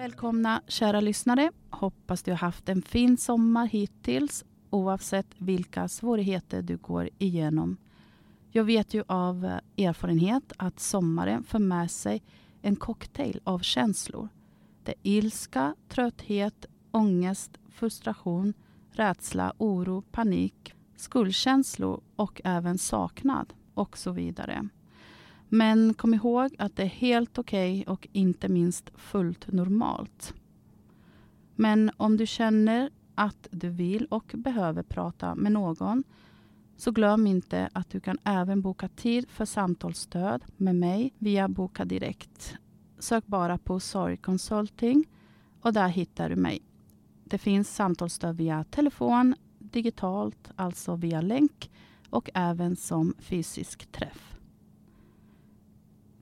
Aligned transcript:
Välkomna 0.00 0.62
kära 0.66 1.00
lyssnare. 1.00 1.50
Hoppas 1.70 2.22
du 2.22 2.30
har 2.30 2.38
haft 2.38 2.68
en 2.68 2.82
fin 2.82 3.16
sommar 3.16 3.66
hittills 3.66 4.44
oavsett 4.70 5.26
vilka 5.38 5.88
svårigheter 5.88 6.62
du 6.62 6.76
går 6.76 7.08
igenom. 7.18 7.76
Jag 8.50 8.64
vet 8.64 8.94
ju 8.94 9.04
av 9.06 9.44
eh, 9.44 9.86
erfarenhet 9.86 10.52
att 10.56 10.80
sommaren 10.80 11.44
för 11.44 11.58
med 11.58 11.90
sig 11.90 12.22
en 12.62 12.76
cocktail 12.76 13.40
av 13.44 13.58
känslor. 13.58 14.28
Det 14.84 14.92
är 14.92 14.96
ilska, 15.02 15.74
trötthet, 15.88 16.66
ångest, 16.90 17.58
frustration, 17.70 18.54
rädsla, 18.90 19.52
oro, 19.58 20.02
panik, 20.02 20.74
skuldkänslor 20.96 22.00
och 22.16 22.40
även 22.44 22.78
saknad 22.78 23.52
och 23.74 23.98
så 23.98 24.12
vidare. 24.12 24.68
Men 25.52 25.94
kom 25.94 26.14
ihåg 26.14 26.54
att 26.58 26.76
det 26.76 26.82
är 26.82 26.86
helt 26.86 27.38
okej 27.38 27.80
okay 27.80 27.92
och 27.92 28.08
inte 28.12 28.48
minst 28.48 28.90
fullt 28.94 29.52
normalt. 29.52 30.34
Men 31.56 31.90
om 31.96 32.16
du 32.16 32.26
känner 32.26 32.90
att 33.14 33.48
du 33.50 33.68
vill 33.68 34.06
och 34.10 34.32
behöver 34.34 34.82
prata 34.82 35.34
med 35.34 35.52
någon 35.52 36.04
så 36.76 36.90
glöm 36.90 37.26
inte 37.26 37.68
att 37.72 37.90
du 37.90 38.00
kan 38.00 38.18
även 38.24 38.62
boka 38.62 38.88
tid 38.88 39.30
för 39.30 39.44
samtalsstöd 39.44 40.44
med 40.56 40.76
mig 40.76 41.14
via 41.18 41.48
Boka 41.48 41.84
Direkt. 41.84 42.54
Sök 42.98 43.26
bara 43.26 43.58
på 43.58 43.80
Sorg 43.80 44.16
Consulting 44.16 45.04
och 45.60 45.72
där 45.72 45.88
hittar 45.88 46.28
du 46.28 46.36
mig. 46.36 46.62
Det 47.24 47.38
finns 47.38 47.74
samtalsstöd 47.74 48.36
via 48.36 48.64
telefon, 48.64 49.34
digitalt, 49.58 50.50
alltså 50.56 50.96
via 50.96 51.20
länk 51.20 51.70
och 52.10 52.30
även 52.34 52.76
som 52.76 53.14
fysisk 53.18 53.92
träff. 53.92 54.29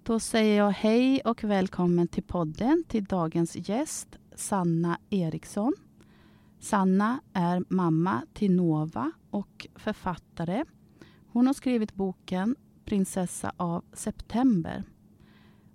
Då 0.08 0.20
säger 0.20 0.58
jag 0.58 0.70
hej 0.70 1.20
och 1.24 1.44
välkommen 1.44 2.08
till 2.08 2.22
podden 2.22 2.84
till 2.88 3.04
dagens 3.04 3.69
gäst 3.69 4.19
Sanna 4.34 4.98
Eriksson. 5.10 5.74
Sanna 6.58 7.20
är 7.32 7.64
mamma 7.69 8.22
till 8.32 8.56
Nova 8.56 9.12
och 9.30 9.66
författare. 9.74 10.64
Hon 11.32 11.46
har 11.46 11.54
skrivit 11.54 11.94
boken 11.94 12.56
Prinsessa 12.84 13.52
av 13.56 13.84
september. 13.92 14.84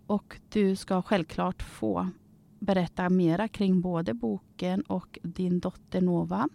Och 0.07 0.39
du 0.49 0.75
ska 0.75 1.01
självklart 1.01 1.63
få 1.63 2.09
berätta 2.59 3.09
mera 3.09 3.47
kring 3.47 3.81
både 3.81 4.13
boken 4.13 4.81
och 4.81 5.19
din 5.23 5.59
dotter 5.59 6.01
Nova 6.01 6.49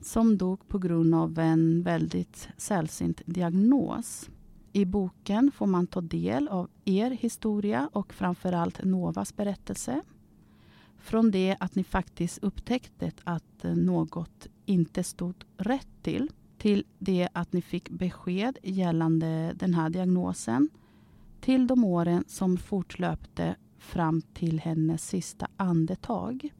som 0.00 0.38
dog 0.38 0.68
på 0.68 0.78
grund 0.78 1.14
av 1.14 1.38
en 1.38 1.82
väldigt 1.82 2.48
sällsynt 2.56 3.22
diagnos. 3.26 4.30
I 4.72 4.84
boken 4.84 5.52
får 5.54 5.66
man 5.66 5.86
ta 5.86 6.00
del 6.00 6.48
av 6.48 6.70
er 6.84 7.10
historia 7.10 7.90
och 7.92 8.12
framförallt 8.12 8.84
Novas 8.84 9.36
berättelse. 9.36 10.02
Från 10.98 11.30
det 11.30 11.56
att 11.60 11.74
ni 11.74 11.84
faktiskt 11.84 12.38
upptäckte 12.38 13.12
att 13.24 13.62
något 13.62 14.46
inte 14.66 15.04
stod 15.04 15.44
rätt 15.56 15.88
till 16.02 16.30
till 16.62 16.84
det 16.98 17.28
att 17.32 17.52
ni 17.52 17.62
fick 17.62 17.90
besked 17.90 18.58
gällande 18.62 19.52
den 19.56 19.74
här 19.74 19.90
diagnosen 19.90 20.68
till 21.40 21.66
de 21.66 21.84
åren 21.84 22.24
som 22.28 22.56
fortlöpte 22.56 23.56
fram 23.78 24.22
till 24.22 24.60
hennes 24.60 25.08
sista 25.08 25.48
andetag. 25.56 26.52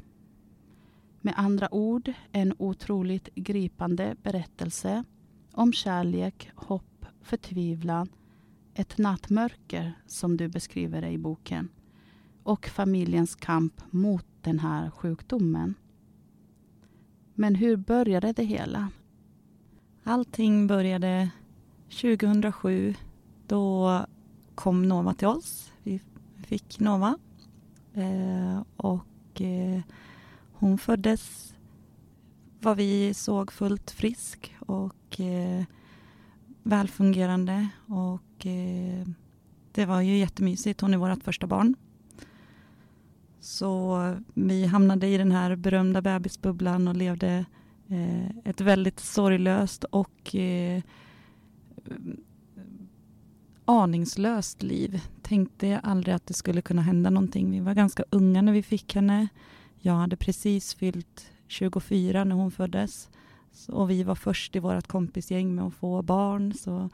Med 1.20 1.35
andra 1.37 1.75
ord, 1.75 2.12
en 2.32 2.55
otroligt 2.58 3.29
gripande 3.35 4.17
berättelse 4.23 5.05
om 5.53 5.73
kärlek, 5.73 6.50
hopp, 6.55 6.92
förtvivlan, 7.22 8.08
ett 8.74 8.98
nattmörker 8.98 9.92
som 10.06 10.36
du 10.36 10.48
beskriver 10.48 11.02
det 11.02 11.10
i 11.10 11.19
boken 11.19 11.69
och 12.42 12.66
familjens 12.66 13.34
kamp 13.34 13.82
mot 13.90 14.26
den 14.40 14.58
här 14.58 14.90
sjukdomen. 14.90 15.74
Men 17.34 17.54
hur 17.54 17.76
började 17.76 18.32
det 18.32 18.44
hela? 18.44 18.88
Allting 20.04 20.66
började 20.66 21.30
2007. 22.00 22.94
Då 23.46 24.00
kom 24.54 24.88
Nova 24.88 25.14
till 25.14 25.28
oss. 25.28 25.72
Vi 25.82 26.00
fick 26.46 26.80
Nova. 26.80 27.19
Eh, 27.94 28.62
och 28.76 29.40
eh, 29.40 29.80
hon 30.52 30.78
föddes 30.78 31.54
vad 32.60 32.76
vi 32.76 33.14
såg 33.14 33.52
fullt 33.52 33.90
frisk 33.90 34.56
och 34.60 35.20
eh, 35.20 35.64
välfungerande. 36.62 37.69
Och 37.87 38.47
eh, 38.47 39.06
det 39.73 39.87
var 39.87 40.00
ju 40.00 40.19
jättemysigt. 40.19 40.81
Hon 40.81 40.94
är 40.94 40.99
vårt 40.99 41.23
första 41.23 41.47
barn. 41.47 41.75
Så 43.41 44.17
vi 44.35 44.67
hamnade 44.67 45.06
i 45.06 45.19
den 45.19 45.32
här 45.32 45.56
berömda 45.56 46.03
bebisbubblan 46.03 46.88
och 46.88 46.97
levde 46.97 47.44
eh, 47.88 48.29
ett 48.44 48.61
väldigt 48.61 49.00
sorglöst 49.00 49.85
och 49.85 50.35
eh, 50.35 50.82
aningslöst 53.65 54.62
liv. 54.62 55.00
Tänkte 55.23 55.81
aldrig 55.82 56.15
att 56.15 56.26
det 56.26 56.35
skulle 56.35 56.62
kunna 56.62 56.82
hända 56.82 57.11
någonting. 57.11 57.50
Vi 57.50 57.61
var 57.61 57.75
ganska 57.75 58.05
unga 58.11 58.43
när 58.43 58.53
vi 58.53 58.62
fick 58.62 58.94
henne. 58.94 59.29
Jag 59.79 59.94
hade 59.94 60.17
precis 60.17 60.75
fyllt 60.75 61.32
24 61.49 62.25
när 62.25 62.37
hon 62.37 62.50
föddes. 62.50 63.08
Och 63.69 63.90
vi 63.90 64.02
var 64.02 64.14
först 64.14 64.56
i 64.56 64.58
vårt 64.58 64.87
kompisgäng 64.87 65.54
med 65.54 65.64
att 65.64 65.75
få 65.75 66.02
barn. 66.02 66.54
Så 66.54 66.88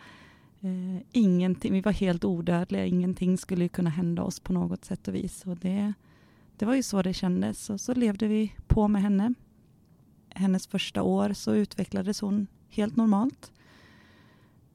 eh, 0.61 1.03
ingenting, 1.13 1.73
vi 1.73 1.81
var 1.81 1.93
helt 1.93 2.25
odödliga. 2.25 2.87
Ingenting 2.87 3.39
skulle 3.39 3.69
kunna 3.69 3.91
hända 3.91 4.23
oss 4.23 4.41
på 4.41 4.53
något 4.53 4.85
sätt 4.85 5.09
och 5.09 5.15
vis. 5.15 5.47
Och 5.47 5.57
det, 5.57 5.93
det 6.57 6.67
var 6.67 6.75
ju 6.75 6.83
så 6.83 7.03
det 7.03 7.15
kändes. 7.15 7.71
Och 7.71 7.81
så 7.81 7.95
levde 7.95 8.29
vi 8.29 8.55
på 8.67 8.89
med 8.89 9.03
henne. 9.03 9.35
Hennes 10.29 10.67
första 10.67 11.03
år 11.03 11.33
så 11.33 11.55
utvecklades 11.55 12.21
hon 12.21 12.47
helt 12.69 12.97
normalt. 12.97 13.53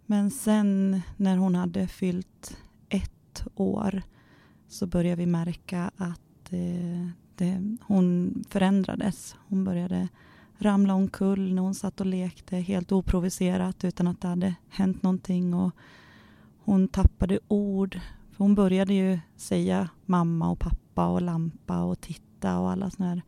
Men 0.06 0.32
sen 0.32 1.02
när 1.18 1.38
hon 1.38 1.56
hade 1.56 1.88
fyllt 1.88 2.58
ett 2.90 3.48
år 3.56 4.02
så 4.68 4.88
började 4.88 5.16
vi 5.16 5.26
märka 5.26 5.92
att 5.98 6.54
eh, 6.54 7.08
det, 7.36 7.78
hon 7.82 8.34
förändrades. 8.50 9.36
Hon 9.48 9.64
började 9.64 10.08
ramla 10.64 10.94
omkull 10.94 11.54
när 11.54 11.62
hon 11.62 11.76
satt 11.76 12.00
och 12.00 12.06
lekte 12.06 12.58
helt 12.58 12.92
oprovocerat 12.92 13.84
utan 13.84 14.08
att 14.08 14.22
det 14.22 14.28
hade 14.28 14.56
hänt 14.70 15.04
någonting. 15.04 15.54
Och 15.54 15.72
hon 16.58 16.88
tappade 16.88 17.40
ord. 17.48 18.00
För 18.32 18.44
hon 18.44 18.56
började 18.56 18.94
ju 18.94 19.20
säga 19.36 19.90
mamma 20.06 20.50
och 20.50 20.60
pappa 20.60 21.08
och 21.08 21.22
lampa 21.22 21.84
och 21.84 22.02
titta 22.02 22.60
och 22.60 22.72
alla 22.72 22.90
sådana 22.90 23.14
här 23.14 23.22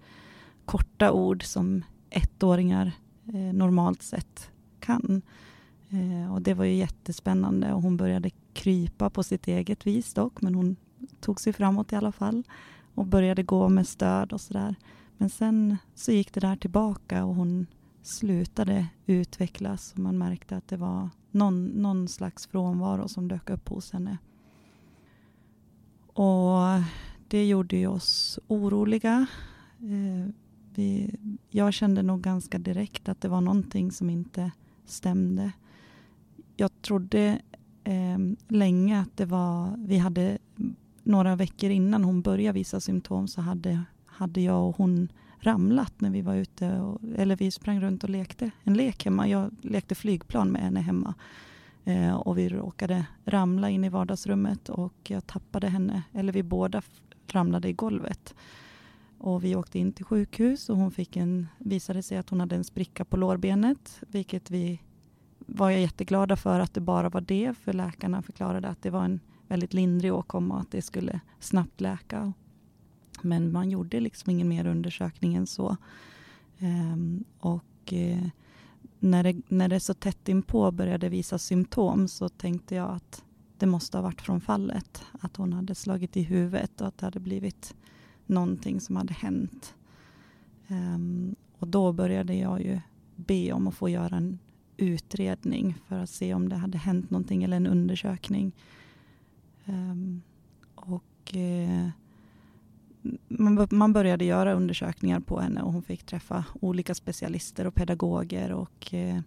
korta 0.66 1.12
ord 1.12 1.44
som 1.44 1.84
ettåringar 2.10 2.92
eh, 3.34 3.54
normalt 3.54 4.02
sett 4.02 4.52
kan. 4.80 5.22
Eh, 5.90 6.34
och 6.34 6.42
det 6.42 6.54
var 6.54 6.66
ju 6.66 6.74
jättespännande 6.74 7.74
och 7.74 7.82
hon 7.82 7.98
började 7.98 8.30
krypa 8.54 9.10
på 9.10 9.24
sitt 9.24 9.48
eget 9.48 9.88
vis 9.88 10.14
dock, 10.14 10.42
men 10.42 10.56
hon 10.56 10.76
tog 11.20 11.42
sig 11.42 11.54
framåt 11.54 11.94
i 11.94 11.96
alla 11.96 12.12
fall 12.12 12.44
och 12.96 13.06
började 13.06 13.44
gå 13.44 13.70
med 13.70 13.88
stöd 13.88 14.34
och 14.34 14.42
sådär. 14.42 14.76
Men 15.18 15.30
sen 15.30 15.78
så 15.96 16.12
gick 16.12 16.34
det 16.34 16.40
där 16.40 16.56
tillbaka 16.56 17.26
och 17.26 17.36
hon 17.36 17.68
slutade 18.02 18.88
utvecklas 19.06 19.94
och 19.94 20.00
man 20.00 20.18
märkte 20.18 20.58
att 20.58 20.68
det 20.68 20.78
var 20.78 21.10
någon, 21.32 21.66
någon 21.66 22.08
slags 22.08 22.48
frånvaro 22.48 23.08
som 23.08 23.28
dök 23.28 23.50
upp 23.50 23.70
hos 23.70 23.92
henne. 23.92 24.18
Och 26.08 26.62
det 27.28 27.46
gjorde 27.48 27.78
ju 27.78 27.88
oss 27.88 28.40
oroliga. 28.48 29.26
Eh, 29.80 30.32
vi, 30.76 31.16
jag 31.50 31.74
kände 31.74 32.04
nog 32.04 32.22
ganska 32.22 32.60
direkt 32.60 33.10
att 33.10 33.22
det 33.22 33.28
var 33.28 33.42
någonting 33.42 33.92
som 33.92 34.10
inte 34.10 34.52
stämde. 34.86 35.52
Jag 36.56 36.82
trodde 36.82 37.42
eh, 37.84 38.18
länge 38.48 39.02
att 39.02 39.18
det 39.18 39.26
var, 39.26 39.76
vi 39.78 39.98
hade 39.98 40.38
några 41.04 41.36
veckor 41.36 41.70
innan 41.70 42.04
hon 42.04 42.22
började 42.22 42.60
visa 42.60 42.80
symptom 42.80 43.28
så 43.28 43.42
hade, 43.42 43.84
hade 44.16 44.42
jag 44.42 44.70
och 44.70 44.78
hon 44.78 45.12
ramlat 45.40 46.02
när 46.02 46.10
vi 46.10 46.22
var 46.22 46.36
ute, 46.36 46.80
och, 46.80 47.02
eller 47.16 47.36
vi 47.36 47.52
sprang 47.52 47.82
runt 47.82 48.04
och 48.04 48.10
lekte 48.10 48.52
en 48.64 48.74
lek 48.74 49.06
hemma. 49.06 49.28
Jag 49.28 49.52
lekte 49.62 49.96
flygplan 49.96 50.52
med 50.52 50.62
henne 50.62 50.80
hemma. 50.80 51.14
Eh, 51.84 52.16
och 52.16 52.38
vi 52.38 52.50
råkade 52.50 53.06
ramla 53.26 53.70
in 53.70 53.84
i 53.84 53.90
vardagsrummet 53.90 54.70
och 54.70 54.94
jag 55.08 55.28
tappade 55.28 55.68
henne, 55.68 56.04
eller 56.14 56.34
vi 56.34 56.44
båda 56.44 56.82
ramlade 57.32 57.70
i 57.70 57.74
golvet. 57.74 58.36
Och 59.18 59.44
vi 59.44 59.56
åkte 59.56 59.80
in 59.80 59.94
till 59.94 60.06
sjukhus 60.06 60.70
och 60.70 60.78
hon 60.78 60.92
fick 60.92 61.16
en, 61.16 61.48
visade 61.58 62.04
sig 62.04 62.18
att 62.18 62.30
hon 62.30 62.40
hade 62.40 62.56
en 62.56 62.64
spricka 62.64 63.06
på 63.06 63.18
lårbenet, 63.18 64.04
vilket 64.08 64.52
vi 64.52 64.82
var 65.40 65.70
jag 65.70 65.82
jätteglada 65.82 66.36
för 66.36 66.60
att 66.60 66.74
det 66.74 66.82
bara 66.82 67.10
var 67.10 67.22
det, 67.22 67.54
för 67.58 67.74
läkarna 67.74 68.22
förklarade 68.22 68.68
att 68.68 68.82
det 68.82 68.90
var 68.90 69.04
en 69.04 69.20
väldigt 69.48 69.74
lindrig 69.74 70.14
åkomma 70.14 70.56
och 70.56 70.62
att 70.62 70.72
det 70.72 70.82
skulle 70.82 71.20
snabbt 71.40 71.82
läka. 71.82 72.34
Men 73.25 73.51
man 73.51 73.72
gjorde 73.72 74.00
liksom 74.00 74.31
ingen 74.31 74.48
mer 74.48 74.68
undersökning 74.68 75.36
än 75.36 75.48
så. 75.48 75.77
Um, 76.60 77.24
och 77.39 77.94
uh, 77.94 78.27
när, 79.00 79.24
det, 79.24 79.42
när 79.48 79.68
det 79.68 79.80
så 79.80 79.94
tätt 79.94 80.30
inpå 80.30 80.72
började 80.72 81.10
visa 81.10 81.38
symptom 81.38 82.07
så 82.07 82.30
tänkte 82.30 82.75
jag 82.75 82.92
att 82.92 83.24
det 83.57 83.66
måste 83.66 83.98
ha 83.98 84.01
varit 84.01 84.22
från 84.22 84.42
fallet. 84.42 85.04
Att 85.22 85.36
hon 85.36 85.54
hade 85.54 85.75
slagit 85.75 86.18
i 86.18 86.22
huvudet 86.22 86.81
och 86.81 86.88
att 86.88 86.98
det 86.98 87.06
hade 87.06 87.19
blivit 87.19 87.75
någonting 88.25 88.81
som 88.81 88.95
hade 88.95 89.13
hänt. 89.13 89.75
Um, 90.68 91.36
och 91.60 91.68
då 91.68 91.94
började 91.94 92.36
jag 92.36 92.62
ju 92.62 92.80
be 93.16 93.51
om 93.51 93.68
att 93.68 93.75
få 93.75 93.89
göra 93.89 94.16
en 94.16 94.39
utredning 94.77 95.75
för 95.88 96.00
att 96.00 96.10
se 96.10 96.33
om 96.33 96.50
det 96.50 96.56
hade 96.56 96.77
hänt 96.77 97.10
någonting 97.10 97.44
eller 97.44 97.57
en 97.57 97.68
undersökning. 97.68 98.51
Um, 99.66 100.22
och 100.75 101.33
uh, 101.36 101.89
man, 103.69 103.94
började 103.94 104.25
göra 104.25 104.54
undersökningar 104.54 105.19
på 105.19 105.40
henne 105.40 105.62
och 105.62 105.74
hon 105.74 105.81
fick 105.81 106.04
träffa 106.04 106.46
olika 106.62 106.96
specialister 106.96 107.68
och 107.68 107.75
pedagoger 107.75 108.52
och 108.52 108.94
eh, 108.94 109.18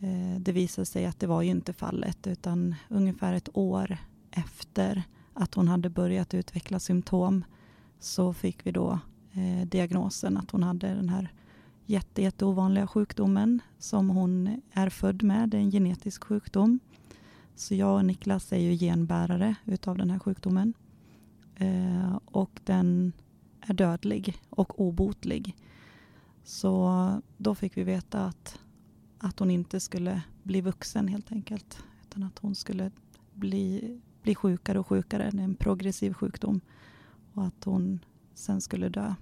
eh, 0.00 0.38
det 0.38 0.52
visade 0.52 0.86
sig 0.86 1.06
att 1.06 1.20
det 1.20 1.26
var 1.26 1.42
ju 1.42 1.50
inte 1.50 1.72
fallet 1.72 2.26
utan 2.26 2.74
ungefär 2.88 3.34
ett 3.34 3.48
år 3.56 3.96
efter 4.30 5.02
att 5.34 5.54
hon 5.54 5.68
hade 5.68 5.90
börjat 5.90 6.34
utveckla 6.34 6.78
symptom 6.78 7.44
så 8.00 8.32
fick 8.32 8.66
vi 8.66 8.72
då 8.72 8.98
eh, 9.32 9.66
diagnosen 9.66 10.36
att 10.36 10.50
hon 10.50 10.62
hade 10.62 10.86
den 10.94 11.08
här 11.08 11.32
jätte, 11.86 12.22
jätteovanliga 12.22 12.86
sjukdomen 12.86 13.60
som 13.78 14.10
hon 14.10 14.60
är 14.72 14.88
född 14.88 15.22
med. 15.22 15.48
Det 15.48 15.56
är 15.56 15.60
en 15.60 15.70
genetisk 15.70 16.24
sjukdom. 16.24 16.80
Så 17.54 17.74
jag 17.74 17.94
och 17.94 18.04
Niklas 18.04 18.52
är 18.52 18.58
ju 18.58 18.76
genbärare 18.76 19.54
utav 19.64 19.98
den 19.98 20.10
här 20.10 20.18
sjukdomen. 20.18 20.74
Eh, 21.54 22.18
och 22.24 22.60
den 22.64 23.12
är 23.60 23.74
dödlig 23.74 24.38
och 24.50 24.80
obotlig. 24.80 25.56
Så 26.44 27.08
då 27.36 27.54
fick 27.54 27.76
vi 27.76 27.82
veta 27.82 28.24
att, 28.24 28.58
att 29.18 29.38
hon 29.38 29.50
inte 29.50 29.80
skulle 29.80 30.22
bli 30.42 30.60
vuxen 30.60 31.08
helt 31.08 31.32
enkelt. 31.32 31.78
Utan 32.02 32.22
att 32.22 32.38
hon 32.38 32.54
skulle 32.54 32.90
bli, 33.34 33.98
bli 34.22 34.34
sjukare 34.34 34.78
och 34.78 34.86
sjukare. 34.86 35.30
Det 35.30 35.40
är 35.40 35.44
en 35.44 35.54
progressiv 35.54 36.12
sjukdom. 36.12 36.60
Och 37.34 37.46
att 37.46 37.64
hon 37.64 38.04
sen 38.34 38.60
skulle 38.60 38.88
dö. 38.88 39.14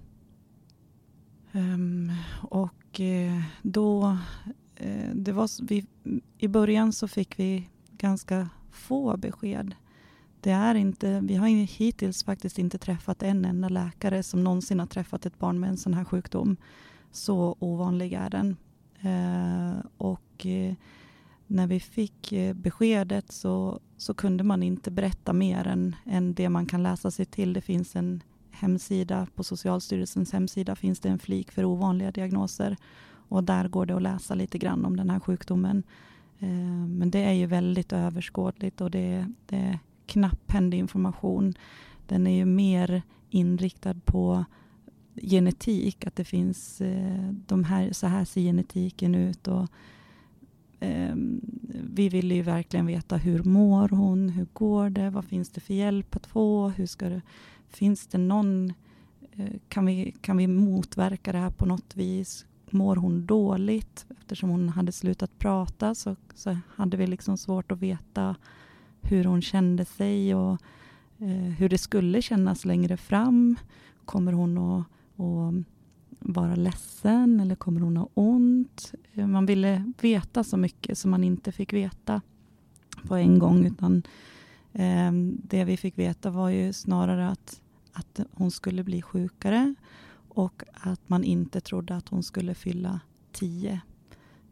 Um, 1.51 2.11
och 2.41 2.99
eh, 2.99 3.41
då, 3.61 4.17
eh, 4.75 5.09
det 5.13 5.31
var, 5.31 5.65
vi, 5.67 5.85
i 6.37 6.47
början 6.47 6.93
så 6.93 7.07
fick 7.07 7.39
vi 7.39 7.69
ganska 7.91 8.49
få 8.71 9.17
besked. 9.17 9.75
Det 10.41 10.51
är 10.51 10.75
inte, 10.75 11.19
vi 11.19 11.35
har 11.35 11.47
hittills 11.47 12.23
faktiskt 12.23 12.59
inte 12.59 12.77
träffat 12.77 13.23
en 13.23 13.45
enda 13.45 13.69
läkare 13.69 14.23
som 14.23 14.43
någonsin 14.43 14.79
har 14.79 14.87
träffat 14.87 15.25
ett 15.25 15.39
barn 15.39 15.59
med 15.59 15.69
en 15.69 15.77
sån 15.77 15.93
här 15.93 16.03
sjukdom. 16.03 16.57
Så 17.11 17.55
ovanlig 17.59 18.13
är 18.13 18.29
den. 18.29 18.57
Eh, 18.99 19.85
och 19.97 20.45
eh, 20.45 20.73
när 21.47 21.67
vi 21.67 21.79
fick 21.79 22.31
eh, 22.31 22.53
beskedet 22.53 23.31
så, 23.31 23.79
så 23.97 24.13
kunde 24.13 24.43
man 24.43 24.63
inte 24.63 24.91
berätta 24.91 25.33
mer 25.33 25.67
än, 25.67 25.95
än 26.05 26.33
det 26.33 26.49
man 26.49 26.65
kan 26.65 26.83
läsa 26.83 27.11
sig 27.11 27.25
till. 27.25 27.53
Det 27.53 27.61
finns 27.61 27.95
en 27.95 28.23
hemsida, 28.51 29.27
på 29.35 29.43
Socialstyrelsens 29.43 30.33
hemsida 30.33 30.75
finns 30.75 30.99
det 30.99 31.09
en 31.09 31.19
flik 31.19 31.51
för 31.51 31.65
ovanliga 31.65 32.11
diagnoser. 32.11 32.77
Och 33.29 33.43
där 33.43 33.67
går 33.67 33.85
det 33.85 33.95
att 33.95 34.01
läsa 34.01 34.35
lite 34.35 34.57
grann 34.57 34.85
om 34.85 34.97
den 34.97 35.09
här 35.09 35.19
sjukdomen. 35.19 35.83
Eh, 36.39 36.87
men 36.87 37.11
det 37.11 37.19
är 37.19 37.33
ju 37.33 37.45
väldigt 37.45 37.93
överskådligt 37.93 38.81
och 38.81 38.91
det, 38.91 39.27
det 39.45 39.57
är 39.57 39.79
knapphändig 40.11 40.77
information. 40.77 41.53
Den 42.07 42.27
är 42.27 42.35
ju 42.35 42.45
mer 42.45 43.01
inriktad 43.29 43.95
på 44.05 44.45
genetik, 45.15 46.07
att 46.07 46.15
det 46.15 46.23
finns 46.23 46.81
eh, 46.81 47.33
de 47.47 47.63
här, 47.63 47.93
så 47.93 48.07
här 48.07 48.25
ser 48.25 48.41
genetiken 48.41 49.15
ut. 49.15 49.47
Och, 49.47 49.67
eh, 50.79 51.15
vi 51.93 52.09
vill 52.09 52.31
ju 52.31 52.41
verkligen 52.41 52.85
veta 52.85 53.17
hur 53.17 53.43
mår 53.43 53.89
hon, 53.89 54.29
hur 54.29 54.47
går 54.53 54.89
det, 54.89 55.09
vad 55.09 55.25
finns 55.25 55.49
det 55.49 55.61
för 55.61 55.73
hjälp 55.73 56.15
att 56.15 56.27
få, 56.27 56.69
hur 56.69 56.85
ska 56.85 57.09
det 57.09 57.21
Finns 57.69 58.07
det 58.07 58.17
någon, 58.17 58.73
eh, 59.31 59.53
kan 59.67 59.85
vi, 59.85 60.15
kan 60.21 60.37
vi 60.37 60.47
motverka 60.47 61.31
det 61.31 61.37
här 61.37 61.49
på 61.49 61.65
något 61.65 61.95
vis? 61.95 62.45
mår 62.73 62.95
hon 62.95 63.25
dåligt? 63.25 64.05
Eftersom 64.19 64.49
hon 64.49 64.69
hade 64.69 64.91
slutat 64.91 65.39
prata 65.39 65.95
så, 65.95 66.15
så 66.33 66.57
hade 66.67 66.97
vi 66.97 67.07
liksom 67.07 67.37
svårt 67.37 67.71
att 67.71 67.79
veta 67.79 68.35
hur 69.01 69.23
hon 69.23 69.41
kände 69.41 69.85
sig 69.85 70.35
och 70.35 70.61
eh, 71.17 71.27
hur 71.27 71.69
det 71.69 71.77
skulle 71.77 72.21
kännas 72.21 72.65
längre 72.65 72.97
fram. 72.97 73.55
Kommer 74.05 74.33
hon 74.33 74.57
att, 74.57 74.85
att 75.15 75.65
vara 76.19 76.55
ledsen 76.55 77.39
eller 77.39 77.55
kommer 77.55 77.81
hon 77.81 77.97
ha 77.97 78.09
ont? 78.13 78.93
Eh, 79.13 79.27
man 79.27 79.45
ville 79.45 79.91
veta 80.01 80.43
så 80.43 80.57
mycket 80.57 80.97
som 80.97 81.11
man 81.11 81.23
inte 81.23 81.51
fick 81.51 81.73
veta 81.73 82.21
på 83.07 83.15
en 83.15 83.39
gång 83.39 83.65
utan 83.65 84.03
eh, 84.73 85.11
det 85.43 85.63
vi 85.63 85.77
fick 85.77 85.97
veta 85.97 86.29
var 86.29 86.49
ju 86.49 86.73
snarare 86.73 87.29
att, 87.29 87.61
att 87.93 88.19
hon 88.31 88.51
skulle 88.51 88.83
bli 88.83 89.01
sjukare 89.01 89.75
och 90.33 90.63
att 90.73 91.09
man 91.09 91.23
inte 91.23 91.61
trodde 91.61 91.95
att 91.95 92.09
hon 92.09 92.23
skulle 92.23 92.55
fylla 92.55 92.99
tio. 93.31 93.81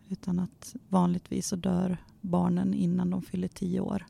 Utan 0.10 0.40
att 0.40 0.76
vanligtvis 0.88 1.48
så 1.48 1.56
dör 1.56 1.98
barnen 2.22 2.74
innan 2.74 3.10
de 3.10 3.22
fyller 3.22 3.48
tio 3.48 3.80
år. 3.80 4.06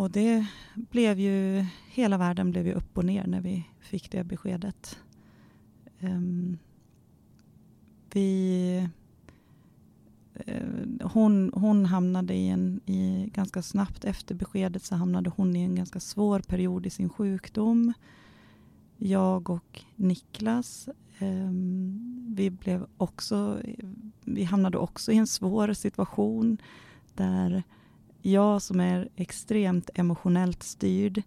Och 0.00 0.10
det 0.10 0.46
blev 0.74 1.18
ju, 1.18 1.64
hela 1.88 2.18
världen 2.18 2.50
blev 2.50 2.66
ju 2.66 2.72
upp 2.72 2.98
och 2.98 3.04
ner 3.04 3.26
när 3.26 3.40
vi 3.40 3.66
fick 3.80 4.10
det 4.10 4.24
beskedet. 4.24 4.98
Um, 6.00 6.58
vi, 8.12 8.88
uh, 10.48 11.06
hon, 11.06 11.50
hon 11.54 11.86
hamnade 11.86 12.34
i 12.34 12.48
en, 12.48 12.80
i, 12.86 13.30
ganska 13.34 13.62
snabbt 13.62 14.04
efter 14.04 14.34
beskedet 14.34 14.84
så 14.84 14.94
hamnade 14.94 15.30
hon 15.36 15.56
i 15.56 15.62
en 15.62 15.74
ganska 15.74 16.00
svår 16.00 16.40
period 16.40 16.86
i 16.86 16.90
sin 16.90 17.08
sjukdom 17.08 17.92
jag 18.96 19.50
och 19.50 19.82
Niklas, 19.96 20.88
um, 21.20 22.34
vi, 22.36 22.50
blev 22.50 22.86
också, 22.96 23.60
vi 24.24 24.44
hamnade 24.44 24.78
också 24.78 25.12
i 25.12 25.16
en 25.16 25.26
svår 25.26 25.72
situation 25.72 26.58
där 27.14 27.62
jag 28.22 28.62
som 28.62 28.80
är 28.80 29.08
extremt 29.16 29.90
emotionellt 29.94 30.62
styrd 30.62 31.18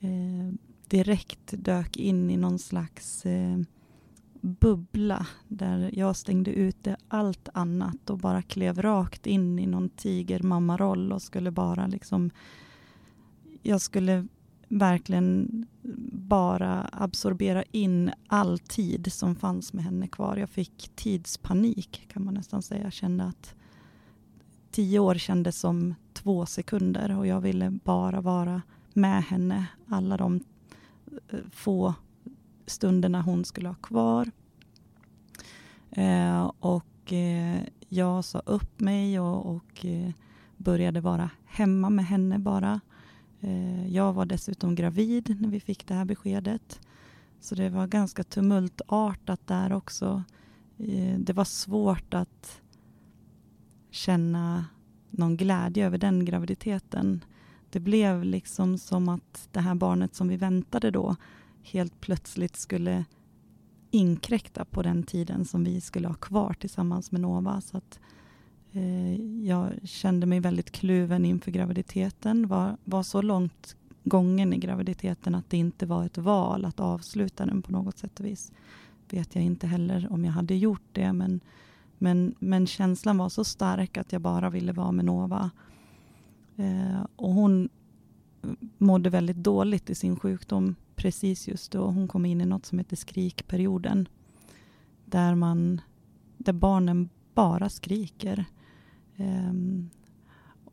eh, 0.00 0.54
direkt 0.88 1.54
dök 1.64 1.96
in 1.96 2.30
i 2.30 2.36
någon 2.36 2.58
slags 2.58 3.26
eh, 3.26 3.58
bubbla 4.40 5.26
där 5.48 5.90
jag 5.92 6.16
stängde 6.16 6.50
ute 6.50 6.96
allt 7.08 7.48
annat 7.54 8.10
och 8.10 8.18
bara 8.18 8.42
klev 8.42 8.82
rakt 8.82 9.26
in 9.26 9.58
i 9.58 9.66
någon 9.66 9.88
tigermammaroll 9.88 11.12
och 11.12 11.22
skulle 11.22 11.50
bara 11.50 11.86
liksom 11.86 12.30
jag 13.62 13.80
skulle 13.80 14.26
verkligen 14.68 15.66
bara 16.12 16.88
absorbera 16.92 17.62
in 17.62 18.10
all 18.26 18.58
tid 18.58 19.12
som 19.12 19.34
fanns 19.34 19.72
med 19.72 19.84
henne 19.84 20.08
kvar. 20.08 20.36
Jag 20.36 20.50
fick 20.50 20.90
tidspanik 20.94 22.08
kan 22.08 22.24
man 22.24 22.34
nästan 22.34 22.62
säga. 22.62 22.82
Jag 22.82 22.92
kände 22.92 23.24
att 23.24 23.54
tio 24.70 24.98
år 24.98 25.14
kändes 25.14 25.60
som 25.60 25.94
två 26.22 26.46
sekunder 26.46 27.18
och 27.18 27.26
jag 27.26 27.40
ville 27.40 27.70
bara 27.70 28.20
vara 28.20 28.62
med 28.92 29.24
henne 29.24 29.66
alla 29.88 30.16
de 30.16 30.40
eh, 31.30 31.38
få 31.50 31.94
stunderna 32.66 33.22
hon 33.22 33.44
skulle 33.44 33.68
ha 33.68 33.74
kvar. 33.74 34.30
Eh, 35.90 36.52
och 36.60 37.12
eh, 37.12 37.60
jag 37.88 38.24
sa 38.24 38.38
upp 38.38 38.80
mig 38.80 39.20
och, 39.20 39.46
och 39.56 39.84
eh, 39.84 40.10
började 40.56 41.00
vara 41.00 41.30
hemma 41.46 41.90
med 41.90 42.06
henne 42.06 42.38
bara. 42.38 42.80
Eh, 43.40 43.88
jag 43.88 44.12
var 44.12 44.26
dessutom 44.26 44.74
gravid 44.74 45.36
när 45.40 45.48
vi 45.48 45.60
fick 45.60 45.86
det 45.86 45.94
här 45.94 46.04
beskedet. 46.04 46.80
Så 47.40 47.54
det 47.54 47.68
var 47.68 47.86
ganska 47.86 48.24
tumultartat 48.24 49.46
där 49.46 49.72
också. 49.72 50.22
Eh, 50.78 51.18
det 51.18 51.32
var 51.32 51.44
svårt 51.44 52.14
att 52.14 52.60
känna 53.90 54.64
någon 55.10 55.36
glädje 55.36 55.86
över 55.86 55.98
den 55.98 56.24
graviditeten. 56.24 57.24
Det 57.70 57.80
blev 57.80 58.24
liksom 58.24 58.78
som 58.78 59.08
att 59.08 59.48
det 59.52 59.60
här 59.60 59.74
barnet 59.74 60.14
som 60.14 60.28
vi 60.28 60.36
väntade 60.36 60.90
då 60.90 61.16
helt 61.62 62.00
plötsligt 62.00 62.56
skulle 62.56 63.04
inkräkta 63.90 64.64
på 64.64 64.82
den 64.82 65.02
tiden 65.02 65.44
som 65.44 65.64
vi 65.64 65.80
skulle 65.80 66.08
ha 66.08 66.14
kvar 66.14 66.54
tillsammans 66.60 67.12
med 67.12 67.20
Nova. 67.20 67.60
Så 67.60 67.76
att 67.76 68.00
Eh, 68.72 69.14
jag 69.46 69.72
kände 69.84 70.26
mig 70.26 70.40
väldigt 70.40 70.70
kluven 70.70 71.24
inför 71.24 71.50
graviditeten. 71.50 72.48
Var, 72.48 72.76
var 72.84 73.02
så 73.02 73.22
långt 73.22 73.76
gången 74.04 74.52
i 74.52 74.58
graviditeten 74.58 75.34
att 75.34 75.50
det 75.50 75.56
inte 75.56 75.86
var 75.86 76.04
ett 76.04 76.18
val 76.18 76.64
att 76.64 76.80
avsluta 76.80 77.46
den 77.46 77.62
på 77.62 77.72
något 77.72 77.98
sätt 77.98 78.20
och 78.20 78.26
vis. 78.26 78.52
Vet 79.10 79.34
jag 79.34 79.44
inte 79.44 79.66
heller 79.66 80.12
om 80.12 80.24
jag 80.24 80.32
hade 80.32 80.54
gjort 80.54 80.88
det 80.92 81.12
men, 81.12 81.40
men, 81.98 82.34
men 82.38 82.66
känslan 82.66 83.18
var 83.18 83.28
så 83.28 83.44
stark 83.44 83.96
att 83.96 84.12
jag 84.12 84.22
bara 84.22 84.50
ville 84.50 84.72
vara 84.72 84.92
med 84.92 85.04
Nova. 85.04 85.50
Eh, 86.56 87.06
och 87.16 87.32
hon 87.32 87.68
eh, 88.42 88.50
mådde 88.78 89.10
väldigt 89.10 89.36
dåligt 89.36 89.90
i 89.90 89.94
sin 89.94 90.16
sjukdom 90.18 90.74
precis 90.96 91.48
just 91.48 91.72
då. 91.72 91.86
Hon 91.86 92.08
kom 92.08 92.26
in 92.26 92.40
i 92.40 92.46
något 92.46 92.66
som 92.66 92.78
heter 92.78 92.96
skrikperioden. 92.96 94.08
Där, 95.04 95.34
man, 95.34 95.80
där 96.36 96.52
barnen 96.52 97.08
bara 97.34 97.68
skriker. 97.68 98.44
Eh, 99.16 99.52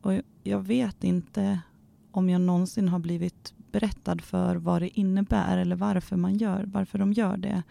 och 0.02 0.12
jag 0.42 0.60
vet 0.60 1.04
inte 1.04 1.60
om 2.10 2.30
jag 2.30 2.40
någonsin 2.40 2.88
har 2.88 2.98
blivit 2.98 3.54
berättad 3.72 4.20
för 4.20 4.56
vad 4.56 4.82
det 4.82 4.98
innebär 5.00 5.58
eller 5.58 5.76
varför 5.76 6.16
man 6.16 6.36
gör, 6.36 6.64
varför 6.66 6.98
de 6.98 7.12
gör 7.12 7.36
det. 7.36 7.62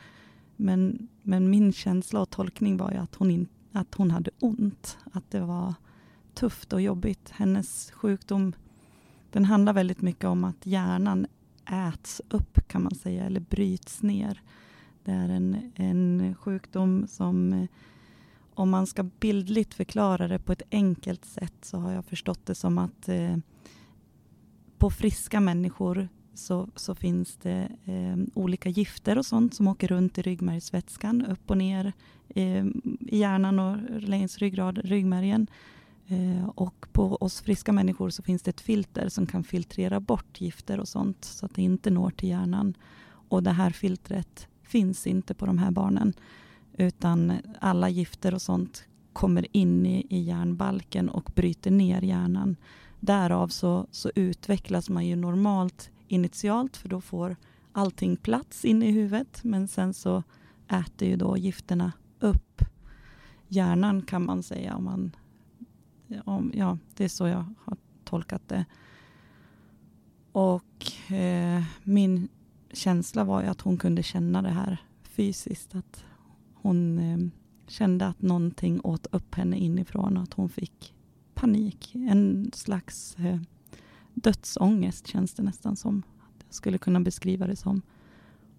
Men, 0.56 1.08
men 1.24 1.50
min 1.50 1.74
känsla 1.74 2.22
och 2.22 2.30
tolkning 2.30 2.78
var 2.78 2.92
ju 2.92 2.98
att 2.98 3.16
hon, 3.16 3.32
in, 3.32 3.48
att 3.72 3.96
hon 3.96 4.12
hade 4.12 4.32
ont. 4.40 4.98
Att 5.14 5.32
det 5.32 5.40
var 5.40 5.74
tufft 6.34 6.74
och 6.74 6.82
jobbigt. 6.82 7.30
Hennes 7.30 7.92
sjukdom 7.92 8.54
den 9.32 9.46
handlar 9.46 9.74
väldigt 9.74 10.02
mycket 10.02 10.26
om 10.26 10.44
att 10.44 10.66
hjärnan 10.66 11.28
äts 11.66 12.22
upp 12.30 12.68
kan 12.68 12.84
man 12.84 12.96
säga, 12.96 13.24
eller 13.26 13.40
bryts 13.40 14.04
ner. 14.04 14.42
Det 15.04 15.12
är 15.12 15.30
en, 15.30 15.72
en 15.76 16.36
sjukdom 16.36 17.08
som 17.08 17.54
eh, 17.54 17.68
om 18.54 18.70
man 18.70 18.88
ska 18.88 19.04
bildligt 19.04 19.74
förklara 19.74 20.28
det 20.28 20.40
på 20.40 20.52
ett 20.52 20.62
enkelt 20.72 21.26
sätt 21.26 21.54
så 21.62 21.78
har 21.78 21.92
jag 21.92 22.06
förstått 22.06 22.46
det 22.46 22.56
som 22.56 22.78
att 22.78 23.10
eh, 23.10 23.38
på 24.78 24.90
friska 24.90 25.40
människor 25.40 26.10
så, 26.36 26.68
så 26.76 26.96
finns 26.96 27.38
det 27.38 27.70
eh, 27.86 28.18
olika 28.34 28.70
gifter 28.70 29.18
och 29.18 29.26
sånt 29.26 29.54
som 29.54 29.68
åker 29.68 29.88
runt 29.88 30.18
i 30.18 30.22
ryggmärgsvätskan, 30.22 31.26
upp 31.26 31.50
och 31.50 31.58
ner 31.58 31.94
eh, 32.30 32.66
i 33.00 33.18
hjärnan 33.18 33.60
och 33.60 34.02
längs 34.02 34.38
ryggrad, 34.38 34.78
ryggmärgen. 34.78 35.48
Eh, 36.08 36.50
och 36.56 36.86
på 36.92 37.16
oss 37.16 37.42
friska 37.42 37.72
människor 37.72 38.10
så 38.10 38.24
finns 38.24 38.42
det 38.42 38.50
ett 38.50 38.62
filter 38.62 39.10
som 39.10 39.26
kan 39.26 39.44
filtrera 39.44 40.00
bort 40.00 40.42
gifter 40.42 40.80
och 40.80 40.88
sånt 40.88 41.26
så 41.26 41.46
att 41.46 41.56
det 41.56 41.62
inte 41.62 41.90
når 41.90 42.10
till 42.10 42.30
hjärnan. 42.30 42.78
Och 43.30 43.44
det 43.44 43.52
här 43.52 43.70
filtret 43.70 44.48
finns 44.64 45.08
inte 45.08 45.34
på 45.34 45.46
de 45.46 45.58
här 45.58 45.72
barnen. 45.72 46.14
Utan 46.78 47.34
alla 47.60 47.90
gifter 47.90 48.34
och 48.34 48.42
sånt 48.42 48.86
kommer 49.14 49.48
in 49.52 49.86
i, 49.86 50.08
i 50.10 50.20
hjärnbalken 50.20 51.10
och 51.10 51.32
bryter 51.36 51.72
ner 51.72 52.02
hjärnan. 52.02 52.56
Därav 53.00 53.48
så, 53.48 53.88
så 53.92 54.12
utvecklas 54.16 54.90
man 54.90 55.06
ju 55.06 55.16
normalt 55.16 55.92
initialt 56.08 56.78
för 56.78 56.90
då 56.90 57.02
får 57.02 57.36
allting 57.72 58.18
plats 58.18 58.66
inne 58.66 58.88
i 58.88 58.92
huvudet 58.92 59.44
men 59.44 59.68
sen 59.68 59.94
så 59.94 60.24
äter 60.68 61.08
ju 61.08 61.16
då 61.16 61.38
gifterna 61.38 61.92
upp 62.20 62.62
hjärnan 63.48 64.02
kan 64.02 64.26
man 64.26 64.44
säga. 64.44 64.76
Om 64.76 64.84
man, 64.84 65.16
om, 66.26 66.52
ja, 66.56 66.78
det 66.96 67.04
är 67.04 67.10
så 67.10 67.28
jag 67.28 67.46
har 67.64 67.78
tolkat 68.04 68.48
det. 68.48 68.66
Och 70.32 71.12
eh, 71.14 71.64
min 71.84 72.28
känsla 72.74 73.24
var 73.24 73.42
ju 73.42 73.48
att 73.48 73.62
hon 73.62 73.78
kunde 73.78 74.04
känna 74.04 74.42
det 74.42 74.50
här 74.50 74.78
fysiskt. 75.04 75.76
Att 75.76 76.04
hon 76.54 77.00
eh, 77.00 77.18
kände 77.68 78.08
att 78.08 78.22
någonting 78.22 78.82
åt 78.84 79.08
upp 79.12 79.36
henne 79.36 79.58
inifrån 79.58 80.18
och 80.18 80.24
att 80.24 80.34
hon 80.34 80.50
fick 80.50 80.94
panik. 81.34 81.96
En 81.96 82.52
slags 82.54 83.16
eh, 83.20 83.40
dödsångest 84.16 85.08
känns 85.08 85.34
det 85.34 85.44
nästan 85.44 85.76
som. 85.76 86.04
Jag 86.48 86.54
skulle 86.56 86.78
kunna 86.78 87.00
beskriva 87.00 87.48
det 87.48 87.56
som. 87.56 87.82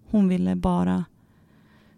Hon 0.09 0.27
ville 0.27 0.55
bara 0.55 1.05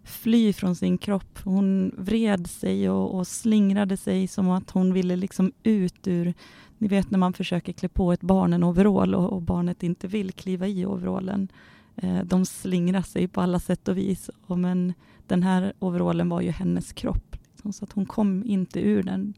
fly 0.04 0.52
från 0.52 0.76
sin 0.76 0.98
kropp. 0.98 1.38
Hon 1.44 1.94
vred 1.98 2.46
sig 2.50 2.90
och, 2.90 3.14
och, 3.14 3.26
slingrade 3.26 3.96
sig 3.96 4.26
som 4.26 4.50
att 4.50 4.70
hon 4.70 4.92
ville 4.92 5.16
liksom 5.16 5.52
ut 5.62 6.06
ur... 6.06 6.34
Ni 6.78 6.88
vet 6.88 7.10
när 7.10 7.18
man 7.18 7.32
försöker 7.32 7.72
klä 7.72 7.88
på 7.88 8.12
ett 8.12 8.20
barn 8.20 8.52
en 8.52 8.64
overall 8.64 9.14
och, 9.14 9.32
och 9.32 9.42
barnet 9.42 9.82
inte 9.82 10.06
vill 10.06 10.32
kliva 10.32 10.66
i 10.66 10.86
overallen. 10.86 11.48
Eh, 11.96 12.24
de 12.24 12.46
slingrar 12.46 13.02
sig 13.02 13.28
på 13.28 13.40
alla 13.40 13.60
sätt 13.60 13.88
och 13.88 13.98
vis. 13.98 14.30
Och 14.46 14.58
men 14.58 14.94
den 15.26 15.42
här 15.42 15.72
overallen 15.78 16.28
var 16.28 16.40
ju 16.40 16.50
hennes 16.50 16.92
kropp. 16.92 17.36
Liksom, 17.52 17.72
så 17.72 17.84
att 17.84 17.92
hon 17.92 18.06
kom 18.06 18.44
inte 18.46 18.80
ur 18.80 19.02
den 19.02 19.34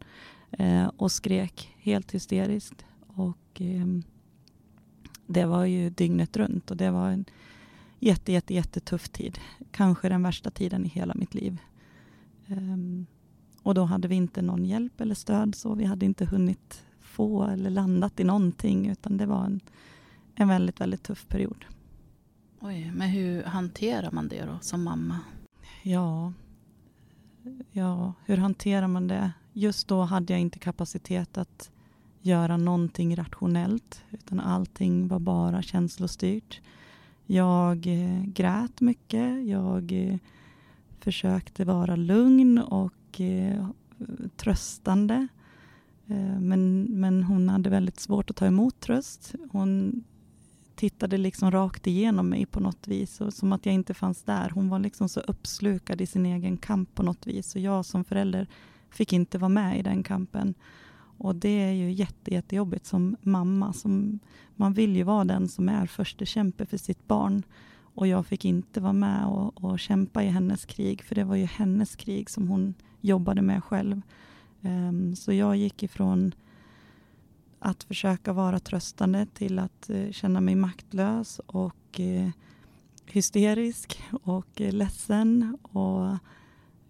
eh, 0.51 0.91
och 0.97 1.13
skrek 1.13 1.75
helt 1.79 2.15
hysteriskt. 2.15 2.85
Och 3.07 3.61
eh, 3.61 3.87
det 5.27 5.45
var 5.45 5.65
ju 5.65 5.91
dygnet 5.91 6.37
runt 6.37 6.71
och 6.71 6.77
det 6.77 6.91
var 6.91 7.09
en 7.09 7.25
jätte, 7.99 8.33
jätte, 8.33 8.55
jättetuff 8.55 9.09
tid. 9.09 9.39
Kanske 9.71 10.09
den 10.09 10.23
värsta 10.23 10.51
tiden 10.51 10.87
i 10.87 10.89
hela 10.89 11.15
mitt 11.15 11.35
liv. 11.35 11.59
Um, 12.47 13.07
och 13.63 13.75
då 13.75 13.85
hade 13.85 14.09
vi 14.09 14.15
inte 14.15 14.43
någon 14.43 14.65
hjälp 14.65 15.01
eller 15.01 15.15
stöd 15.15 15.55
så 15.55 15.75
vi 15.75 15.85
hade 15.85 16.07
inte 16.07 16.25
hunnit 16.25 16.85
få 17.01 17.45
eller 17.45 17.71
landat 17.71 18.21
i 18.21 18.25
någonting 18.25 18.89
utan 18.89 19.17
det 19.17 19.27
var 19.27 19.45
en, 19.45 19.61
en 20.35 20.49
väldigt, 20.49 20.81
väldigt 20.81 21.03
tuff 21.03 21.29
period. 21.29 21.65
Oj, 22.61 22.93
men 22.95 23.09
hur 23.09 23.43
hanterar 23.43 24.11
man 24.11 24.29
det 24.29 24.45
då 24.45 24.59
som 24.61 24.83
mamma? 24.83 25.19
Ja, 25.83 26.33
ja, 27.73 28.13
hur 28.25 28.37
hanterar 28.37 28.89
man 28.89 29.09
det? 29.09 29.33
Just 29.53 29.89
då 29.89 30.03
hade 30.03 30.33
jag 30.33 30.41
inte 30.41 30.59
kapacitet 30.59 31.39
att 31.39 31.71
göra 32.23 32.57
någonting 32.57 33.17
rationellt 33.17 34.05
utan 34.11 34.41
allting 34.41 35.09
var 35.09 35.19
bara 35.19 35.63
känslostyrt. 35.63 36.61
Jag 37.27 37.87
eh, 37.87 38.25
grät 38.25 38.81
mycket, 38.81 39.47
jag 39.47 39.93
eh, 39.93 40.17
försökte 41.01 41.65
vara 41.65 41.97
lugn 41.97 42.59
och 42.59 43.21
eh, 43.21 43.67
tröstande. 44.37 45.29
Eh, 46.07 46.41
men, 46.41 46.83
men 46.83 47.23
hon 47.23 47.49
hade 47.49 47.71
väldigt 47.71 48.01
svårt 48.01 48.31
att 48.31 48.37
ta 48.37 48.47
emot 48.47 48.81
tröst. 48.81 49.35
Hon 49.51 50.05
tittade 50.75 51.19
liksom 51.19 51.51
rakt 51.51 51.87
igenom 51.87 52.29
mig 52.29 52.47
på 52.47 52.61
något 52.61 52.89
vis, 52.89 53.21
och 53.21 53.33
som 53.33 53.53
att 53.53 53.67
jag 53.67 53.75
inte 53.75 53.95
fanns 53.95 54.23
där. 54.23 54.51
Hon 54.51 54.69
var 54.69 54.79
liksom 54.79 55.09
så 55.09 55.21
uppslukad 55.21 56.01
i 56.01 56.07
sin 56.07 56.27
egen 56.27 56.57
kamp 56.57 56.95
på 56.95 57.03
något 57.03 57.27
vis. 57.27 57.55
Och 57.55 57.61
jag 57.61 57.85
som 57.85 58.05
förälder 58.05 58.47
fick 58.91 59.13
inte 59.13 59.39
vara 59.39 59.49
med 59.49 59.79
i 59.79 59.83
den 59.83 60.03
kampen. 60.03 60.55
Och 61.23 61.35
det 61.35 61.63
är 61.63 61.73
ju 61.73 61.93
jätte, 61.93 62.35
jättejobbigt 62.35 62.87
som 62.87 63.17
mamma. 63.23 63.73
Som, 63.73 64.19
man 64.57 64.73
vill 64.73 64.97
ju 64.97 65.03
vara 65.03 65.25
den 65.25 65.49
som 65.49 65.69
är 65.69 65.87
första 65.87 66.25
kämpe 66.25 66.67
för 66.67 66.77
sitt 66.77 67.09
barn. 67.09 67.43
Och 67.95 68.07
jag 68.07 68.27
fick 68.27 68.45
inte 68.45 68.81
vara 68.81 68.93
med 68.93 69.27
och, 69.27 69.65
och, 69.65 69.81
kämpa 69.81 70.23
i 70.23 70.27
hennes 70.27 70.65
krig, 70.65 71.03
för 71.03 71.15
det 71.15 71.25
var 71.25 71.37
ju 71.37 71.45
hennes 71.45 71.97
krig 71.97 72.31
som 72.31 72.49
hon 72.49 72.75
jobbade 73.01 73.43
med 73.43 73.65
själv. 73.65 74.03
Um, 74.61 75.17
så 75.17 75.33
jag 75.33 75.57
gick 75.57 75.83
ifrån 75.83 76.35
att 77.59 77.83
försöka 77.83 78.33
vara 78.33 78.59
tröstande 78.59 79.27
till 79.35 79.59
att 79.59 79.91
uh, 79.91 80.11
känna 80.11 80.41
mig 80.41 80.55
maktlös 80.55 81.41
och 81.47 82.01
uh, 82.01 82.31
hysterisk 83.07 84.03
och 84.23 84.61
uh, 84.61 84.73
ledsen. 84.73 85.59
Och, 85.63 86.17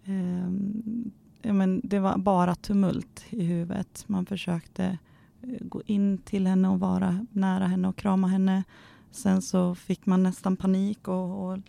um, 0.05 1.11
men 1.43 1.81
det 1.83 1.99
var 1.99 2.17
bara 2.17 2.55
tumult 2.55 3.25
i 3.29 3.43
huvudet. 3.43 4.03
Man 4.07 4.25
försökte 4.25 4.97
eh, 5.41 5.57
gå 5.61 5.81
in 5.85 6.17
till 6.17 6.47
henne 6.47 6.69
och 6.69 6.79
vara 6.79 7.25
nära 7.31 7.67
henne 7.67 7.87
och 7.87 7.95
krama 7.95 8.27
henne. 8.27 8.63
Sen 9.11 9.41
så 9.41 9.75
fick 9.75 10.05
man 10.05 10.23
nästan 10.23 10.57
panik 10.57 11.07
och, 11.07 11.51
och 11.51 11.59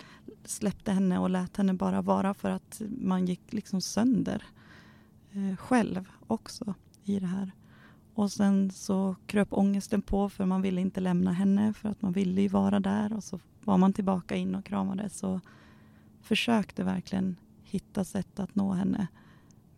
släppte 0.44 0.92
henne 0.92 1.18
och 1.18 1.30
lät 1.30 1.56
henne 1.56 1.74
bara 1.74 2.02
vara 2.02 2.34
för 2.34 2.50
att 2.50 2.82
man 3.00 3.26
gick 3.26 3.52
liksom 3.52 3.80
sönder 3.80 4.42
eh, 5.32 5.56
själv 5.56 6.08
också 6.26 6.74
i 7.04 7.20
det 7.20 7.26
här. 7.26 7.52
Och 8.14 8.32
sen 8.32 8.70
så 8.70 9.16
kröp 9.26 9.48
ångesten 9.50 10.02
på 10.02 10.28
för 10.28 10.46
man 10.46 10.62
ville 10.62 10.80
inte 10.80 11.00
lämna 11.00 11.32
henne 11.32 11.72
för 11.72 11.88
att 11.88 12.02
man 12.02 12.12
ville 12.12 12.42
ju 12.42 12.48
vara 12.48 12.80
där 12.80 13.12
och 13.12 13.24
så 13.24 13.40
var 13.64 13.78
man 13.78 13.92
tillbaka 13.92 14.36
in 14.36 14.54
och 14.54 14.64
kramades 14.64 15.22
och 15.22 15.40
försökte 16.22 16.84
verkligen 16.84 17.36
hitta 17.62 18.04
sätt 18.04 18.40
att 18.40 18.54
nå 18.54 18.72
henne. 18.72 19.06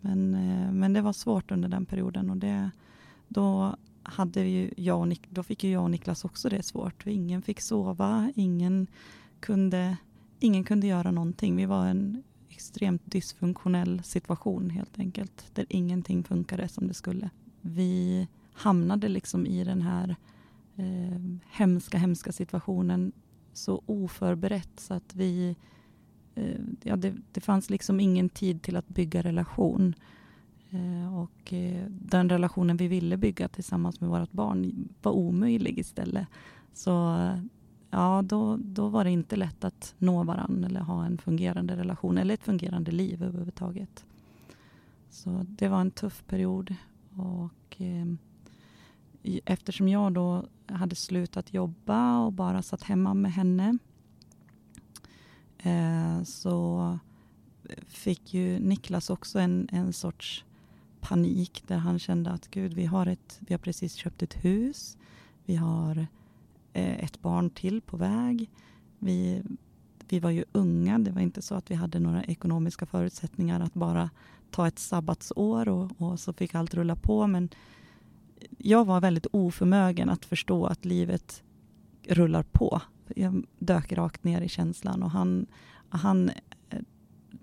Men, 0.07 0.35
eh, 0.35 0.73
men 0.73 0.93
det 0.93 1.01
var 1.01 1.13
svårt 1.13 1.51
under 1.51 1.69
den 1.69 1.87
perioden 1.87 2.31
och 2.31 2.37
det, 2.37 2.71
då, 3.29 3.77
hade 4.09 4.41
ju 4.41 4.71
jag 4.77 5.01
och 5.01 5.09
Nik 5.09 5.27
då 5.31 5.43
fick 5.43 5.65
ju 5.65 5.71
jag 5.71 5.83
och 5.83 5.91
Niklas 5.91 6.25
också 6.25 6.49
det 6.49 6.63
svårt. 6.63 7.07
Ingen 7.07 7.43
fick 7.43 7.61
sova, 7.61 8.33
ingen 8.35 8.87
kunde, 9.41 9.97
ingen 10.39 10.65
kunde 10.65 10.87
göra 10.87 11.11
någonting. 11.11 11.57
Vi 11.57 11.67
var 11.67 11.87
en 11.87 12.23
extremt 12.49 13.03
dysfunktionell 13.05 14.03
situation 14.03 14.71
helt 14.71 14.99
enkelt, 14.99 15.51
där 15.55 15.67
ingenting 15.69 16.25
funkade 16.25 16.69
som 16.69 16.89
det 16.89 16.95
skulle. 16.95 17.31
Vi 17.61 18.29
hamnade 18.53 19.09
liksom 19.09 19.47
i 19.47 19.65
den 19.65 19.83
här 19.83 20.17
eh, 20.77 21.21
hemska, 21.51 21.99
hemska 21.99 22.33
situationen 22.33 23.13
så 23.53 23.83
oförberett 23.87 24.81
så 24.81 24.95
att 24.95 25.15
vi 25.15 25.49
eh, 25.49 25.57
Eh, 26.37 26.61
ja, 26.83 26.97
det, 26.97 27.15
det 27.33 27.41
fanns 27.41 27.71
liksom 27.71 28.01
ingen 28.01 28.29
tid 28.29 28.63
till 28.63 28.77
att 28.77 28.89
bygga 28.89 29.23
relation. 29.23 29.95
Eh, 30.71 31.19
och 31.19 31.53
eh, 31.53 31.87
den 31.89 32.29
relationen 32.29 32.77
vi 32.77 32.89
ville 32.89 33.17
bygga 33.17 33.49
tillsammans 33.49 34.01
med 34.01 34.11
vårt 34.11 34.33
barn 34.33 34.89
var 35.03 35.13
omöjlig 35.13 35.79
istället. 35.79 36.29
Så 36.73 36.91
ja, 37.91 38.23
då, 38.25 38.57
då 38.57 38.89
var 38.89 39.05
det 39.05 39.11
inte 39.11 39.37
lätt 39.37 39.65
att 39.65 39.95
nå 39.99 40.25
varandra 40.25 40.69
eller 40.69 40.81
ha 40.81 41.05
en 41.05 41.19
fungerande 41.19 41.77
relation 41.77 42.19
eller 42.19 42.35
ett 42.35 42.45
fungerande 42.45 42.91
liv 42.91 43.23
överhuvudtaget. 43.23 44.05
Så 45.11 45.47
det 45.49 45.69
var 45.69 45.81
en 45.81 45.91
tuff 45.91 46.25
period. 46.27 46.75
Och 47.15 47.81
eh, 47.81 48.07
eftersom 49.45 49.89
jag 49.89 50.13
då 50.13 50.45
hade 50.67 50.95
slutat 50.95 51.55
jobba 51.55 52.19
och 52.19 52.33
bara 52.33 52.63
satt 52.63 52.83
hemma 52.83 53.15
med 53.15 53.33
henne 53.33 53.79
Eh, 55.59 56.23
så 56.23 56.99
fick 57.89 58.35
ju 58.35 58.59
Niklas 58.59 59.11
också 59.11 59.39
en, 59.39 59.69
en 59.73 59.93
sorts 59.93 60.45
panik 61.01 61.63
där 61.67 61.77
han 61.77 61.99
kände 61.99 62.31
att 62.31 62.51
gud, 62.51 62.75
vi 62.75 62.85
har, 62.85 63.07
ett, 63.07 63.39
vi 63.41 63.55
har 63.55 63.59
precis 63.59 63.95
köpt 63.95 64.23
ett 64.23 64.45
hus. 64.45 64.97
Vi 65.45 65.57
har 65.57 66.07
eh, 66.73 67.05
ett 67.05 67.23
barn 67.23 67.51
till 67.51 67.81
på 67.81 67.97
väg. 67.97 68.51
Vi, 68.99 69.43
vi 70.09 70.21
var 70.21 70.31
ju 70.31 70.45
unga. 70.53 70.99
Det 70.99 71.11
var 71.11 71.21
inte 71.21 71.43
så 71.43 71.55
att 71.55 71.71
vi 71.71 71.75
hade 71.75 71.99
några 71.99 72.25
ekonomiska 72.25 72.87
förutsättningar 72.87 73.61
att 73.61 73.75
bara 73.75 74.11
ta 74.51 74.69
ett 74.69 74.79
sabbatsår 74.79 75.69
och, 75.69 75.91
och 75.99 76.21
så 76.21 76.33
fick 76.33 76.55
allt 76.55 76.75
rulla 76.75 76.97
på. 76.97 77.27
Men 77.27 77.49
jag 78.59 78.85
var 78.85 79.01
väldigt 79.01 79.27
oförmögen 79.31 80.09
att 80.09 80.25
förstå 80.25 80.67
att 80.67 80.85
livet 80.85 81.43
rullar 82.09 82.43
på. 82.43 82.83
Jag 83.15 83.47
dök 83.59 83.93
rakt 83.93 84.25
ner 84.25 84.41
i 84.41 84.49
känslan 84.49 85.03
och 85.03 85.11
han, 85.11 85.47
han 85.89 86.31
eh, 86.71 86.81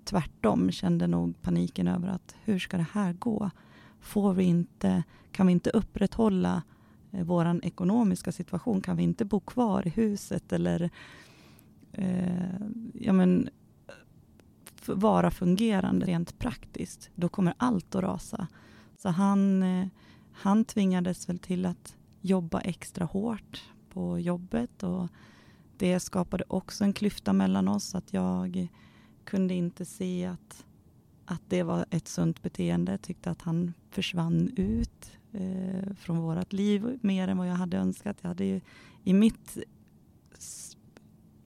tvärtom 0.04 0.70
kände 0.70 1.06
nog 1.06 1.42
paniken 1.42 1.88
över 1.88 2.08
att 2.08 2.36
hur 2.44 2.58
ska 2.58 2.76
det 2.76 2.86
här 2.92 3.12
gå? 3.12 3.50
Får 4.00 4.34
vi 4.34 4.44
inte, 4.44 5.02
kan 5.32 5.46
vi 5.46 5.52
inte 5.52 5.70
upprätthålla 5.70 6.62
eh, 7.12 7.24
vår 7.24 7.60
ekonomiska 7.64 8.32
situation? 8.32 8.80
Kan 8.80 8.96
vi 8.96 9.02
inte 9.02 9.24
bo 9.24 9.40
kvar 9.40 9.86
i 9.86 9.90
huset 9.90 10.52
eller 10.52 10.90
eh, 11.92 12.60
ja, 12.94 13.12
men, 13.12 13.48
vara 14.86 15.30
fungerande 15.30 16.06
rent 16.06 16.38
praktiskt? 16.38 17.10
Då 17.14 17.28
kommer 17.28 17.54
allt 17.56 17.94
att 17.94 18.02
rasa. 18.02 18.46
Så 18.98 19.08
han, 19.08 19.62
eh, 19.62 19.86
han 20.32 20.64
tvingades 20.64 21.28
väl 21.28 21.38
till 21.38 21.66
att 21.66 21.96
jobba 22.20 22.60
extra 22.60 23.04
hårt 23.04 23.62
på 23.90 24.18
jobbet 24.18 24.82
och 24.82 25.08
det 25.76 26.00
skapade 26.00 26.44
också 26.48 26.84
en 26.84 26.92
klyfta 26.92 27.32
mellan 27.32 27.68
oss. 27.68 27.94
att 27.94 28.12
jag 28.12 28.68
kunde 29.24 29.54
inte 29.54 29.84
se 29.84 30.26
att, 30.26 30.66
att 31.24 31.42
det 31.48 31.62
var 31.62 31.86
ett 31.90 32.08
sunt 32.08 32.42
beteende. 32.42 32.98
Tyckte 32.98 33.30
att 33.30 33.42
han 33.42 33.72
försvann 33.90 34.50
ut 34.56 35.12
eh, 35.32 35.94
från 35.94 36.18
vårt 36.18 36.52
liv 36.52 36.98
mer 37.02 37.28
än 37.28 37.38
vad 37.38 37.48
jag 37.48 37.54
hade 37.54 37.76
önskat. 37.76 38.16
Jag 38.20 38.28
hade 38.28 38.44
ju 38.44 38.60
i 39.04 39.12
mitt 39.12 39.58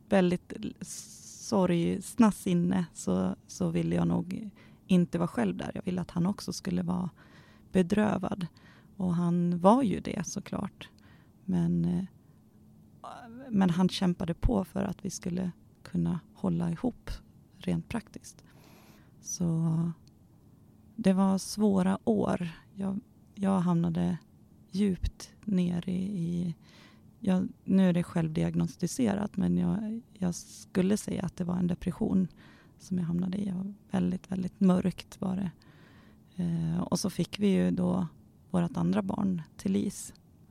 väldigt 0.08 0.52
sorgsna 0.80 2.32
sinne 2.32 2.86
så, 2.94 3.36
så 3.46 3.70
ville 3.70 3.94
jag 3.94 4.08
nog 4.08 4.50
inte 4.86 5.18
vara 5.18 5.28
själv 5.28 5.56
där. 5.56 5.70
Jag 5.74 5.82
ville 5.84 6.00
att 6.00 6.10
han 6.10 6.26
också 6.26 6.52
skulle 6.52 6.82
vara 6.82 7.10
bedrövad. 7.72 8.46
Och 8.96 9.14
han 9.14 9.58
var 9.58 9.82
ju 9.82 10.00
det 10.00 10.26
såklart. 10.26 10.88
Men, 11.44 11.84
eh, 11.84 12.04
men 13.50 13.70
han 13.70 13.88
kämpade 13.88 14.34
på 14.34 14.64
för 14.64 14.84
att 14.84 15.04
vi 15.04 15.10
skulle 15.10 15.50
kunna 15.82 16.20
hålla 16.34 16.70
ihop 16.70 17.10
rent 17.58 17.88
praktiskt. 17.88 18.44
Så 19.20 19.92
det 20.96 21.12
var 21.12 21.38
svåra 21.38 21.98
år. 22.04 22.48
Jag, 22.74 23.00
jag 23.34 23.60
hamnade 23.60 24.18
djupt 24.70 25.30
ner 25.44 25.88
i, 25.88 26.02
i 26.02 26.54
jag, 27.20 27.48
nu 27.64 27.88
är 27.88 27.92
det 27.92 28.02
självdiagnostiserat 28.02 29.36
men 29.36 29.58
jag, 29.58 30.00
jag, 30.12 30.34
skulle 30.34 30.96
säga 30.96 31.22
att 31.22 31.36
det 31.36 31.44
var 31.44 31.56
en 31.56 31.66
depression 31.66 32.28
som 32.78 32.98
jag 32.98 33.04
hamnade 33.04 33.38
i. 33.38 33.48
Jag 33.48 33.74
väldigt, 33.90 34.30
väldigt 34.30 34.60
mörkt 34.60 35.20
var 35.20 35.36
det. 35.36 35.50
Eh, 36.42 36.80
och 36.80 37.00
så 37.00 37.10
fick 37.10 37.38
vi 37.38 37.48
ju 37.48 37.70
då 37.70 38.06
vårt 38.50 38.76
andra 38.76 39.02
barn 39.02 39.42
till 39.56 39.90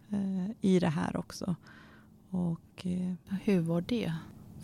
eh, 0.10 0.50
i 0.62 0.80
det 0.80 0.90
här 0.90 1.18
också. 1.18 1.56
Och, 2.30 2.86
eh, 2.86 3.14
Hur 3.44 3.60
var 3.60 3.82
det? 3.82 4.14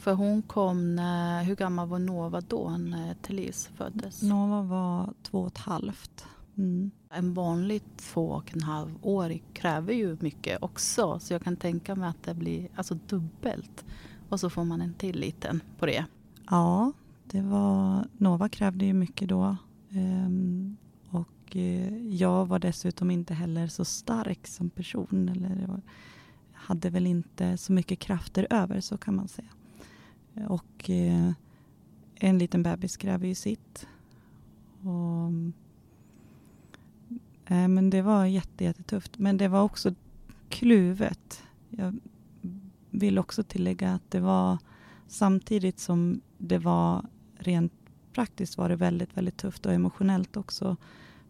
För 0.04 0.14
hon 0.14 0.42
kom 0.42 0.96
när, 0.96 1.44
hur 1.44 1.56
gammal 1.56 1.88
var 1.88 2.00
Nova 2.00 2.42
då 2.42 2.70
när 2.70 3.14
Therese 3.14 3.68
föddes? 3.76 4.22
Nova 4.22 4.62
var 4.62 5.14
två 5.24 5.42
och 5.42 5.48
ett 5.48 5.58
halvt. 5.58 6.26
Mm. 6.58 6.92
En 7.10 7.34
vanlig 7.34 7.82
två 7.98 8.30
och 8.30 8.54
en 8.54 8.62
halv 8.62 8.98
år 9.02 9.40
kräver 9.54 9.94
ju 9.94 10.18
mycket 10.20 10.64
också. 10.64 11.20
Så 11.20 11.34
jag 11.34 11.42
kan 11.42 11.56
tänka 11.56 11.96
mig 11.96 12.10
att 12.10 12.24
det 12.24 12.34
blir 12.34 12.70
alltså 12.76 12.98
dubbelt. 13.08 13.86
Och 14.30 14.40
så 14.40 14.50
får 14.50 14.64
man 14.64 14.82
en 14.82 14.94
till 14.94 15.20
liten 15.20 15.62
på 15.80 15.86
det. 15.86 16.06
Ja, 16.50 16.92
det 17.24 17.42
var, 17.42 18.08
Nova 18.18 18.50
krävde 18.50 18.86
ju 18.86 18.94
mycket 18.94 19.30
då. 19.30 19.58
Um, 19.90 20.78
och 21.10 21.56
uh, 21.56 22.08
jag 22.08 22.46
var 22.46 22.60
dessutom 22.60 23.12
inte 23.12 23.34
heller 23.34 23.68
så 23.68 23.86
stark 23.86 24.48
som 24.48 24.70
person. 24.70 25.30
Eller 25.30 25.82
hade 26.64 26.90
väl 26.90 27.08
inte 27.08 27.58
så 27.58 27.74
mycket 27.74 28.00
krafter 28.00 28.48
över, 28.50 28.82
så 28.82 28.98
kan 28.98 29.16
man 29.16 29.28
säga. 29.28 29.50
Och 30.48 30.90
eh, 30.90 31.32
en 32.16 32.38
liten 32.38 32.64
bebis 32.64 32.98
kräver 32.98 33.28
ju 33.28 33.36
sitt. 33.36 33.88
Och, 34.82 35.30
eh, 37.52 37.68
men 37.68 37.90
det 37.90 38.02
var 38.02 38.26
jättetufft. 38.26 39.18
Men 39.18 39.38
det 39.38 39.48
var 39.48 39.62
också 39.64 39.96
kluvet. 40.50 41.44
Jag 41.70 42.00
vill 42.90 43.20
också 43.20 43.44
tillägga 43.44 43.94
att 43.94 44.12
det 44.12 44.20
var 44.20 44.58
samtidigt 45.08 45.80
som 45.80 46.22
det 46.38 46.58
var 46.58 47.06
rent 47.38 47.74
praktiskt 48.14 48.58
var 48.58 48.70
det 48.70 48.76
väldigt, 48.76 49.18
väldigt 49.18 49.38
tufft 49.38 49.66
och 49.66 49.74
emotionellt 49.74 50.38
också. 50.38 50.78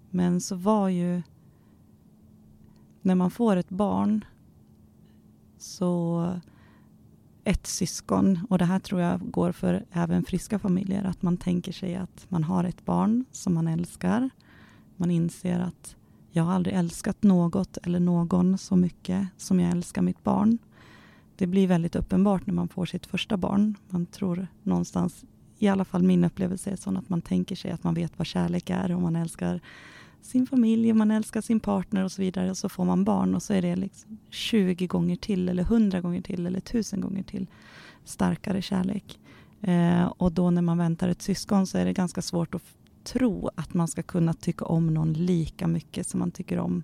Men 0.10 0.42
så 0.42 0.56
var 0.56 0.90
ju 0.90 1.22
när 3.02 3.16
man 3.16 3.32
får 3.32 3.56
ett 3.56 3.70
barn 3.70 4.26
så 5.64 6.30
ett 7.44 7.68
syskon, 7.68 8.40
och 8.50 8.58
det 8.58 8.66
här 8.66 8.80
tror 8.80 9.02
jag 9.02 9.32
går 9.32 9.52
för 9.52 9.86
även 9.92 10.24
friska 10.24 10.60
familjer, 10.60 11.04
att 11.04 11.22
man 11.22 11.38
tänker 11.38 11.72
sig 11.72 11.96
att 11.96 12.26
man 12.30 12.44
har 12.44 12.64
ett 12.64 12.86
barn 12.86 13.26
som 13.32 13.54
man 13.54 13.68
älskar. 13.68 14.30
Man 14.98 15.12
inser 15.12 15.60
att 15.60 15.96
jag 16.32 16.44
har 16.44 16.54
aldrig 16.54 16.76
älskat 16.76 17.24
något 17.24 17.78
eller 17.78 18.00
någon 18.00 18.58
så 18.58 18.76
mycket 18.76 19.28
som 19.38 19.60
jag 19.60 19.72
älskar 19.72 20.02
mitt 20.02 20.24
barn. 20.24 20.58
Det 21.36 21.48
blir 21.48 21.68
väldigt 21.68 21.96
uppenbart 21.96 22.46
när 22.46 22.54
man 22.54 22.68
får 22.68 22.86
sitt 22.86 23.06
första 23.06 23.38
barn. 23.38 23.76
Man 23.90 24.06
tror 24.06 24.48
någonstans, 24.64 25.26
i 25.58 25.68
alla 25.68 25.86
fall 25.86 26.04
min 26.04 26.24
upplevelse 26.24 26.72
är 26.72 26.76
sån 26.76 26.98
att 26.98 27.10
man 27.10 27.22
tänker 27.22 27.56
sig 27.56 27.72
att 27.72 27.84
man 27.84 27.94
vet 27.94 28.20
vad 28.20 28.28
kärlek 28.28 28.70
är 28.70 28.92
och 28.92 29.02
man 29.02 29.16
älskar 29.16 29.62
sin 30.24 30.48
familj 30.48 30.92
och 30.92 30.98
man 30.98 31.12
älskar 31.12 31.42
sin 31.42 31.60
partner 31.60 32.04
och 32.04 32.12
så 32.12 32.22
vidare. 32.22 32.50
Och 32.50 32.58
så 32.58 32.70
får 32.70 32.86
man 32.86 33.04
barn 33.04 33.36
och 33.36 33.44
så 33.44 33.54
är 33.54 33.62
det 33.62 33.76
liksom 33.76 34.18
20 34.30 34.88
gånger 34.88 35.16
till 35.16 35.50
eller 35.50 35.64
100 35.64 36.02
gånger 36.02 36.22
till 36.22 36.46
eller 36.46 36.58
1000 36.58 37.02
gånger 37.02 37.24
till 37.24 37.48
starkare 38.06 38.62
kärlek. 38.62 39.20
Eh, 39.62 40.06
och 40.06 40.32
då 40.32 40.52
när 40.52 40.62
man 40.62 40.78
väntar 40.78 41.10
ett 41.10 41.22
syskon 41.22 41.68
så 41.68 41.78
är 41.78 41.86
det 41.86 41.94
ganska 41.94 42.22
svårt 42.22 42.56
att 42.56 42.64
tro 43.04 43.50
att 43.56 43.74
man 43.74 43.88
ska 43.88 44.04
kunna 44.04 44.34
tycka 44.34 44.66
om 44.66 44.94
någon 44.94 45.14
lika 45.14 45.68
mycket 45.68 46.08
som 46.08 46.20
man 46.20 46.32
tycker 46.32 46.60
om 46.60 46.84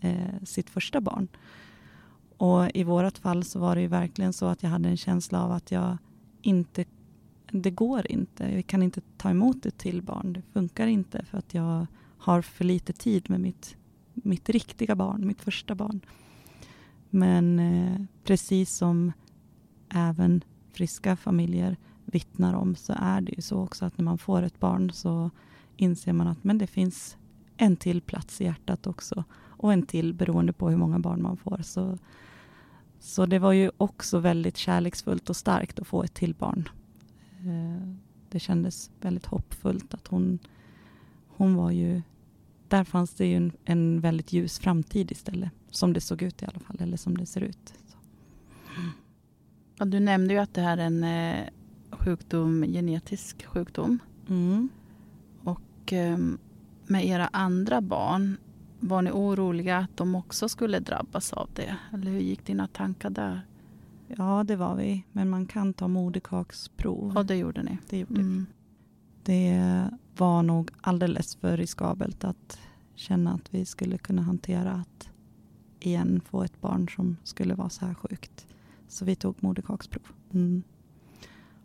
eh, 0.00 0.42
sitt 0.44 0.70
första 0.70 1.00
barn. 1.00 1.28
Och 2.36 2.76
i 2.76 2.84
vårt 2.84 3.18
fall 3.18 3.44
så 3.44 3.58
var 3.58 3.74
det 3.74 3.80
ju 3.80 3.88
verkligen 3.88 4.32
så 4.32 4.46
att 4.46 4.62
jag 4.62 4.70
hade 4.70 4.88
en 4.88 4.96
känsla 4.96 5.44
av 5.44 5.52
att 5.52 5.70
jag 5.70 5.98
inte, 6.42 6.84
det 7.50 7.70
går 7.70 8.12
inte. 8.12 8.44
Jag 8.44 8.66
kan 8.66 8.82
inte 8.82 9.00
ta 9.16 9.30
emot 9.30 9.66
ett 9.66 9.78
till 9.78 10.02
barn. 10.02 10.32
Det 10.32 10.42
funkar 10.52 10.86
inte 10.86 11.24
för 11.24 11.38
att 11.38 11.54
jag 11.54 11.86
har 12.18 12.42
för 12.42 12.64
lite 12.64 12.92
tid 12.92 13.30
med 13.30 13.40
mitt, 13.40 13.76
mitt 14.14 14.48
riktiga 14.48 14.96
barn, 14.96 15.26
mitt 15.26 15.42
första 15.42 15.74
barn. 15.74 16.00
Men 17.10 17.58
eh, 17.58 18.00
precis 18.24 18.76
som 18.76 19.12
även 19.88 20.44
friska 20.72 21.16
familjer 21.16 21.76
vittnar 22.04 22.54
om 22.54 22.76
så 22.76 22.94
är 22.96 23.20
det 23.20 23.32
ju 23.32 23.42
så 23.42 23.62
också 23.62 23.84
att 23.84 23.98
när 23.98 24.04
man 24.04 24.18
får 24.18 24.42
ett 24.42 24.60
barn 24.60 24.90
så 24.90 25.30
inser 25.76 26.12
man 26.12 26.26
att 26.26 26.44
men 26.44 26.58
det 26.58 26.66
finns 26.66 27.16
en 27.56 27.76
till 27.76 28.00
plats 28.00 28.40
i 28.40 28.44
hjärtat 28.44 28.86
också. 28.86 29.24
Och 29.34 29.72
en 29.72 29.82
till 29.82 30.14
beroende 30.14 30.52
på 30.52 30.70
hur 30.70 30.76
många 30.76 30.98
barn 30.98 31.22
man 31.22 31.36
får. 31.36 31.58
Så, 31.62 31.98
så 32.98 33.26
det 33.26 33.38
var 33.38 33.52
ju 33.52 33.70
också 33.76 34.18
väldigt 34.18 34.56
kärleksfullt 34.56 35.30
och 35.30 35.36
starkt 35.36 35.78
att 35.78 35.86
få 35.86 36.02
ett 36.02 36.14
till 36.14 36.34
barn. 36.34 36.68
Eh, 37.40 37.94
det 38.30 38.40
kändes 38.40 38.90
väldigt 39.00 39.26
hoppfullt 39.26 39.94
att 39.94 40.06
hon, 40.06 40.38
hon 41.38 41.54
var 41.54 41.70
ju... 41.70 42.02
Där 42.68 42.84
fanns 42.84 43.14
det 43.14 43.26
ju 43.26 43.36
en, 43.36 43.52
en 43.64 44.00
väldigt 44.00 44.32
ljus 44.32 44.58
framtid 44.58 45.12
istället. 45.12 45.50
Som 45.70 45.92
det 45.92 46.00
såg 46.00 46.22
ut 46.22 46.42
i 46.42 46.46
alla 46.46 46.58
fall, 46.58 46.76
eller 46.80 46.96
som 46.96 47.16
det 47.16 47.26
ser 47.26 47.40
ut. 47.40 47.74
Ja, 49.78 49.84
du 49.84 50.00
nämnde 50.00 50.34
ju 50.34 50.40
att 50.40 50.54
det 50.54 50.60
här 50.60 50.78
är 50.78 50.86
en 50.86 51.04
eh, 51.04 51.48
sjukdom, 51.90 52.62
genetisk 52.62 53.46
sjukdom. 53.46 53.98
Mm. 54.28 54.68
Ehm, 55.92 56.38
med 56.86 57.06
era 57.06 57.28
andra 57.32 57.80
barn, 57.80 58.36
var 58.80 59.02
ni 59.02 59.10
oroliga 59.10 59.78
att 59.78 59.96
de 59.96 60.14
också 60.14 60.48
skulle 60.48 60.78
drabbas 60.78 61.32
av 61.32 61.50
det? 61.54 61.76
Eller 61.92 62.10
hur 62.10 62.20
gick 62.20 62.46
dina 62.46 62.66
tankar 62.66 63.10
där? 63.10 63.46
Ja, 64.06 64.44
det 64.44 64.56
var 64.56 64.76
vi. 64.76 65.04
Men 65.12 65.30
man 65.30 65.46
kan 65.46 65.74
ta 65.74 65.88
moderkaksprov. 65.88 67.12
Ja, 67.14 67.22
det 67.22 67.36
gjorde 67.36 67.62
ni. 67.62 67.78
Det 67.88 67.98
gjorde 67.98 68.20
mm. 68.20 68.36
vi. 68.38 68.44
Det 69.22 69.88
var 70.20 70.42
nog 70.42 70.70
alldeles 70.80 71.36
för 71.36 71.56
riskabelt 71.56 72.24
att 72.24 72.58
känna 72.94 73.32
att 73.32 73.54
vi 73.54 73.64
skulle 73.64 73.98
kunna 73.98 74.22
hantera 74.22 74.72
att 74.72 75.08
igen 75.80 76.20
få 76.24 76.42
ett 76.42 76.60
barn 76.60 76.88
som 76.96 77.16
skulle 77.24 77.54
vara 77.54 77.68
så 77.68 77.86
här 77.86 77.94
sjukt. 77.94 78.46
Så 78.88 79.04
vi 79.04 79.16
tog 79.16 79.42
moderkaksprov. 79.42 80.06
Mm. 80.32 80.62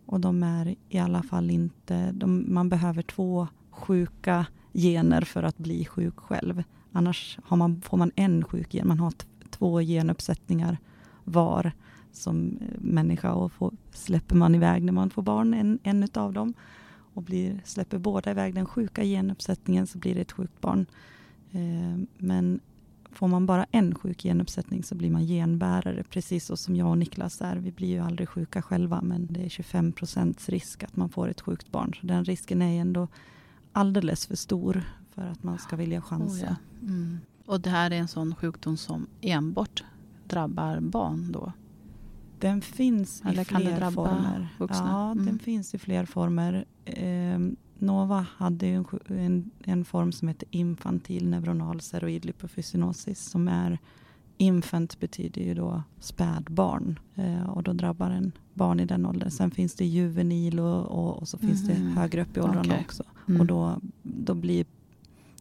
Och 0.05 0.19
de 0.19 0.43
är 0.43 0.75
i 0.89 0.99
alla 0.99 1.23
fall 1.23 1.49
inte... 1.49 2.11
De, 2.11 2.53
man 2.53 2.69
behöver 2.69 3.01
två 3.01 3.47
sjuka 3.69 4.45
gener 4.73 5.21
för 5.21 5.43
att 5.43 5.57
bli 5.57 5.85
sjuk 5.85 6.19
själv. 6.19 6.63
Annars 6.91 7.39
har 7.43 7.57
man, 7.57 7.81
får 7.81 7.97
man 7.97 8.11
en 8.15 8.43
sjuk 8.43 8.73
gen. 8.73 8.87
Man 8.87 8.99
har 8.99 9.13
två 9.49 9.81
genuppsättningar 9.81 10.77
var 11.23 11.71
som 12.11 12.57
eh, 12.61 12.79
människa 12.81 13.33
och 13.33 13.51
får, 13.51 13.73
släpper 13.91 14.35
man 14.35 14.55
iväg 14.55 14.83
när 14.83 14.93
man 14.93 15.09
får 15.09 15.21
barn, 15.21 15.53
en, 15.53 15.79
en 15.83 16.07
av 16.13 16.33
dem. 16.33 16.53
Och 17.13 17.23
blir, 17.23 17.61
släpper 17.65 17.97
båda 17.97 18.31
iväg 18.31 18.53
den 18.53 18.65
sjuka 18.65 19.03
genuppsättningen 19.03 19.87
så 19.87 19.97
blir 19.97 20.15
det 20.15 20.21
ett 20.21 20.31
sjukt 20.31 20.61
barn. 20.61 20.85
Eh, 21.51 22.03
men 22.17 22.59
får 23.11 23.27
man 23.27 23.45
bara 23.45 23.65
en 23.71 23.95
sjuk 23.95 24.21
genuppsättning 24.23 24.83
så 24.83 24.95
blir 24.95 25.11
man 25.11 25.25
genbärare, 25.25 26.03
precis 26.03 26.45
så 26.45 26.57
som 26.57 26.75
jag 26.75 26.89
och 26.89 26.97
Niklas 26.97 27.41
är. 27.41 27.55
Vi 27.55 27.71
blir 27.71 27.87
ju 27.87 27.99
aldrig 27.99 28.29
sjuka 28.29 28.61
själva, 28.61 29.01
men 29.01 29.27
det 29.29 29.45
är 29.45 29.49
25 29.49 29.91
procents 29.91 30.49
risk 30.49 30.83
att 30.83 30.95
man 30.95 31.09
får 31.09 31.29
ett 31.29 31.41
sjukt 31.41 31.71
barn. 31.71 31.93
Så 32.01 32.07
den 32.07 32.25
risken 32.25 32.61
är 32.61 32.81
ändå 32.81 33.07
alldeles 33.71 34.25
för 34.25 34.35
stor 34.35 34.83
för 35.15 35.21
att 35.21 35.43
man 35.43 35.57
ska 35.57 35.75
vilja 35.75 36.01
chansa. 36.01 36.45
Oh 36.45 36.49
ja. 36.49 36.55
mm. 36.87 37.19
Och 37.45 37.61
det 37.61 37.69
här 37.69 37.91
är 37.91 37.95
en 37.95 38.07
sån 38.07 38.35
sjukdom 38.35 38.77
som 38.77 39.07
enbart 39.21 39.83
drabbar 40.27 40.79
barn 40.79 41.31
då? 41.31 41.51
Den 42.43 42.61
finns 42.61 43.21
Eller 43.25 43.41
i 43.41 43.45
fler 43.45 43.91
former. 43.91 44.47
Vuxna? 44.57 44.87
Ja, 44.87 45.11
mm. 45.11 45.25
den 45.25 45.39
finns 45.39 45.73
i 45.73 45.77
fler 45.77 46.05
former. 46.05 46.65
Eh, 46.85 47.39
Nova 47.77 48.25
hade 48.37 48.67
en, 48.67 48.85
en, 49.07 49.51
en, 49.63 49.85
form 49.85 50.11
som 50.11 50.27
heter 50.27 50.47
infantil 50.51 51.29
neuronal 51.29 51.81
steroid 51.81 52.25
lipofycinosis 52.25 53.29
som 53.29 53.47
är 53.47 53.79
Infant 54.37 54.99
betyder 54.99 55.41
ju 55.41 55.53
då 55.53 55.83
spädbarn 55.99 56.99
eh, 57.15 57.49
och 57.49 57.63
då 57.63 57.73
drabbar 57.73 58.09
en 58.09 58.31
barn 58.53 58.79
i 58.79 58.85
den 58.85 59.05
åldern. 59.05 59.31
Sen 59.31 59.51
finns 59.51 59.75
det 59.75 59.85
juvenil 59.85 60.59
och, 60.59 60.85
och, 60.85 61.17
och 61.17 61.27
så 61.27 61.37
finns 61.37 61.63
mm. 61.63 61.75
det 61.75 61.99
högre 61.99 62.21
upp 62.21 62.37
i 62.37 62.39
åldrarna 62.39 62.73
okay. 62.73 62.81
också. 62.81 63.03
Mm. 63.27 63.41
Och 63.41 63.47
då, 63.47 63.79
då, 64.01 64.33
blir, 64.33 64.65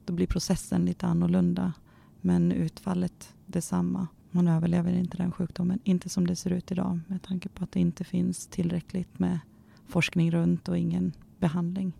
då 0.04 0.12
blir 0.12 0.26
processen 0.26 0.84
lite 0.84 1.06
annorlunda. 1.06 1.72
Men 2.20 2.52
utfallet 2.52 3.34
detsamma. 3.46 4.08
Man 4.34 4.48
överlever 4.48 4.92
inte 4.92 5.16
den 5.16 5.32
sjukdomen. 5.32 5.78
Inte 5.84 6.08
som 6.08 6.26
det 6.26 6.36
ser 6.36 6.50
ut 6.50 6.72
idag 6.72 7.00
med 7.06 7.22
tanke 7.22 7.48
på 7.48 7.64
att 7.64 7.72
det 7.72 7.80
inte 7.80 8.04
finns 8.04 8.46
tillräckligt 8.46 9.18
med 9.18 9.38
forskning 9.86 10.30
runt 10.30 10.68
och 10.68 10.78
ingen 10.78 11.12
behandling. 11.38 11.92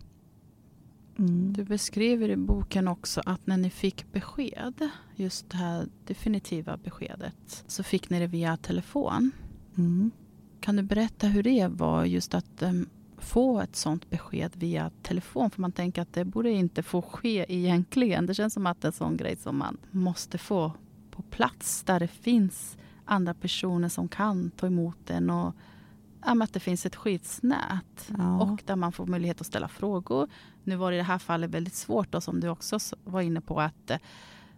Mm. 1.19 1.53
Du 1.53 1.63
beskriver 1.63 2.29
i 2.29 2.35
boken 2.35 2.87
också 2.87 3.21
att 3.25 3.47
när 3.47 3.57
ni 3.57 3.69
fick 3.69 4.11
besked, 4.11 4.89
just 5.15 5.49
det 5.49 5.57
här 5.57 5.87
definitiva 6.05 6.77
beskedet, 6.77 7.63
så 7.67 7.83
fick 7.83 8.09
ni 8.09 8.19
det 8.19 8.27
via 8.27 8.57
telefon. 8.57 9.31
Mm. 9.77 10.11
Kan 10.59 10.75
du 10.75 10.83
berätta 10.83 11.27
hur 11.27 11.43
det 11.43 11.67
var 11.67 12.05
just 12.05 12.33
att 12.33 12.61
um, 12.61 12.89
få 13.17 13.59
ett 13.59 13.75
sånt 13.75 14.09
besked 14.09 14.51
via 14.55 14.91
telefon? 15.01 15.49
För 15.49 15.61
man 15.61 15.71
tänker 15.71 16.01
att 16.01 16.13
det 16.13 16.25
borde 16.25 16.49
inte 16.49 16.83
få 16.83 17.01
ske 17.01 17.45
egentligen. 17.49 18.25
Det 18.25 18.33
känns 18.33 18.53
som 18.53 18.67
att 18.67 18.81
det 18.81 18.85
är 18.85 18.89
en 18.89 18.93
sån 18.93 19.17
grej 19.17 19.35
som 19.35 19.57
man 19.57 19.77
måste 19.91 20.37
få 20.37 20.71
på 21.15 21.21
plats 21.21 21.83
där 21.83 21.99
det 21.99 22.07
finns 22.07 22.77
andra 23.05 23.33
personer 23.33 23.89
som 23.89 24.07
kan 24.07 24.51
ta 24.51 24.67
emot 24.67 25.09
en 25.09 25.29
och 25.29 25.53
att 26.21 26.53
det 26.53 26.59
finns 26.59 26.85
ett 26.85 26.95
skyddsnät 26.95 28.11
ja. 28.17 28.41
och 28.41 28.63
där 28.65 28.75
man 28.75 28.91
får 28.91 29.05
möjlighet 29.05 29.41
att 29.41 29.47
ställa 29.47 29.67
frågor. 29.67 30.29
Nu 30.63 30.75
var 30.75 30.91
det 30.91 30.95
i 30.95 30.97
det 30.97 31.03
här 31.03 31.19
fallet 31.19 31.49
väldigt 31.49 31.75
svårt, 31.75 32.11
då, 32.11 32.21
som 32.21 32.39
du 32.39 32.49
också 32.49 32.79
var 33.03 33.21
inne 33.21 33.41
på, 33.41 33.61
att 33.61 33.91
eh, 33.91 33.97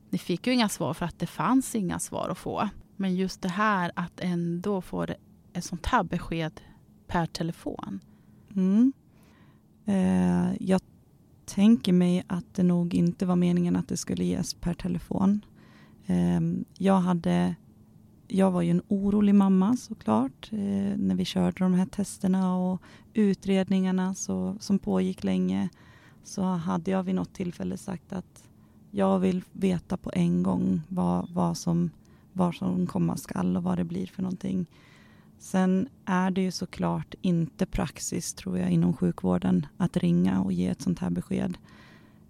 ni 0.10 0.18
fick 0.18 0.48
ju 0.48 0.54
inga 0.54 0.70
svar 0.70 0.94
för 0.94 1.06
att 1.06 1.20
det 1.20 1.28
fanns 1.28 1.76
inga 1.76 2.00
svar 2.00 2.30
att 2.30 2.38
få. 2.38 2.70
Men 2.96 3.16
just 3.16 3.42
det 3.42 3.50
här 3.50 3.92
att 3.96 4.20
ändå 4.20 4.82
få 4.82 5.06
ett 5.54 5.66
sånt 5.66 5.86
här 5.86 6.04
besked 6.04 6.62
per 7.08 7.26
telefon. 7.26 8.00
Mm. 8.56 8.94
Eh, 9.86 10.54
jag 10.60 10.82
tänker 11.46 11.94
mig 11.94 12.24
att 12.28 12.56
det 12.56 12.64
nog 12.64 12.94
inte 12.94 13.26
var 13.26 13.36
meningen 13.36 13.76
att 13.76 13.88
det 13.88 13.98
skulle 13.98 14.24
ges 14.24 14.54
per 14.54 14.74
telefon. 14.74 15.46
Eh, 16.06 16.42
jag 16.78 17.00
hade 17.00 17.56
jag 18.28 18.52
var 18.52 18.62
ju 18.62 18.72
en 18.72 18.82
orolig 18.88 19.36
mamma 19.36 19.78
såklart 19.78 20.50
eh, 20.52 20.98
när 20.98 21.16
vi 21.16 21.26
körde 21.26 21.56
de 21.60 21.74
här 21.74 21.86
testerna 21.86 22.58
och 22.58 22.82
utredningarna 23.14 24.14
så, 24.14 24.56
som 24.60 24.80
pågick 24.80 25.24
länge. 25.24 25.70
så 26.24 26.44
hade 26.44 26.92
jag 26.92 27.04
vid 27.04 27.16
något 27.16 27.34
tillfälle 27.34 27.78
sagt 27.78 28.14
att 28.14 28.50
jag 28.92 29.20
vill 29.20 29.44
veta 29.52 29.98
på 29.98 30.12
en 30.14 30.44
gång 30.44 30.82
vad, 30.88 31.30
vad, 31.30 31.58
som, 31.58 31.90
vad 32.34 32.56
som 32.56 32.88
komma 32.88 33.18
skall 33.18 33.58
och 33.58 33.64
vad 33.64 33.78
det 33.78 33.84
blir 33.84 34.08
för 34.08 34.22
någonting. 34.22 34.66
Sen 35.40 35.90
är 36.06 36.32
det 36.32 36.42
ju 36.42 36.52
såklart 36.52 37.16
inte 37.22 37.66
praxis, 37.66 38.34
tror 38.34 38.58
jag, 38.58 38.72
inom 38.72 38.94
sjukvården 38.94 39.66
att 39.78 39.98
ringa 39.98 40.42
och 40.42 40.54
ge 40.54 40.68
ett 40.68 40.82
sånt 40.82 41.00
här 41.00 41.10
besked. 41.10 41.58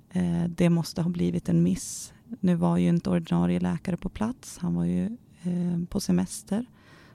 Eh, 0.10 0.44
det 0.44 0.70
måste 0.70 1.02
ha 1.02 1.10
blivit 1.10 1.50
en 1.50 1.64
miss. 1.64 2.14
Nu 2.40 2.56
var 2.56 2.78
ju 2.78 2.90
inte 2.90 3.10
ordinarie 3.10 3.60
läkare 3.60 3.98
på 3.98 4.10
plats. 4.10 4.58
Han 4.58 4.76
var 4.76 4.86
ju 4.86 5.06
eh, 5.44 5.86
på 5.90 6.00
semester. 6.00 6.66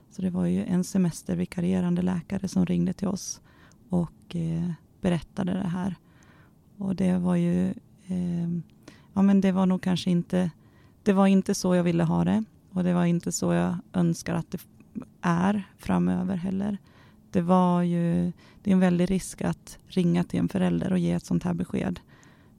Så 0.09 0.21
det 0.21 0.29
var 0.29 0.45
ju 0.45 0.65
en 0.65 0.83
semestervikarierande 0.83 2.01
läkare 2.01 2.47
som 2.47 2.65
ringde 2.65 2.93
till 2.93 3.07
oss 3.07 3.41
och 3.89 4.35
eh, 4.35 4.71
berättade 5.01 5.53
det 5.53 5.67
här. 5.67 5.95
Och 6.77 6.95
det 6.95 7.17
var 7.17 7.35
ju, 7.35 7.67
eh, 8.07 8.49
ja 9.13 9.21
men 9.21 9.41
det 9.41 9.51
var 9.51 9.65
nog 9.65 9.81
kanske 9.81 10.11
inte, 10.11 10.51
det 11.03 11.13
var 11.13 11.27
inte 11.27 11.55
så 11.55 11.75
jag 11.75 11.83
ville 11.83 12.03
ha 12.03 12.23
det. 12.23 12.43
Och 12.71 12.83
det 12.83 12.93
var 12.93 13.05
inte 13.05 13.31
så 13.31 13.53
jag 13.53 13.75
önskar 13.93 14.33
att 14.33 14.51
det 14.51 14.59
är 15.21 15.63
framöver 15.77 16.35
heller. 16.35 16.77
Det 17.31 17.41
var 17.41 17.81
ju, 17.81 18.31
det 18.61 18.71
är 18.71 18.73
en 18.73 18.79
väldig 18.79 19.11
risk 19.11 19.41
att 19.41 19.77
ringa 19.87 20.23
till 20.23 20.39
en 20.39 20.49
förälder 20.49 20.91
och 20.91 20.99
ge 20.99 21.11
ett 21.11 21.25
sånt 21.25 21.43
här 21.43 21.53
besked. 21.53 21.99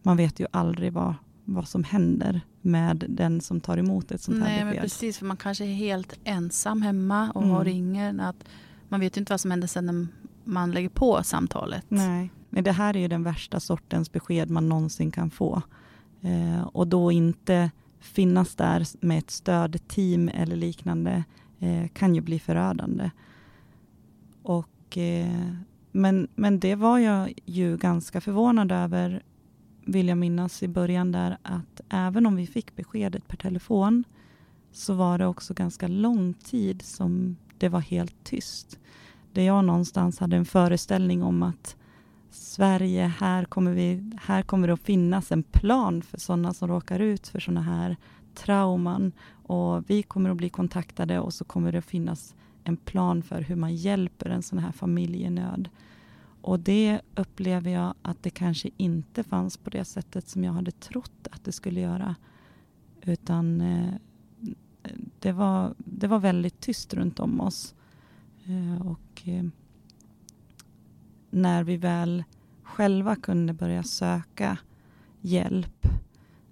Man 0.02 0.16
vet 0.16 0.40
ju 0.40 0.46
aldrig 0.50 0.92
vad, 0.92 1.14
vad 1.44 1.68
som 1.68 1.84
händer 1.84 2.40
med 2.60 3.04
den 3.08 3.40
som 3.40 3.60
tar 3.60 3.76
emot 3.78 4.10
ett 4.12 4.20
sånt 4.20 4.38
här 4.38 4.44
Nej, 4.44 4.58
besked. 4.64 4.74
Men 4.74 4.82
precis, 4.82 5.18
för 5.18 5.26
man 5.26 5.36
kanske 5.36 5.64
är 5.64 5.74
helt 5.74 6.18
ensam 6.24 6.82
hemma 6.82 7.30
och 7.30 7.42
Mm. 7.42 7.64
ringer. 7.64 8.20
Att 8.20 8.44
man 8.88 9.00
vet 9.00 9.16
ju 9.16 9.18
inte 9.18 9.32
vad 9.32 9.40
som 9.40 9.50
händer 9.50 9.68
sen 9.68 9.86
när 9.86 10.06
man 10.44 10.70
lägger 10.70 10.88
på 10.88 11.22
samtalet. 11.22 11.84
Nej, 11.88 12.30
men 12.50 12.64
det 12.64 12.72
här 12.72 12.96
är 12.96 13.00
ju 13.00 13.08
den 13.08 13.22
värsta 13.22 13.60
sortens 13.60 14.12
besked 14.12 14.50
man 14.50 14.68
någonsin 14.68 15.10
kan 15.10 15.30
få. 15.30 15.62
Eh, 16.20 16.62
och 16.62 16.86
då 16.88 17.12
inte 17.12 17.70
finnas 18.00 18.54
där 18.54 18.86
med 19.06 19.18
ett 19.18 19.30
stödteam 19.30 20.28
eller 20.28 20.56
liknande 20.56 21.24
eh, 21.58 21.88
kan 21.88 22.14
ju 22.14 22.20
bli 22.20 22.38
förödande. 22.38 23.10
Och, 24.42 24.98
eh, 24.98 25.52
men, 25.92 26.28
men 26.34 26.60
det 26.60 26.74
var 26.74 26.98
jag 26.98 27.32
ju 27.44 27.76
ganska 27.76 28.20
förvånad 28.20 28.72
över, 28.72 29.22
vill 29.84 30.08
jag 30.08 30.18
minnas 30.18 30.62
i 30.62 30.68
början 30.68 31.12
där, 31.12 31.38
att 31.42 31.80
även 31.88 32.26
om 32.26 32.36
vi 32.36 32.46
fick 32.46 32.76
beskedet 32.76 33.28
per 33.28 33.36
telefon 33.36 34.04
så 34.72 34.94
var 34.94 35.18
det 35.18 35.26
också 35.26 35.54
ganska 35.54 35.88
lång 35.88 36.34
tid 36.34 36.82
som 36.82 37.36
det 37.58 37.68
var 37.68 37.80
helt 37.80 38.24
tyst. 38.24 38.78
Där 39.32 39.42
jag 39.42 39.64
någonstans 39.64 40.18
hade 40.18 40.36
en 40.36 40.44
föreställning 40.44 41.22
om 41.22 41.42
att 41.42 41.76
Sverige, 42.30 43.12
här 43.18 43.44
kommer, 43.44 43.72
vi, 43.72 44.10
här 44.22 44.42
kommer 44.42 44.68
det 44.68 44.74
att 44.74 44.80
finnas 44.80 45.32
en 45.32 45.42
plan 45.42 46.02
för 46.02 46.18
sådana 46.18 46.54
som 46.54 46.68
råkar 46.68 47.00
ut 47.00 47.28
för 47.28 47.40
sådana 47.40 47.62
här 47.62 47.96
trauman. 48.34 49.12
Och 49.30 49.90
vi 49.90 50.02
kommer 50.02 50.30
att 50.30 50.36
bli 50.36 50.48
kontaktade 50.48 51.20
och 51.20 51.34
så 51.34 51.44
kommer 51.44 51.72
det 51.72 51.78
att 51.78 51.84
finnas 51.84 52.34
en 52.64 52.76
plan 52.76 53.22
för 53.22 53.40
hur 53.40 53.56
man 53.56 53.74
hjälper 53.74 54.30
en 54.30 54.42
sån 54.42 54.58
här 54.58 54.72
familj 54.72 55.22
i 55.22 55.30
nöd. 55.30 55.68
Och 56.42 56.60
det 56.60 57.00
upplever 57.14 57.70
jag 57.70 57.94
att 58.02 58.22
det 58.22 58.30
kanske 58.30 58.70
inte 58.76 59.22
fanns 59.22 59.56
på 59.56 59.70
det 59.70 59.84
sättet 59.84 60.28
som 60.28 60.44
jag 60.44 60.52
hade 60.52 60.70
trott 60.70 61.28
att 61.30 61.44
det 61.44 61.52
skulle 61.52 61.80
göra. 61.80 62.14
Utan 63.02 63.60
eh, 63.60 63.94
det, 65.18 65.32
var, 65.32 65.74
det 65.78 66.06
var 66.06 66.18
väldigt 66.18 66.60
tyst 66.60 66.94
runt 66.94 67.20
om 67.20 67.40
oss. 67.40 67.74
Eh, 68.44 68.86
och 68.86 69.22
eh, 69.28 69.44
när 71.30 71.64
vi 71.64 71.76
väl 71.76 72.24
själva 72.62 73.16
kunde 73.16 73.52
börja 73.52 73.82
söka 73.82 74.58
hjälp 75.20 75.86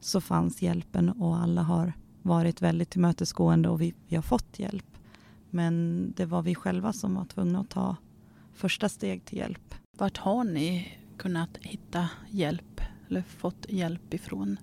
så 0.00 0.20
fanns 0.20 0.62
hjälpen 0.62 1.08
och 1.08 1.36
alla 1.36 1.62
har 1.62 1.92
varit 2.22 2.62
väldigt 2.62 2.90
tillmötesgående 2.90 3.68
och 3.68 3.80
vi, 3.80 3.94
vi 4.08 4.16
har 4.16 4.22
fått 4.22 4.58
hjälp. 4.58 4.98
Men 5.50 6.04
det 6.16 6.26
var 6.26 6.42
vi 6.42 6.54
själva 6.54 6.92
som 6.92 7.14
var 7.14 7.24
tvungna 7.24 7.60
att 7.60 7.70
ta 7.70 7.96
första 8.52 8.88
steg 8.88 9.24
till 9.24 9.38
hjälp. 9.38 9.74
Vart 10.00 10.16
har 10.16 10.44
ni 10.44 10.98
kunnat 11.16 11.56
hitta 11.60 12.08
hjälp 12.30 12.80
eller 13.08 13.22
fått 13.22 13.66
hjälp 13.68 14.14
ifrån? 14.14 14.56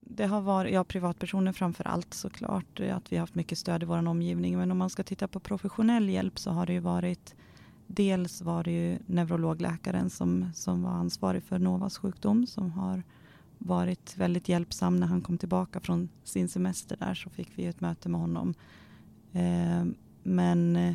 Det 0.00 0.26
har 0.26 0.40
varit, 0.40 0.74
ja 0.74 0.84
privatpersoner 0.84 1.52
framför 1.52 1.86
allt 1.86 2.14
såklart, 2.14 2.80
eh, 2.80 2.96
att 2.96 3.12
vi 3.12 3.16
har 3.16 3.20
haft 3.20 3.34
mycket 3.34 3.58
stöd 3.58 3.82
i 3.82 3.86
vår 3.86 4.08
omgivning. 4.08 4.58
Men 4.58 4.70
om 4.70 4.78
man 4.78 4.90
ska 4.90 5.02
titta 5.02 5.28
på 5.28 5.40
professionell 5.40 6.08
hjälp 6.08 6.38
så 6.38 6.50
har 6.50 6.66
det 6.66 6.72
ju 6.72 6.80
varit 6.80 7.34
Dels 7.86 8.42
var 8.42 8.64
det 8.64 8.70
ju 8.70 8.98
neurologläkaren 9.06 10.10
som, 10.10 10.50
som 10.54 10.82
var 10.82 10.90
ansvarig 10.90 11.42
för 11.42 11.58
Novas 11.58 11.98
sjukdom 11.98 12.46
som 12.46 12.70
har 12.70 13.02
varit 13.58 14.16
väldigt 14.16 14.48
hjälpsam 14.48 14.96
när 14.96 15.06
han 15.06 15.20
kom 15.20 15.38
tillbaka 15.38 15.80
från 15.80 16.08
sin 16.24 16.48
semester 16.48 16.96
där 16.96 17.14
så 17.14 17.30
fick 17.30 17.48
vi 17.54 17.66
ett 17.66 17.80
möte 17.80 18.08
med 18.08 18.20
honom. 18.20 18.54
Eh, 19.32 19.84
men 20.22 20.76
eh, 20.76 20.94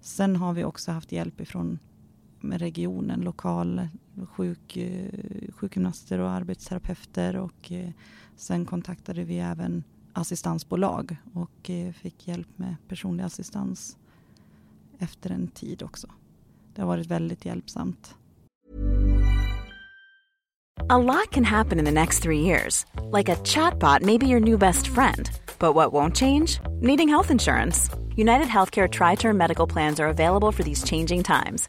sen 0.00 0.36
har 0.36 0.52
vi 0.52 0.64
också 0.64 0.92
haft 0.92 1.12
hjälp 1.12 1.40
ifrån 1.40 1.78
med 2.42 2.60
regionen, 2.60 3.20
lokal 3.20 3.88
sjuk, 4.30 4.76
eh, 4.76 5.08
sjukgymnaster 5.54 6.18
och 6.18 6.30
arbetsterapeuter 6.30 7.36
och 7.36 7.72
eh, 7.72 7.90
sen 8.36 8.66
kontaktade 8.66 9.24
vi 9.24 9.38
även 9.38 9.84
assistansbolag 10.12 11.16
och 11.34 11.70
eh, 11.70 11.92
fick 11.92 12.28
hjälp 12.28 12.48
med 12.56 12.76
personlig 12.88 13.24
assistans 13.24 13.96
efter 14.98 15.30
en 15.30 15.48
tid 15.48 15.82
också. 15.82 16.06
Det 16.74 16.82
har 16.82 16.88
varit 16.88 17.06
väldigt 17.06 17.44
hjälpsamt. 17.44 18.14
A 20.88 20.98
lot 20.98 21.30
can 21.30 21.44
happen 21.44 21.78
in 21.78 21.84
the 21.84 21.90
next 21.92 22.22
three 22.22 22.40
years. 22.40 22.86
Like 23.12 23.32
a 23.32 23.36
chatbot 23.44 24.02
may 24.02 24.18
be 24.18 24.26
your 24.26 24.40
new 24.40 24.58
best 24.58 24.86
friend. 24.86 25.30
But 25.58 25.74
what 25.74 25.92
won't 25.92 26.16
change? 26.16 26.60
Needing 26.80 27.08
health 27.08 27.30
insurance. 27.30 27.90
United 28.16 28.48
Healthcare 28.48 28.88
Tri 28.88 29.16
Term 29.16 29.36
Medical 29.36 29.66
Plans 29.66 30.00
are 30.00 30.08
available 30.08 30.52
for 30.52 30.62
these 30.62 30.84
changing 30.84 31.22
times. 31.22 31.68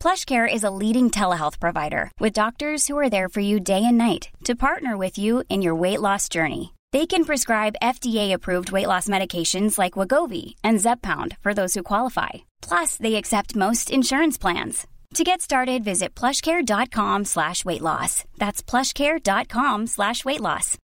PlushCare 0.00 0.46
is 0.52 0.64
a 0.64 0.70
leading 0.70 1.10
telehealth 1.10 1.58
provider 1.58 2.10
with 2.20 2.32
doctors 2.32 2.86
who 2.86 2.96
are 2.96 3.10
there 3.10 3.28
for 3.28 3.40
you 3.40 3.60
day 3.60 3.84
and 3.84 3.98
night 3.98 4.30
to 4.44 4.54
partner 4.54 4.96
with 4.96 5.18
you 5.18 5.42
in 5.48 5.60
your 5.60 5.74
weight 5.74 6.00
loss 6.00 6.28
journey. 6.28 6.74
They 6.92 7.06
can 7.06 7.24
prescribe 7.24 7.82
FDA-approved 7.82 8.70
weight 8.72 8.86
loss 8.86 9.08
medications 9.08 9.78
like 9.78 9.98
Wagovi 9.98 10.54
and 10.64 10.78
Zepbound 10.78 11.36
for 11.42 11.52
those 11.52 11.74
who 11.74 11.82
qualify. 11.82 12.46
Plus, 12.62 12.96
they 12.96 13.16
accept 13.16 13.56
most 13.56 13.90
insurance 13.90 14.38
plans. 14.38 14.86
To 15.14 15.24
get 15.24 15.40
started, 15.40 15.84
visit 15.84 16.14
plushcare.com 16.14 17.24
slash 17.24 17.64
weight 17.64 17.82
loss. 17.82 18.24
That's 18.38 18.62
plushcare.com 18.62 19.86
slash 19.86 20.24
weight 20.24 20.40
loss. 20.40 20.78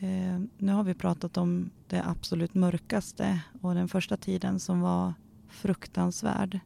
Eh, 0.00 0.38
nu 0.58 0.72
har 0.72 0.84
vi 0.84 0.94
pratat 0.94 1.36
om 1.36 1.70
det 1.86 2.02
absolut 2.06 2.54
mörkaste 2.54 3.40
och 3.62 3.74
den 3.74 3.88
första 3.88 4.16
tiden 4.16 4.60
som 4.60 4.80
var 4.80 5.14
fruktansvärd. 5.48 6.60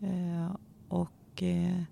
Eh, 0.00 0.56
och 0.88 1.42
eh, 1.42 1.82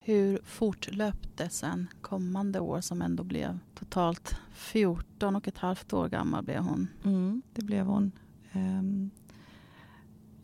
Hur 0.00 0.38
fortlöpte 0.44 1.48
sen 1.48 1.88
kommande 2.00 2.60
år 2.60 2.80
som 2.80 3.02
ändå 3.02 3.24
blev 3.24 3.58
totalt 3.74 4.36
14 4.52 5.36
och 5.36 5.48
ett 5.48 5.58
halvt 5.58 5.92
år 5.92 6.08
gammal 6.08 6.44
blev 6.44 6.62
hon. 6.62 6.88
Mm, 7.04 7.42
det 7.52 7.64
blev 7.64 7.86
hon. 7.86 8.12
Eh, 8.52 8.82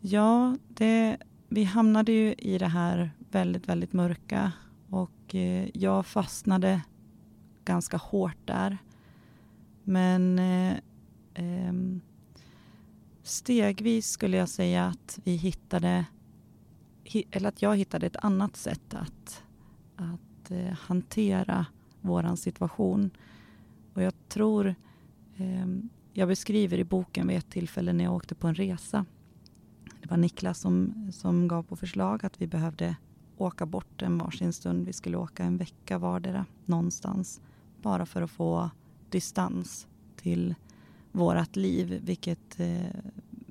ja, 0.01 0.57
det, 0.67 1.17
vi 1.49 1.63
hamnade 1.63 2.11
ju 2.11 2.33
i 2.33 2.57
det 2.57 2.67
här 2.67 3.11
väldigt, 3.31 3.69
väldigt 3.69 3.93
mörka 3.93 4.51
och 4.89 5.35
eh, 5.35 5.69
jag 5.73 6.05
fastnade 6.05 6.81
ganska 7.65 7.97
hårt 7.97 8.47
där. 8.47 8.77
Men 9.83 10.39
eh, 10.39 10.77
ehm, 11.33 12.01
stegvis 13.31 14.09
skulle 14.09 14.37
jag 14.37 14.49
säga 14.49 14.85
att 14.85 15.19
vi 15.23 15.35
hittade, 15.35 16.05
eller 17.31 17.49
att 17.49 17.61
jag 17.61 17.77
hittade 17.77 18.07
ett 18.07 18.15
annat 18.15 18.55
sätt 18.55 18.93
att, 18.93 19.43
att 19.95 20.51
eh, 20.51 20.73
hantera 20.73 21.65
våran 22.01 22.37
situation. 22.37 23.11
Och 23.93 24.01
jag 24.01 24.13
tror 24.27 24.75
ehm, 25.37 25.89
jag 26.13 26.27
beskriver 26.27 26.77
i 26.77 26.83
boken 26.83 27.27
vid 27.27 27.37
ett 27.37 27.49
tillfälle 27.49 27.93
när 27.93 28.03
jag 28.03 28.13
åkte 28.13 28.35
på 28.35 28.47
en 28.47 28.55
resa. 28.55 29.05
Det 30.01 30.09
var 30.09 30.17
Niklas 30.17 30.59
som, 30.59 30.93
som 31.13 31.47
gav 31.47 31.63
på 31.63 31.75
förslag 31.75 32.25
att 32.25 32.41
vi 32.41 32.47
behövde 32.47 32.95
åka 33.37 33.65
bort 33.65 34.01
en 34.01 34.17
varsin 34.17 34.53
stund. 34.53 34.85
Vi 34.85 34.93
skulle 34.93 35.17
åka 35.17 35.43
en 35.43 35.57
vecka 35.57 35.97
vardera 35.97 36.45
någonstans. 36.65 37.41
Bara 37.81 38.05
för 38.05 38.21
att 38.21 38.31
få 38.31 38.69
distans 39.09 39.87
till 40.15 40.55
vårat 41.11 41.55
liv, 41.55 42.01
vilket 42.03 42.59
eh, 42.59 42.95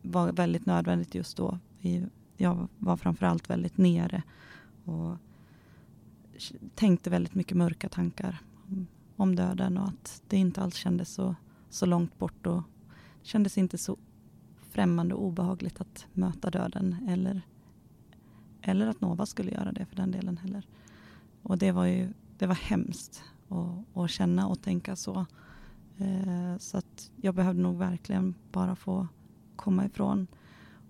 var 0.02 0.32
väldigt 0.32 0.66
nödvändigt 0.66 1.14
just 1.14 1.36
då. 1.36 1.58
Vi, 1.80 2.06
jag 2.36 2.68
var 2.78 2.96
framförallt 2.96 3.50
väldigt 3.50 3.78
nere 3.78 4.22
och 4.84 5.16
tänkte 6.74 7.10
väldigt 7.10 7.34
mycket 7.34 7.56
mörka 7.56 7.88
tankar 7.88 8.42
om, 8.66 8.86
om 9.16 9.36
döden 9.36 9.78
och 9.78 9.88
att 9.88 10.22
det 10.28 10.36
inte 10.36 10.62
alls 10.62 10.74
kändes 10.74 11.14
så, 11.14 11.34
så 11.70 11.86
långt 11.86 12.18
bort 12.18 12.46
och 12.46 12.62
kändes 13.22 13.58
inte 13.58 13.78
så 13.78 13.96
främmande 14.70 15.14
och 15.14 15.24
obehagligt 15.24 15.80
att 15.80 16.06
möta 16.12 16.50
döden 16.50 16.96
eller, 17.08 17.42
eller 18.62 18.86
att 18.86 19.00
Nova 19.00 19.26
skulle 19.26 19.50
göra 19.50 19.72
det 19.72 19.86
för 19.86 19.96
den 19.96 20.10
delen 20.10 20.36
heller. 20.36 20.66
Och 21.42 21.58
det 21.58 21.72
var 21.72 21.84
ju 21.84 22.12
det 22.38 22.46
var 22.46 22.54
hemskt 22.54 23.22
att, 23.48 23.96
att 23.96 24.10
känna 24.10 24.46
och 24.46 24.62
tänka 24.62 24.96
så. 24.96 25.26
Eh, 26.00 26.58
så 26.58 26.78
att 26.78 27.10
jag 27.16 27.34
behövde 27.34 27.62
nog 27.62 27.78
verkligen 27.78 28.34
bara 28.52 28.76
få 28.76 29.08
komma 29.56 29.84
ifrån. 29.84 30.26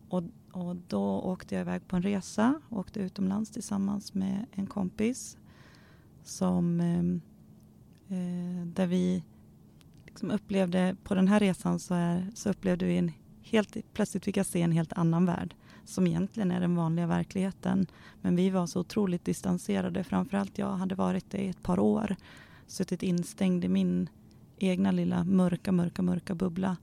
Och, 0.08 0.22
och 0.52 0.76
då 0.76 1.20
åkte 1.20 1.54
jag 1.54 1.62
iväg 1.62 1.88
på 1.88 1.96
en 1.96 2.02
resa, 2.02 2.60
åkte 2.68 3.00
utomlands 3.00 3.50
tillsammans 3.50 4.14
med 4.14 4.46
en 4.52 4.66
kompis 4.66 5.38
som 6.24 6.80
ehm, 6.80 7.20
eh, 8.08 8.66
där 8.66 8.86
vi 8.86 9.24
liksom 10.06 10.30
upplevde, 10.30 10.96
på 11.04 11.14
den 11.14 11.28
här 11.28 11.40
resan 11.40 11.78
så, 11.78 11.94
är, 11.94 12.26
så 12.34 12.50
upplevde 12.50 12.86
vi 12.86 12.98
en 12.98 13.12
helt, 13.42 13.76
plötsligt 13.92 14.24
fick 14.24 14.36
jag 14.36 14.46
se 14.46 14.62
en 14.62 14.72
helt 14.72 14.92
annan 14.92 15.26
värld 15.26 15.54
som 15.84 16.06
egentligen 16.06 16.50
är 16.50 16.60
den 16.60 16.76
vanliga 16.76 17.06
verkligheten. 17.06 17.86
Men 18.20 18.36
vi 18.36 18.50
var 18.50 18.66
så 18.66 18.80
otroligt 18.80 19.24
distanserade, 19.24 20.04
framförallt 20.04 20.58
jag 20.58 20.72
hade 20.72 20.94
varit 20.94 21.30
det 21.30 21.38
i 21.38 21.48
ett 21.48 21.62
par 21.62 21.78
år. 21.78 22.16
Suttit 22.66 23.02
instängd 23.02 23.64
i 23.64 23.68
min 23.68 24.08
egna 24.60 24.90
lilla 24.90 25.24
mörka, 25.24 25.72
mörka, 25.72 26.02
mörka 26.02 26.34
bubbla. 26.34 26.76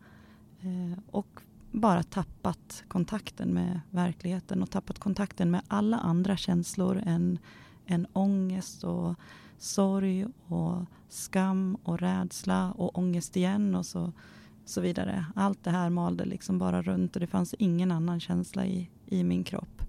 Eh, 0.61 0.99
och 1.11 1.41
bara 1.71 2.03
tappat 2.03 2.83
kontakten 2.87 3.49
med 3.49 3.79
verkligheten 3.91 4.63
och 4.63 4.69
tappat 4.69 4.99
kontakten 4.99 5.51
med 5.51 5.61
alla 5.67 5.97
andra 5.97 6.37
känslor 6.37 7.01
än, 7.05 7.39
än 7.85 8.07
ångest 8.13 8.83
och 8.83 9.15
sorg 9.57 10.25
och 10.47 10.85
skam 11.09 11.77
och 11.83 11.99
rädsla 11.99 12.71
och 12.71 12.97
ångest 12.97 13.37
igen 13.37 13.75
och 13.75 13.85
så, 13.85 14.11
så 14.65 14.81
vidare. 14.81 15.25
Allt 15.35 15.63
det 15.63 15.71
här 15.71 15.89
malde 15.89 16.25
liksom 16.25 16.59
bara 16.59 16.81
runt 16.81 17.15
och 17.15 17.19
det 17.19 17.27
fanns 17.27 17.55
ingen 17.59 17.91
annan 17.91 18.19
känsla 18.19 18.65
i, 18.65 18.89
i 19.05 19.23
min 19.23 19.43
kropp. 19.43 19.81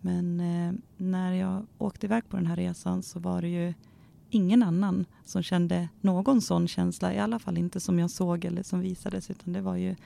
Men 0.00 0.40
eh, 0.40 0.72
när 0.96 1.32
jag 1.32 1.66
åkte 1.78 2.06
iväg 2.06 2.28
på 2.28 2.36
den 2.36 2.46
här 2.46 2.56
resan 2.56 3.02
så 3.02 3.20
var 3.20 3.42
det 3.42 3.48
ju 3.48 3.74
ingen 4.30 4.62
annan 4.62 5.06
som 5.24 5.42
kände 5.42 5.88
någon 6.00 6.40
sån 6.40 6.68
känsla, 6.68 7.14
i 7.14 7.18
alla 7.18 7.38
fall 7.38 7.58
inte 7.58 7.80
som 7.80 7.98
jag 7.98 8.10
såg 8.10 8.44
eller 8.44 8.62
som 8.62 8.80
visades, 8.80 9.30
utan 9.30 9.52
det 9.52 9.60
var 9.60 9.76
ju 9.76 9.96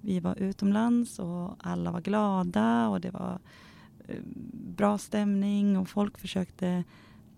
vi 0.00 0.20
var 0.20 0.38
utomlands 0.38 1.18
och 1.18 1.54
alla 1.58 1.90
var 1.90 2.00
glada 2.00 2.88
och 2.88 3.00
det 3.00 3.10
var 3.10 3.38
eh, 4.08 4.20
bra 4.76 4.98
stämning 4.98 5.78
och 5.78 5.88
folk 5.88 6.18
försökte 6.18 6.84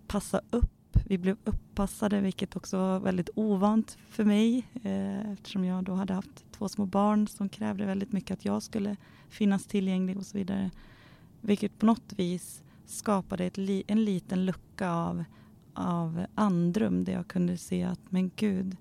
passa 0.07 0.41
upp. 0.49 0.71
Vi 1.07 1.17
blev 1.17 1.37
uppassade, 1.43 2.21
vilket 2.21 2.55
också 2.55 2.77
var 2.77 2.99
väldigt 2.99 3.29
ovant 3.35 3.97
för 4.09 4.23
mig 4.23 4.67
eh, 4.83 5.31
eftersom 5.31 5.65
jag 5.65 5.83
då 5.83 5.93
hade 5.93 6.13
haft 6.13 6.45
två 6.51 6.69
små 6.69 6.85
barn 6.85 7.27
som 7.27 7.49
krävde 7.49 7.85
väldigt 7.85 8.11
mycket 8.11 8.31
att 8.31 8.45
jag 8.45 8.63
skulle 8.63 8.95
finnas 9.29 9.65
tillgänglig 9.65 10.17
och 10.17 10.25
så 10.25 10.37
vidare. 10.37 10.71
Vilket 11.41 11.79
på 11.79 11.85
något 11.85 12.13
vis 12.15 12.63
skapade 12.85 13.49
li 13.55 13.83
en 13.87 14.05
liten 14.05 14.45
lucka 14.45 14.91
av, 14.91 15.23
av 15.75 16.25
andrum 16.35 17.03
där 17.03 17.13
jag 17.13 17.27
kunde 17.27 17.57
se 17.57 17.83
att 17.83 18.11
men 18.11 18.31
gud, 18.35 18.77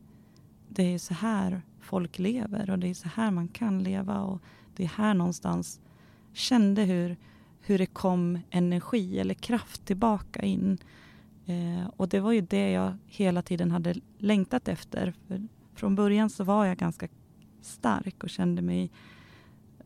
det 0.68 0.94
är 0.94 0.98
så 0.98 1.14
här 1.14 1.62
folk 1.80 2.18
lever 2.18 2.70
och 2.70 2.78
det 2.78 2.90
är 2.90 2.94
så 2.94 3.09
här 3.09 3.30
man 3.30 3.48
kan 3.48 3.83
leva 3.83 4.20
och 4.20 4.42
det 4.76 4.85
är 4.85 4.88
här 4.88 5.14
någonstans 5.14 5.80
kände 6.33 6.83
hur, 6.83 7.16
hur 7.61 7.78
det 7.78 7.87
kom 7.87 8.38
energi 8.50 9.18
eller 9.18 9.35
kraft 9.35 9.85
tillbaka 9.85 10.42
in. 10.42 10.78
Eh, 11.46 11.87
och 11.96 12.09
det 12.09 12.20
var 12.20 12.33
ju 12.33 12.40
det 12.40 12.70
jag 12.70 12.96
hela 13.07 13.42
tiden 13.42 13.70
hade 13.70 13.94
längtat 14.18 14.68
efter. 14.68 15.14
För 15.28 15.48
från 15.74 15.94
början 15.94 16.30
så 16.30 16.44
var 16.44 16.64
jag 16.64 16.76
ganska 16.76 17.09
stark 17.61 18.24
och 18.24 18.30
kände 18.30 18.62
mig 18.62 18.90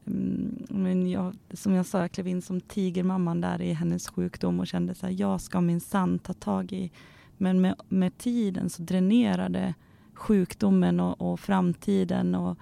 Mm, 0.08 0.66
men 0.68 1.10
jag, 1.10 1.36
som 1.52 1.74
jag 1.74 1.86
sa, 1.86 2.00
jag 2.00 2.12
klev 2.12 2.28
in 2.28 2.42
som 2.42 2.60
tigermamman 2.60 3.40
där 3.40 3.62
i 3.62 3.72
hennes 3.72 4.08
sjukdom 4.08 4.60
och 4.60 4.66
kände 4.66 4.94
så 4.94 5.06
här, 5.06 5.14
jag 5.18 5.40
ska 5.40 5.60
minsann 5.60 6.18
ta 6.18 6.32
tag 6.32 6.72
i. 6.72 6.90
Men 7.36 7.60
med, 7.60 7.74
med 7.88 8.18
tiden 8.18 8.70
så 8.70 8.82
dränerade 8.82 9.74
sjukdomen 10.14 11.00
och, 11.00 11.32
och 11.32 11.40
framtiden 11.40 12.34
och 12.34 12.58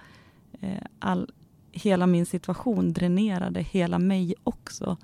eh, 0.59 0.83
all, 0.99 1.31
hela 1.71 2.07
min 2.07 2.25
situation 2.25 2.93
dränerade 2.93 3.61
hela 3.61 3.99
mig 3.99 4.33
också. 4.43 4.97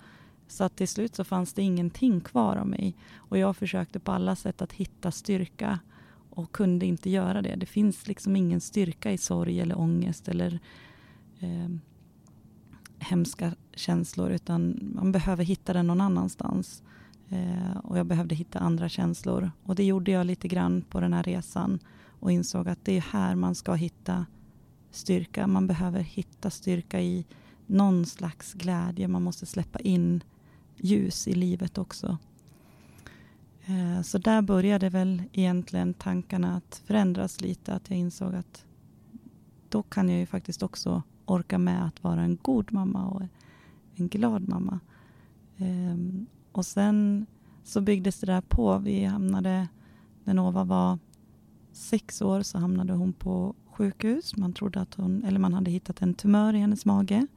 Så 0.47 0.63
att 0.63 0.75
till 0.75 0.88
slut 0.88 1.15
så 1.15 1.23
fanns 1.23 1.53
det 1.53 1.62
ingenting 1.62 2.21
kvar 2.21 2.56
av 2.56 2.67
mig. 2.67 2.95
Och 3.15 3.38
jag 3.38 3.58
försökte 3.58 3.99
på 3.99 4.12
alla 4.12 4.36
sätt 4.36 4.62
att 4.62 4.73
hitta 4.73 5.12
styrka 5.12 5.79
och 6.29 6.51
kunde 6.51 6.86
inte 6.86 7.10
göra 7.10 7.41
det. 7.41 7.56
Det 7.56 7.65
finns 7.65 8.08
liksom 8.08 8.36
ingen 8.36 8.62
styrka 8.62 9.12
i 9.12 9.17
sorg 9.17 9.60
eller 9.60 9.79
ångest 9.79 10.27
eller 10.27 10.60
eh, 11.39 11.69
hemska 13.03 13.55
känslor 13.73 14.31
utan 14.31 14.79
man 14.95 15.11
behöver 15.11 15.43
hitta 15.43 15.73
den 15.73 15.87
någon 15.87 16.01
annanstans. 16.01 16.83
Eh, 17.29 17.77
och 17.83 17.97
jag 17.97 18.05
behövde 18.05 18.35
hitta 18.35 18.59
andra 18.59 18.89
känslor 18.89 19.51
och 19.63 19.75
det 19.75 19.83
gjorde 19.83 20.11
jag 20.11 20.25
lite 20.25 20.47
grann 20.47 20.81
på 20.89 20.99
den 20.99 21.13
här 21.13 21.23
resan 21.23 21.79
och 22.19 22.31
insåg 22.31 22.67
att 22.67 22.85
det 22.85 22.97
är 22.97 23.01
här 23.01 23.35
man 23.35 23.55
ska 23.55 23.73
hitta 23.73 24.25
styrka. 24.91 25.47
Man 25.47 25.67
behöver 25.67 25.99
hitta 25.99 26.49
styrka 26.49 27.01
i 27.01 27.25
någon 27.65 28.05
slags 28.05 28.53
glädje. 28.53 29.07
Man 29.07 29.23
måste 29.23 29.45
släppa 29.45 29.79
in 29.79 30.23
ljus 30.77 31.27
i 31.27 31.33
livet 31.33 31.77
också. 31.77 32.17
Eh, 33.65 34.01
så 34.01 34.17
där 34.17 34.41
började 34.41 34.89
väl 34.89 35.23
egentligen 35.33 35.93
tankarna 35.93 36.55
att 36.57 36.81
förändras 36.85 37.41
lite. 37.41 37.73
Att 37.73 37.89
jag 37.89 37.99
insåg 37.99 38.35
att 38.35 38.65
då 39.69 39.83
kan 39.83 40.09
jag 40.09 40.19
ju 40.19 40.25
faktiskt 40.25 40.63
också 40.63 41.03
orka 41.25 41.57
med 41.57 41.86
att 41.86 42.03
vara 42.03 42.21
en 42.21 42.38
god 42.41 42.73
mamma 42.73 43.05
och 43.07 43.21
en 43.95 44.07
glad 44.07 44.49
mamma. 44.49 44.79
Ehm, 45.57 46.25
och 46.51 46.65
sen 46.65 47.25
så 47.63 47.81
byggdes 47.81 48.19
det 48.19 48.25
där 48.25 48.41
på. 48.41 48.77
Vi 48.77 49.05
hamnade, 49.05 49.67
när 50.23 50.33
Nova 50.33 50.63
var 50.63 50.99
sex 51.71 52.21
år 52.21 52.41
så 52.41 52.57
hamnade 52.57 52.93
hon 52.93 53.13
på 53.13 53.55
sjukhus. 53.65 54.38
Man 54.38 54.53
trodde 54.53 54.81
att 54.81 54.93
hon, 54.93 55.23
eller 55.23 55.39
man 55.39 55.53
hade 55.53 55.71
hittat 55.71 56.01
en 56.01 56.13
tumör 56.13 56.53
i 56.53 56.59
hennes 56.59 56.86
mage. 56.86 57.27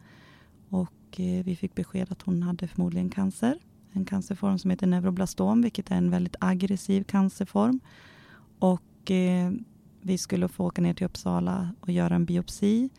Och 0.68 1.20
eh, 1.20 1.44
vi 1.44 1.56
fick 1.56 1.74
besked 1.74 2.12
att 2.12 2.22
hon 2.22 2.42
hade 2.42 2.68
förmodligen 2.68 3.10
cancer. 3.10 3.58
En 3.92 4.04
cancerform 4.04 4.58
som 4.58 4.70
heter 4.70 4.86
neuroblastom, 4.86 5.62
vilket 5.62 5.90
är 5.90 5.96
en 5.96 6.10
väldigt 6.10 6.36
aggressiv 6.40 7.04
cancerform. 7.04 7.80
Och 8.58 9.10
eh, 9.10 9.52
vi 10.00 10.18
skulle 10.18 10.48
få 10.48 10.64
åka 10.64 10.82
ner 10.82 10.94
till 10.94 11.06
Uppsala 11.06 11.70
och 11.80 11.90
göra 11.90 12.14
en 12.14 12.24
biopsi. 12.24 12.90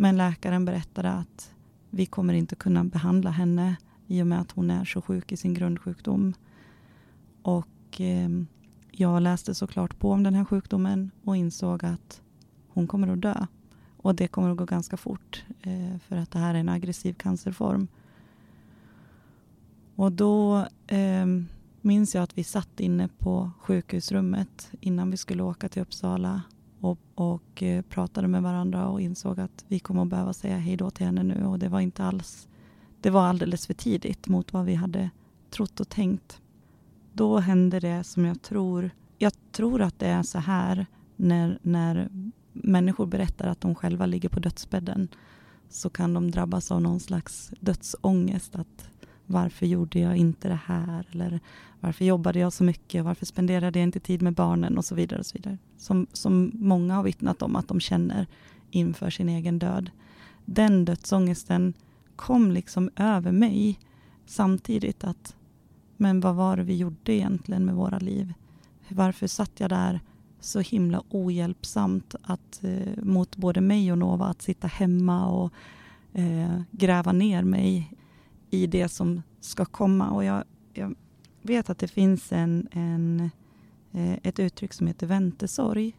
Men 0.00 0.16
läkaren 0.16 0.64
berättade 0.64 1.12
att 1.12 1.54
vi 1.90 2.06
kommer 2.06 2.34
inte 2.34 2.56
kunna 2.56 2.84
behandla 2.84 3.30
henne 3.30 3.76
i 4.06 4.22
och 4.22 4.26
med 4.26 4.40
att 4.40 4.52
hon 4.52 4.70
är 4.70 4.84
så 4.84 5.02
sjuk 5.02 5.32
i 5.32 5.36
sin 5.36 5.54
grundsjukdom. 5.54 6.34
Och 7.42 8.00
eh, 8.00 8.28
jag 8.92 9.22
läste 9.22 9.54
såklart 9.54 9.98
på 9.98 10.10
om 10.10 10.22
den 10.22 10.34
här 10.34 10.44
sjukdomen 10.44 11.10
och 11.24 11.36
insåg 11.36 11.84
att 11.84 12.22
hon 12.68 12.86
kommer 12.86 13.08
att 13.08 13.20
dö. 13.20 13.46
Och 13.96 14.14
det 14.14 14.28
kommer 14.28 14.50
att 14.50 14.56
gå 14.56 14.64
ganska 14.64 14.96
fort 14.96 15.44
eh, 15.62 15.98
för 15.98 16.16
att 16.16 16.30
det 16.30 16.38
här 16.38 16.54
är 16.54 16.58
en 16.58 16.68
aggressiv 16.68 17.14
cancerform. 17.14 17.88
Och 19.94 20.12
då 20.12 20.66
eh, 20.86 21.26
minns 21.80 22.14
jag 22.14 22.22
att 22.24 22.38
vi 22.38 22.44
satt 22.44 22.80
inne 22.80 23.08
på 23.18 23.50
sjukhusrummet 23.60 24.70
innan 24.80 25.10
vi 25.10 25.16
skulle 25.16 25.42
åka 25.42 25.68
till 25.68 25.82
Uppsala 25.82 26.42
och, 26.80 26.98
och 27.14 27.62
eh, 27.62 27.82
pratade 27.82 28.28
med 28.28 28.42
varandra 28.42 28.88
och 28.88 29.00
insåg 29.00 29.40
att 29.40 29.64
vi 29.68 29.78
kommer 29.78 30.02
att 30.02 30.08
behöva 30.08 30.32
säga 30.32 30.56
hej 30.56 30.76
då 30.76 30.90
till 30.90 31.06
henne 31.06 31.22
nu 31.22 31.44
och 31.44 31.58
det 31.58 31.68
var 31.68 31.80
inte 31.80 32.04
alls, 32.04 32.48
det 33.00 33.10
var 33.10 33.22
alldeles 33.22 33.66
för 33.66 33.74
tidigt 33.74 34.28
mot 34.28 34.52
vad 34.52 34.64
vi 34.64 34.74
hade 34.74 35.10
trott 35.50 35.80
och 35.80 35.88
tänkt 35.88 36.40
då 37.18 37.38
hände 37.38 37.80
det 37.80 38.04
som 38.04 38.24
jag 38.24 38.42
tror. 38.42 38.90
Jag 39.18 39.32
tror 39.52 39.82
att 39.82 39.98
det 39.98 40.06
är 40.06 40.22
så 40.22 40.38
här 40.38 40.86
när, 41.16 41.58
när 41.62 42.08
människor 42.52 43.06
berättar 43.06 43.48
att 43.48 43.60
de 43.60 43.74
själva 43.74 44.06
ligger 44.06 44.28
på 44.28 44.40
dödsbädden 44.40 45.08
så 45.68 45.90
kan 45.90 46.14
de 46.14 46.30
drabbas 46.30 46.72
av 46.72 46.82
någon 46.82 47.00
slags 47.00 47.52
dödsångest. 47.60 48.56
Att 48.56 48.88
varför 49.30 49.66
gjorde 49.66 49.98
jag 50.00 50.16
inte 50.16 50.48
det 50.48 50.60
här? 50.64 51.06
Eller 51.12 51.40
varför 51.80 52.04
jobbade 52.04 52.38
jag 52.38 52.52
så 52.52 52.64
mycket? 52.64 53.04
Varför 53.04 53.26
spenderade 53.26 53.78
jag 53.78 53.84
inte 53.84 54.00
tid 54.00 54.22
med 54.22 54.34
barnen? 54.34 54.78
Och 54.78 54.84
så 54.84 54.94
vidare. 54.94 55.20
Och 55.20 55.26
så 55.26 55.38
vidare. 55.38 55.58
Som, 55.76 56.06
som 56.12 56.50
många 56.54 56.94
har 56.94 57.02
vittnat 57.02 57.42
om 57.42 57.56
att 57.56 57.68
de 57.68 57.80
känner 57.80 58.26
inför 58.70 59.10
sin 59.10 59.28
egen 59.28 59.58
död. 59.58 59.90
Den 60.44 60.84
dödsångesten 60.84 61.74
kom 62.16 62.50
liksom 62.50 62.90
över 62.96 63.32
mig 63.32 63.78
samtidigt 64.26 65.04
att 65.04 65.36
Men 65.96 66.20
vad 66.20 66.34
var 66.34 66.56
det 66.56 66.62
vi 66.62 66.76
gjorde 66.76 67.12
egentligen 67.12 67.64
med 67.64 67.74
våra 67.74 67.98
liv? 67.98 68.34
Varför 68.88 69.26
satt 69.26 69.60
jag 69.60 69.70
där 69.70 70.00
så 70.40 70.60
himla 70.60 71.02
ohjälpsamt 71.08 72.14
att, 72.22 72.64
eh, 72.64 73.02
mot 73.04 73.36
både 73.36 73.60
mig 73.60 73.92
och 73.92 73.98
Nova 73.98 74.26
att 74.26 74.42
sitta 74.42 74.66
hemma 74.66 75.26
och 75.26 75.52
eh, 76.12 76.60
gräva 76.70 77.12
ner 77.12 77.42
mig 77.42 77.92
i 78.50 78.66
det 78.66 78.88
som 78.88 79.22
ska 79.40 79.64
komma. 79.64 80.10
Och 80.10 80.24
jag, 80.24 80.44
jag 80.72 80.94
vet 81.42 81.70
att 81.70 81.78
det 81.78 81.88
finns 81.88 82.32
en, 82.32 82.68
en, 82.70 83.30
eh, 83.92 84.18
ett 84.22 84.38
uttryck 84.38 84.72
som 84.72 84.86
heter 84.86 85.06
väntesorg. 85.06 85.96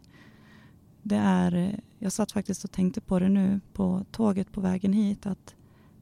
Det 1.02 1.16
är, 1.16 1.54
eh, 1.54 1.78
jag 1.98 2.12
satt 2.12 2.32
faktiskt 2.32 2.64
och 2.64 2.70
tänkte 2.70 3.00
på 3.00 3.18
det 3.18 3.28
nu 3.28 3.60
på 3.72 4.04
tåget 4.10 4.52
på 4.52 4.60
vägen 4.60 4.92
hit. 4.92 5.26
att 5.26 5.54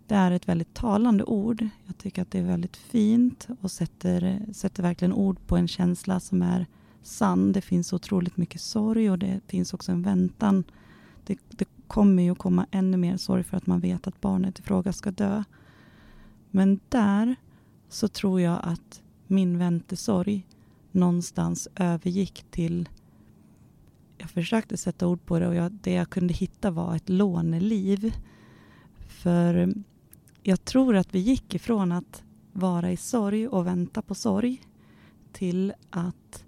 Det 0.07 0.14
är 0.14 0.30
ett 0.30 0.49
väldigt 0.49 0.74
talande 0.74 1.24
ord. 1.24 1.68
Jag 1.86 1.99
tycker 1.99 2.22
att 2.22 2.30
det 2.30 2.38
är 2.38 2.42
väldigt 2.42 2.76
fint 2.76 3.49
och 3.61 3.70
sätter, 3.70 4.46
sätter 4.53 4.82
verkligen 4.82 5.12
ord 5.12 5.46
på 5.46 5.57
en 5.57 5.68
känsla 5.68 6.20
som 6.20 6.42
är 6.42 6.66
sann. 7.03 7.53
Det 7.53 7.61
finns 7.61 7.92
otroligt 7.92 8.36
mycket 8.36 8.61
sorg 8.61 9.11
och 9.11 9.18
det 9.18 9.40
finns 9.46 9.74
också 9.74 9.92
en 9.92 10.03
väntan. 10.03 10.64
Det, 11.26 11.38
det 11.49 11.68
kommer 11.86 12.22
ju 12.22 12.30
att 12.30 12.38
komma 12.38 12.66
ännu 12.70 12.96
mer 12.96 13.16
sorg 13.16 13.42
för 13.42 13.57
att 13.57 13.66
man 13.66 13.80
vet 13.80 14.07
att 14.07 14.20
barnet 14.20 14.59
i 14.59 14.62
fråga 14.62 14.92
ska 14.92 15.11
dö. 15.11 15.44
Men 16.59 16.80
där 16.88 17.36
så 17.88 18.09
tror 18.09 18.40
jag 18.40 18.61
att 18.62 19.02
min 19.26 19.59
väntesorg 19.59 20.46
någonstans 20.92 21.68
övergick 21.74 22.44
till 22.50 22.88
jag 24.16 24.30
försökte 24.30 24.76
sätta 24.76 25.06
ord 25.06 25.24
på 25.26 25.38
det 25.38 25.48
och 25.48 25.54
jag, 25.54 25.72
det 25.72 25.92
jag 25.92 26.11
kunde 26.11 26.34
hitta 26.34 26.70
var 26.70 26.96
ett 26.96 27.09
låneliv. 27.09 28.14
För 29.09 29.74
jag 30.42 30.64
tror 30.64 30.96
att 30.96 31.14
vi 31.14 31.18
gick 31.18 31.54
ifrån 31.54 31.92
att 31.92 32.22
vara 32.52 32.92
i 32.92 32.96
sorg 32.96 33.48
och 33.48 33.66
vänta 33.66 34.02
på 34.02 34.14
sorg 34.14 34.62
till 35.32 35.72
att 35.90 36.44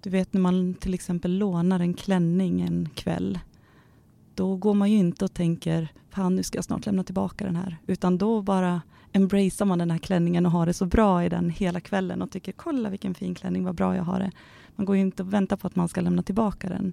du 0.00 0.10
vet 0.10 0.32
när 0.32 0.40
man 0.40 0.74
till 0.74 0.94
exempel 0.94 1.38
lånar 1.38 1.80
en 1.80 1.94
klänning 1.94 2.60
en 2.60 2.88
kväll. 2.94 3.38
Då 4.34 4.56
går 4.56 4.74
man 4.74 4.90
ju 4.90 4.98
inte 4.98 5.24
och 5.24 5.34
tänker, 5.34 5.92
fan 6.10 6.36
nu 6.36 6.42
ska 6.42 6.58
jag 6.58 6.64
snart 6.64 6.86
lämna 6.86 7.04
tillbaka 7.04 7.44
den 7.44 7.56
här. 7.56 7.76
Utan 7.86 8.18
då 8.18 8.42
bara 8.42 8.80
embracear 9.12 9.66
man 9.66 9.78
den 9.78 9.90
här 9.90 9.98
klänningen 9.98 10.46
och 10.46 10.52
har 10.52 10.66
det 10.66 10.74
så 10.74 10.86
bra 10.86 11.24
i 11.24 11.28
den 11.28 11.50
hela 11.50 11.80
kvällen 11.80 12.22
och 12.22 12.30
tycker, 12.30 12.52
kolla 12.52 12.90
vilken 12.90 13.14
fin 13.14 13.34
klänning, 13.34 13.64
vad 13.64 13.74
bra 13.74 13.96
jag 13.96 14.02
har 14.02 14.18
det. 14.18 14.30
Man 14.76 14.86
går 14.86 14.96
ju 14.96 15.02
inte 15.02 15.22
och 15.22 15.32
väntar 15.32 15.56
på 15.56 15.66
att 15.66 15.76
man 15.76 15.88
ska 15.88 16.00
lämna 16.00 16.22
tillbaka 16.22 16.68
den. 16.68 16.92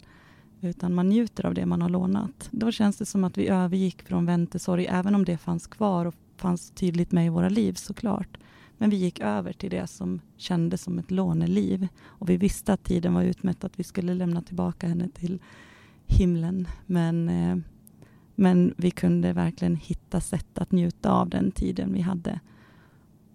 Utan 0.62 0.96
man 0.96 1.10
njuter 1.10 1.46
av 1.46 1.54
det 1.54 1.66
man 1.66 1.82
har 1.82 1.90
lånat. 1.90 2.50
Då 2.52 2.72
känns 2.72 2.98
det 2.98 3.06
som 3.06 3.24
att 3.24 3.38
vi 3.38 3.48
övergick 3.48 4.02
från 4.02 4.26
väntesorg, 4.26 4.88
även 4.90 5.16
om 5.16 5.26
det 5.26 5.38
fanns 5.38 5.68
kvar 5.68 6.06
och 6.06 6.16
fanns 6.38 6.72
tydligt 6.72 7.12
med 7.12 7.26
i 7.26 7.30
våra 7.30 7.50
liv 7.50 7.74
såklart. 7.74 8.38
Men 8.78 8.90
vi 8.90 8.98
gick 8.98 9.20
över 9.20 9.54
till 9.54 9.70
det 9.70 9.88
som 9.88 10.22
kändes 10.38 10.82
som 10.82 11.00
ett 11.00 11.12
låneliv. 11.12 11.88
Och 12.04 12.30
vi 12.30 12.38
visste 12.38 12.74
att 12.74 12.84
tiden 12.84 13.14
var 13.14 13.24
utmätt, 13.24 13.64
att 13.64 13.80
vi 13.80 13.84
skulle 13.84 14.14
lämna 14.14 14.42
tillbaka 14.42 14.88
henne 14.88 15.10
till 15.10 15.40
himlen. 16.06 16.68
Men, 16.86 17.30
eh, 17.30 17.58
men 18.40 18.74
vi 18.78 18.92
kunde 18.92 19.34
verkligen 19.34 19.76
hitta 19.76 20.22
sätt 20.22 20.58
att 20.58 20.72
njuta 20.72 21.12
av 21.12 21.30
den 21.30 21.52
tiden 21.52 21.94
vi 21.94 22.02
hade. 22.02 22.40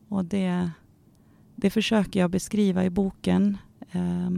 Och 0.09 0.25
det, 0.25 0.71
det 1.57 1.71
försöker 1.71 2.21
jag 2.21 2.31
beskriva 2.31 2.85
i 2.85 2.91
boken. 2.91 3.59
Eh, 3.91 4.31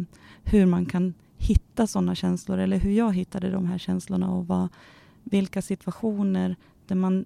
hur 0.44 0.66
man 0.66 0.86
kan 0.86 1.14
hitta 1.36 1.86
sådana 1.86 2.14
känslor, 2.14 2.58
eller 2.58 2.78
hur 2.78 2.90
jag 2.90 3.14
hittade 3.14 3.50
de 3.50 3.66
här 3.66 3.78
känslorna 3.78 4.30
och 4.30 4.46
vad, 4.46 4.68
vilka 5.24 5.62
situationer 5.62 6.56
där 6.86 6.96
man 6.96 7.24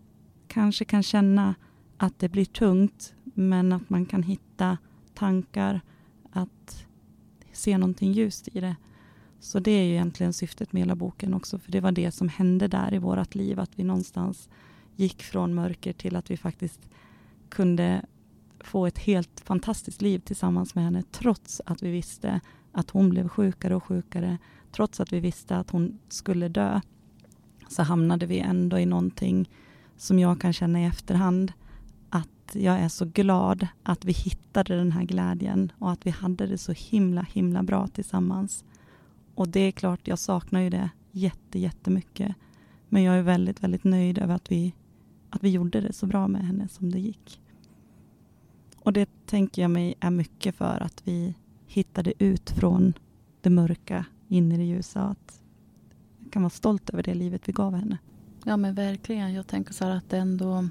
kanske 0.48 0.84
kan 0.84 1.02
känna 1.02 1.54
att 1.96 2.18
det 2.18 2.28
blir 2.28 2.44
tungt 2.44 3.14
men 3.24 3.72
att 3.72 3.90
man 3.90 4.06
kan 4.06 4.22
hitta 4.22 4.78
tankar 5.14 5.80
att 6.32 6.86
se 7.52 7.78
någonting 7.78 8.12
ljust 8.12 8.48
i 8.52 8.60
det. 8.60 8.76
Så 9.40 9.58
det 9.58 9.70
är 9.70 9.84
ju 9.84 9.92
egentligen 9.92 10.32
syftet 10.32 10.72
med 10.72 10.82
hela 10.82 10.94
boken 10.94 11.34
också, 11.34 11.58
för 11.58 11.72
det 11.72 11.80
var 11.80 11.92
det 11.92 12.12
som 12.12 12.28
hände 12.28 12.68
där 12.68 12.94
i 12.94 12.98
vårt 12.98 13.34
liv, 13.34 13.60
att 13.60 13.78
vi 13.78 13.84
någonstans 13.84 14.48
gick 14.96 15.22
från 15.22 15.54
mörker 15.54 15.92
till 15.92 16.16
att 16.16 16.30
vi 16.30 16.36
faktiskt 16.36 16.80
kunde 17.48 18.02
få 18.60 18.86
ett 18.86 18.98
helt 18.98 19.40
fantastiskt 19.40 20.02
liv 20.02 20.18
tillsammans 20.18 20.74
med 20.74 20.84
henne, 20.84 21.02
trots 21.10 21.60
att 21.66 21.82
vi 21.82 21.90
visste 21.90 22.40
att 22.72 22.90
hon 22.90 23.10
blev 23.10 23.28
sjukare 23.28 23.76
och 23.76 23.84
sjukare, 23.84 24.38
trots 24.72 25.00
att 25.00 25.12
vi 25.12 25.20
visste 25.20 25.56
att 25.56 25.70
hon 25.70 25.98
skulle 26.08 26.48
dö, 26.48 26.80
så 27.68 27.82
hamnade 27.82 28.26
vi 28.26 28.38
ändå 28.38 28.78
i 28.78 28.86
någonting 28.86 29.50
som 29.96 30.18
jag 30.18 30.40
kan 30.40 30.52
känna 30.52 30.80
i 30.80 30.84
efterhand 30.84 31.52
att 32.10 32.28
jag 32.52 32.78
är 32.78 32.88
så 32.88 33.04
glad 33.04 33.66
att 33.82 34.04
vi 34.04 34.12
hittade 34.12 34.76
den 34.76 34.92
här 34.92 35.04
glädjen 35.04 35.72
och 35.78 35.90
att 35.90 36.06
vi 36.06 36.10
hade 36.10 36.46
det 36.46 36.58
så 36.58 36.72
himla, 36.72 37.22
himla 37.22 37.62
bra 37.62 37.86
tillsammans. 37.86 38.64
Och 39.40 39.48
det 39.48 39.60
är 39.60 39.70
klart, 39.70 40.08
jag 40.08 40.18
saknar 40.18 40.60
ju 40.60 40.70
det 40.70 40.90
jätte, 41.10 41.58
jättemycket. 41.58 42.34
Men 42.88 43.02
jag 43.02 43.14
är 43.14 43.22
väldigt, 43.22 43.62
väldigt 43.62 43.84
nöjd 43.84 44.18
över 44.18 44.34
att 44.34 44.52
vi, 44.52 44.74
att 45.30 45.44
vi 45.44 45.48
gjorde 45.48 45.80
det 45.80 45.92
så 45.92 46.06
bra 46.06 46.28
med 46.28 46.46
henne 46.46 46.68
som 46.68 46.90
det 46.90 46.98
gick. 46.98 47.40
Och 48.76 48.92
det 48.92 49.26
tänker 49.26 49.62
jag 49.62 49.70
mig 49.70 49.94
är 50.00 50.10
mycket 50.10 50.54
för 50.54 50.82
att 50.82 51.02
vi 51.04 51.34
hittade 51.66 52.12
ut 52.24 52.50
från 52.50 52.92
det 53.40 53.50
mörka 53.50 54.04
in 54.28 54.52
i 54.52 54.56
det 54.56 54.64
ljusa. 54.64 55.02
Att 55.02 55.42
jag 56.22 56.32
kan 56.32 56.42
vara 56.42 56.50
stolt 56.50 56.90
över 56.90 57.02
det 57.02 57.14
livet 57.14 57.48
vi 57.48 57.52
gav 57.52 57.74
henne. 57.74 57.98
Ja 58.44 58.56
men 58.56 58.74
verkligen. 58.74 59.32
Jag 59.32 59.46
tänker 59.46 59.72
så 59.72 59.84
här 59.84 59.96
att 59.96 60.10
det 60.10 60.18
ändå 60.18 60.68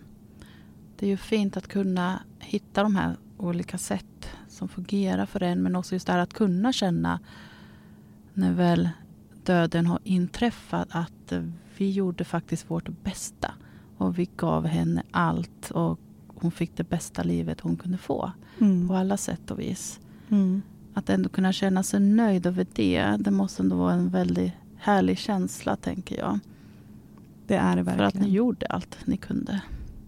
det 0.95 1.05
är 1.05 1.09
ju 1.09 1.17
fint 1.17 1.57
att 1.57 1.67
kunna 1.67 2.19
hitta 2.39 2.83
de 2.83 2.95
här 2.95 3.15
olika 3.37 3.77
sätt 3.77 4.29
som 4.47 4.67
fungerar 4.67 5.25
för 5.25 5.43
en. 5.43 5.63
Men 5.63 5.75
också 5.75 5.95
just 5.95 6.07
det 6.07 6.13
här 6.13 6.19
att 6.19 6.33
kunna 6.33 6.73
känna 6.73 7.19
när 8.39 8.53
väl 8.53 8.89
döden 9.43 9.85
har 9.85 9.99
inträffat 10.03 10.87
att 10.91 11.33
vi 11.77 11.91
gjorde 11.91 12.23
faktiskt 12.23 12.71
vårt 12.71 13.03
bästa. 13.03 13.53
Och 13.97 14.19
vi 14.19 14.29
gav 14.35 14.65
henne 14.65 15.03
allt 15.11 15.71
och 15.71 15.99
hon 16.27 16.51
fick 16.51 16.77
det 16.77 16.89
bästa 16.89 17.23
livet 17.23 17.61
hon 17.61 17.75
kunde 17.75 17.97
få. 17.97 18.31
Mm. 18.59 18.87
På 18.87 18.95
alla 18.95 19.17
sätt 19.17 19.51
och 19.51 19.59
vis. 19.59 19.99
Mm. 20.29 20.61
Att 20.93 21.09
ändå 21.09 21.29
kunna 21.29 21.53
känna 21.53 21.83
sig 21.83 21.99
nöjd 21.99 22.45
över 22.45 22.67
det. 22.73 23.15
Det 23.19 23.31
måste 23.31 23.63
ändå 23.63 23.75
vara 23.75 23.93
en 23.93 24.09
väldigt 24.09 24.51
härlig 24.77 25.17
känsla 25.17 25.75
tänker 25.75 26.17
jag. 26.17 26.39
Det 27.47 27.55
är 27.55 27.75
det 27.75 27.83
verkligen. 27.83 28.11
För 28.11 28.17
att 28.17 28.25
ni 28.25 28.29
gjorde 28.29 28.65
allt 28.65 28.97
ni 29.05 29.17
kunde. 29.17 29.61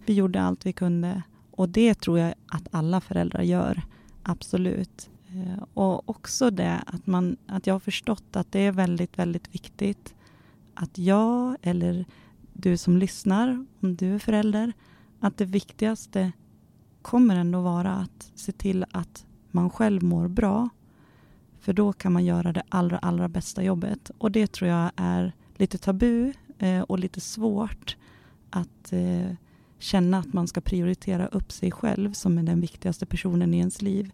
Vi 0.06 0.14
gjorde 0.14 0.42
allt 0.42 0.66
vi 0.66 0.72
kunde 0.72 1.22
och 1.50 1.68
det 1.68 1.94
tror 1.94 2.18
jag 2.18 2.34
att 2.46 2.68
alla 2.70 3.00
föräldrar 3.00 3.42
gör. 3.42 3.82
Absolut. 4.22 5.10
Eh, 5.34 5.64
och 5.74 6.10
också 6.10 6.50
det 6.50 6.82
att, 6.86 7.06
man, 7.06 7.36
att 7.46 7.66
jag 7.66 7.74
har 7.74 7.80
förstått 7.80 8.36
att 8.36 8.52
det 8.52 8.60
är 8.60 8.72
väldigt, 8.72 9.18
väldigt 9.18 9.54
viktigt 9.54 10.14
att 10.74 10.98
jag 10.98 11.56
eller 11.62 12.04
du 12.52 12.76
som 12.76 12.96
lyssnar, 12.96 13.66
om 13.80 13.96
du 13.96 14.14
är 14.14 14.18
förälder, 14.18 14.72
att 15.20 15.36
det 15.36 15.44
viktigaste 15.44 16.32
kommer 17.02 17.36
ändå 17.36 17.60
vara 17.60 17.92
att 17.92 18.32
se 18.34 18.52
till 18.52 18.84
att 18.92 19.26
man 19.50 19.70
själv 19.70 20.02
mår 20.02 20.28
bra. 20.28 20.68
För 21.60 21.72
då 21.72 21.92
kan 21.92 22.12
man 22.12 22.24
göra 22.24 22.52
det 22.52 22.62
allra, 22.68 22.98
allra 22.98 23.28
bästa 23.28 23.62
jobbet. 23.62 24.10
Och 24.18 24.30
det 24.30 24.52
tror 24.52 24.70
jag 24.70 24.90
är 24.96 25.32
lite 25.56 25.78
tabu 25.78 26.32
eh, 26.58 26.80
och 26.80 26.98
lite 26.98 27.20
svårt 27.20 27.96
att 28.50 28.92
eh, 28.92 29.34
känna 29.78 30.18
att 30.18 30.32
man 30.32 30.48
ska 30.48 30.60
prioritera 30.60 31.26
upp 31.26 31.52
sig 31.52 31.70
själv 31.70 32.12
som 32.12 32.38
är 32.38 32.42
den 32.42 32.60
viktigaste 32.60 33.06
personen 33.06 33.54
i 33.54 33.58
ens 33.58 33.82
liv. 33.82 34.12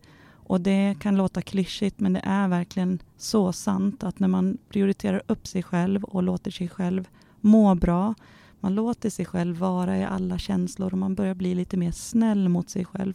Och 0.48 0.60
det 0.60 0.94
kan 1.00 1.16
låta 1.16 1.42
klyschigt 1.42 2.00
men 2.00 2.12
det 2.12 2.20
är 2.24 2.48
verkligen 2.48 2.98
så 3.16 3.52
sant 3.52 4.04
att 4.04 4.18
när 4.18 4.28
man 4.28 4.58
prioriterar 4.68 5.22
upp 5.26 5.46
sig 5.46 5.62
själv 5.62 6.04
och 6.04 6.22
låter 6.22 6.50
sig 6.50 6.68
själv 6.68 7.08
må 7.40 7.74
bra, 7.74 8.14
man 8.60 8.74
låter 8.74 9.10
sig 9.10 9.24
själv 9.24 9.56
vara 9.56 9.98
i 9.98 10.04
alla 10.04 10.38
känslor 10.38 10.92
och 10.92 10.98
man 10.98 11.14
börjar 11.14 11.34
bli 11.34 11.54
lite 11.54 11.76
mer 11.76 11.90
snäll 11.90 12.48
mot 12.48 12.70
sig 12.70 12.84
själv. 12.84 13.14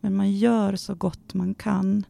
Men 0.00 0.16
man 0.16 0.32
gör 0.32 0.76
så 0.76 0.94
gott 0.94 1.34
man 1.34 1.54
kan 1.54 2.04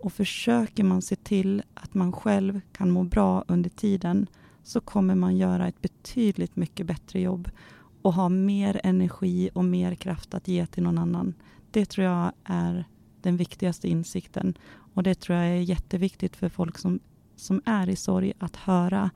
och 0.00 0.12
försöker 0.12 0.84
man 0.84 1.02
se 1.02 1.16
till 1.16 1.62
att 1.74 1.94
man 1.94 2.12
själv 2.12 2.60
kan 2.72 2.90
må 2.90 3.04
bra 3.04 3.44
under 3.48 3.70
tiden 3.70 4.26
så 4.62 4.80
kommer 4.80 5.14
man 5.14 5.36
göra 5.36 5.68
ett 5.68 5.82
betydligt 5.82 6.56
mycket 6.56 6.86
bättre 6.86 7.20
jobb 7.20 7.50
och 8.02 8.14
ha 8.14 8.28
mer 8.28 8.80
energi 8.84 9.50
och 9.54 9.64
mer 9.64 9.94
kraft 9.94 10.34
att 10.34 10.48
ge 10.48 10.66
till 10.66 10.82
någon 10.82 10.98
annan. 10.98 11.34
Det 11.70 11.86
tror 11.86 12.06
jag 12.06 12.32
är 12.44 12.84
den 13.22 13.36
viktigaste 13.36 13.88
insikten. 13.88 14.54
Och 14.94 15.02
det 15.02 15.14
tror 15.14 15.38
jag 15.38 15.48
är 15.48 15.60
jätteviktigt 15.60 16.36
för 16.36 16.48
folk 16.48 16.78
som, 16.78 17.00
som 17.36 17.62
är 17.64 17.88
i 17.88 17.96
sorg 17.96 18.32
att 18.38 18.56
höra 18.56 19.10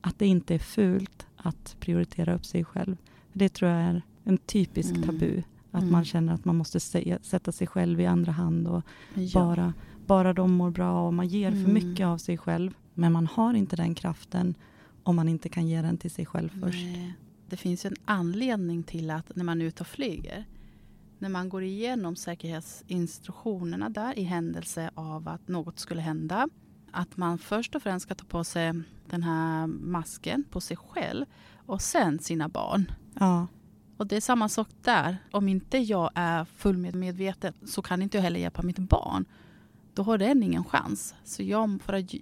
att 0.00 0.18
det 0.18 0.26
inte 0.26 0.54
är 0.54 0.58
fult 0.58 1.26
att 1.36 1.76
prioritera 1.80 2.34
upp 2.34 2.46
sig 2.46 2.64
själv. 2.64 2.96
Det 3.32 3.48
tror 3.48 3.70
jag 3.70 3.80
är 3.80 4.02
en 4.24 4.38
typisk 4.38 4.90
mm. 4.90 5.02
tabu. 5.02 5.42
Att 5.70 5.82
mm. 5.82 5.92
man 5.92 6.04
känner 6.04 6.34
att 6.34 6.44
man 6.44 6.56
måste 6.56 6.80
se, 6.80 7.18
sätta 7.22 7.52
sig 7.52 7.66
själv 7.66 8.00
i 8.00 8.06
andra 8.06 8.32
hand 8.32 8.68
och 8.68 8.82
ja. 9.14 9.30
bara, 9.34 9.74
bara 10.06 10.32
de 10.32 10.52
mår 10.52 10.70
bra 10.70 11.06
och 11.06 11.14
man 11.14 11.28
ger 11.28 11.48
mm. 11.48 11.64
för 11.64 11.72
mycket 11.72 12.06
av 12.06 12.18
sig 12.18 12.38
själv. 12.38 12.74
Men 12.94 13.12
man 13.12 13.26
har 13.26 13.54
inte 13.54 13.76
den 13.76 13.94
kraften 13.94 14.54
om 15.02 15.16
man 15.16 15.28
inte 15.28 15.48
kan 15.48 15.68
ge 15.68 15.82
den 15.82 15.98
till 15.98 16.10
sig 16.10 16.26
själv 16.26 16.48
först. 16.60 16.84
Nej 16.84 17.14
det 17.48 17.56
finns 17.56 17.84
ju 17.84 17.88
en 17.88 17.96
anledning 18.04 18.82
till 18.82 19.10
att 19.10 19.36
när 19.36 19.44
man 19.44 19.60
är 19.60 19.64
ute 19.64 19.82
och 19.82 19.86
flyger 19.86 20.44
när 21.18 21.28
man 21.28 21.48
går 21.48 21.62
igenom 21.62 22.16
säkerhetsinstruktionerna 22.16 23.88
där 23.88 24.18
i 24.18 24.22
händelse 24.22 24.90
av 24.94 25.28
att 25.28 25.48
något 25.48 25.78
skulle 25.78 26.00
hända. 26.00 26.48
Att 26.90 27.16
man 27.16 27.38
först 27.38 27.74
och 27.74 27.82
främst 27.82 28.02
ska 28.06 28.14
ta 28.14 28.24
på 28.24 28.44
sig 28.44 28.72
den 29.06 29.22
här 29.22 29.66
masken 29.66 30.44
på 30.50 30.60
sig 30.60 30.76
själv 30.76 31.26
och 31.66 31.82
sen 31.82 32.18
sina 32.18 32.48
barn. 32.48 32.92
Ja. 33.14 33.46
Och 33.96 34.06
det 34.06 34.16
är 34.16 34.20
samma 34.20 34.48
sak 34.48 34.68
där. 34.82 35.18
Om 35.30 35.48
inte 35.48 35.78
jag 35.78 36.10
är 36.14 36.44
fullmedveten 36.44 37.52
så 37.66 37.82
kan 37.82 38.02
inte 38.02 38.16
jag 38.16 38.22
heller 38.22 38.40
hjälpa 38.40 38.62
mitt 38.62 38.78
barn. 38.78 39.24
Då 39.94 40.02
har 40.02 40.18
den 40.18 40.42
ingen 40.42 40.64
chans. 40.64 41.14
Så 41.24 41.42
jag, 41.42 41.82
för 41.82 41.92
att 41.92 42.14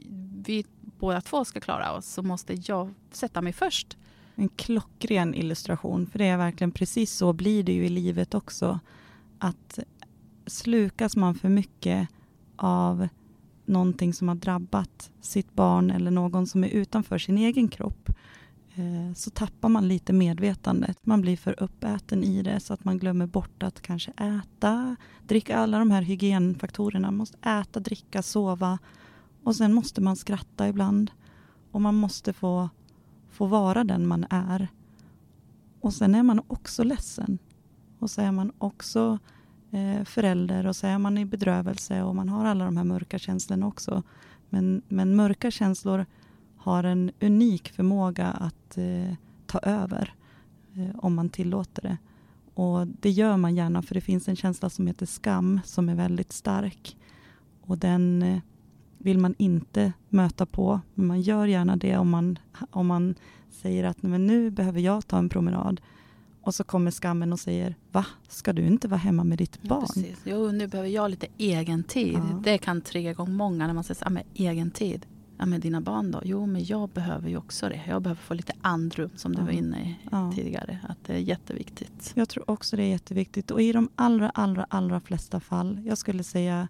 vi 0.47 0.65
båda 0.81 1.21
två 1.21 1.45
ska 1.45 1.61
klara 1.61 1.93
oss 1.93 2.07
så 2.07 2.23
måste 2.23 2.55
jag 2.65 2.95
sätta 3.11 3.43
mig 3.43 3.53
först. 3.53 3.97
En 4.39 4.49
klockren 4.49 5.34
illustration, 5.34 6.07
för 6.07 6.18
det 6.18 6.24
är 6.24 6.37
verkligen 6.37 6.70
precis 6.70 7.12
så 7.12 7.32
blir 7.32 7.62
det 7.62 7.72
ju 7.72 7.87
i 7.87 7.89
livet 7.89 8.34
också. 8.34 8.80
Att 9.39 9.78
slukas 10.47 11.16
man 11.16 11.34
för 11.34 11.49
mycket 11.49 12.09
av 12.57 13.09
någonting 13.64 14.12
som 14.12 14.28
har 14.28 14.34
drabbat 14.34 15.11
sitt 15.20 15.55
barn 15.55 15.91
eller 15.91 16.11
någon 16.11 16.47
som 16.47 16.64
är 16.64 16.68
utanför 16.68 17.18
sin 17.18 17.39
egen 17.39 17.68
kropp 17.68 18.09
eh, 18.74 19.14
så 19.14 19.30
tappar 19.30 19.68
man 19.68 19.89
lite 19.89 20.12
medvetandet. 20.12 21.07
Man 21.07 21.20
blir 21.20 21.37
för 21.37 21.62
uppäten 21.62 22.24
i 22.24 22.43
det 22.43 22.61
så 22.61 22.74
att 22.74 22.84
man 22.84 22.99
glömmer 22.99 23.26
bort 23.26 23.62
att 23.62 23.82
kanske 23.82 24.11
äta, 24.11 24.97
dricka 25.26 25.57
alla 25.57 25.78
de 25.78 25.91
här 25.91 26.03
hygienfaktorerna. 26.03 27.09
Man 27.09 27.16
måste 27.16 27.39
äta, 27.39 27.80
dricka, 27.80 28.22
sova 28.22 28.78
och 29.43 29.57
sen 29.57 29.74
måste 29.74 30.01
man 30.01 30.16
skratta 30.16 30.68
ibland. 30.68 31.11
Och 31.70 31.80
man 31.80 31.95
måste 31.95 32.32
få, 32.32 32.68
få 33.37 33.47
vara 33.47 33.84
den 33.84 34.07
man 34.07 34.26
är. 34.30 34.68
Och 35.80 35.95
sen 35.95 36.14
är 36.14 36.22
man 36.22 36.41
också 36.47 36.84
ledsen. 36.84 37.39
Och 37.99 38.11
så 38.11 38.20
är 38.20 38.32
man 38.32 38.53
också 38.59 39.18
eh, 39.70 40.05
förälder 40.05 40.66
och 40.66 40.76
så 40.76 40.87
är 40.87 40.99
man 40.99 41.18
i 41.18 41.24
bedrövelse 41.24 42.03
och 42.03 42.14
man 42.14 42.28
har 42.28 42.45
alla 42.45 42.64
de 42.64 42.76
här 42.76 42.84
mörka 42.84 43.18
känslorna 43.18 43.66
också. 43.66 44.03
Men, 44.51 44.82
men 44.89 45.16
mörka 45.16 45.51
känslor 45.51 46.07
har 46.57 46.84
en 46.84 47.11
unik 47.20 47.68
förmåga 47.68 48.26
att 48.26 48.78
eh, 48.78 49.14
ta 49.47 49.59
över 49.59 50.14
eh, 50.74 50.97
om 50.99 51.14
man 51.14 51.28
tillåter 51.28 51.82
det. 51.82 51.97
Och 52.55 52.87
det 52.87 53.11
gör 53.11 53.37
man 53.37 53.57
gärna 53.57 53.82
för 53.82 53.95
det 53.95 54.01
finns 54.01 54.28
en 54.28 54.37
känsla 54.37 54.70
som 54.70 54.87
heter 54.87 55.07
skam 55.07 55.61
som 55.64 55.89
är 55.89 55.95
väldigt 55.95 56.32
stark. 56.32 56.97
Och 57.61 57.78
den 57.78 58.22
eh, 58.22 58.39
vill 59.07 59.19
man 59.19 59.35
inte 59.39 59.93
möta 60.09 60.47
på, 60.47 60.81
men 60.95 61.07
man 61.07 61.21
gör 61.21 61.47
gärna 61.47 61.77
det 61.77 61.97
om 61.97 62.11
man, 62.11 62.39
om 62.71 62.87
man 62.87 63.15
säger 63.51 63.85
att 63.85 64.03
men 64.03 64.27
nu 64.27 64.51
behöver 64.51 64.81
jag 64.81 65.07
ta 65.07 65.19
en 65.19 65.29
promenad. 65.29 65.81
Och 66.43 66.55
så 66.55 66.65
kommer 66.65 66.91
skammen 66.91 67.33
och 67.33 67.41
säger, 67.41 67.75
va? 67.93 68.07
Ska 68.29 68.53
du 68.53 68.67
inte 68.67 68.89
vara 68.89 68.99
hemma 68.99 69.25
med 69.25 69.39
ditt 69.39 69.63
barn? 69.63 69.87
Ja, 69.97 70.03
Jo, 70.25 70.53
nu 70.53 70.67
behöver 70.67 70.91
jag 70.91 71.11
lite 71.11 71.27
egen 71.39 71.85
tid. 71.85 72.15
Ja. 72.15 72.41
Det 72.45 72.59
kan 72.59 72.81
trigga 72.81 73.11
igång 73.11 73.33
många 73.33 73.67
när 73.67 73.75
man 73.75 73.85
säger, 73.85 74.03
ja 74.05 74.11
men 74.11 74.23
egen 74.35 74.71
tid. 74.71 75.07
Ja 75.39 75.47
men 75.47 75.61
dina 75.61 75.81
barn 75.81 76.11
då? 76.11 76.21
Jo 76.25 76.47
men 76.47 76.65
jag 76.65 76.89
behöver 76.89 77.29
ju 77.29 77.37
också 77.37 77.69
det. 77.69 77.81
Jag 77.89 78.03
behöver 78.03 78.23
få 78.23 78.35
lite 78.35 78.53
andrum 78.61 79.11
som 79.17 79.33
du 79.33 79.39
ja. 79.39 79.45
var 79.45 79.53
inne 79.53 79.81
i 79.81 79.97
ja. 80.11 80.33
tidigare. 80.35 80.79
Att 80.89 80.99
det 81.07 81.15
är 81.15 81.19
jätteviktigt. 81.19 82.13
Jag 82.15 82.29
tror 82.29 82.51
också 82.51 82.77
det 82.77 82.83
är 82.83 82.89
jätteviktigt. 82.89 83.51
Och 83.51 83.63
i 83.63 83.73
de 83.73 83.89
allra, 83.95 84.31
allra, 84.31 84.67
allra 84.71 85.01
flesta 85.01 85.41
fall, 85.41 85.81
jag 85.85 85.99
skulle 85.99 86.23
säga 86.23 86.69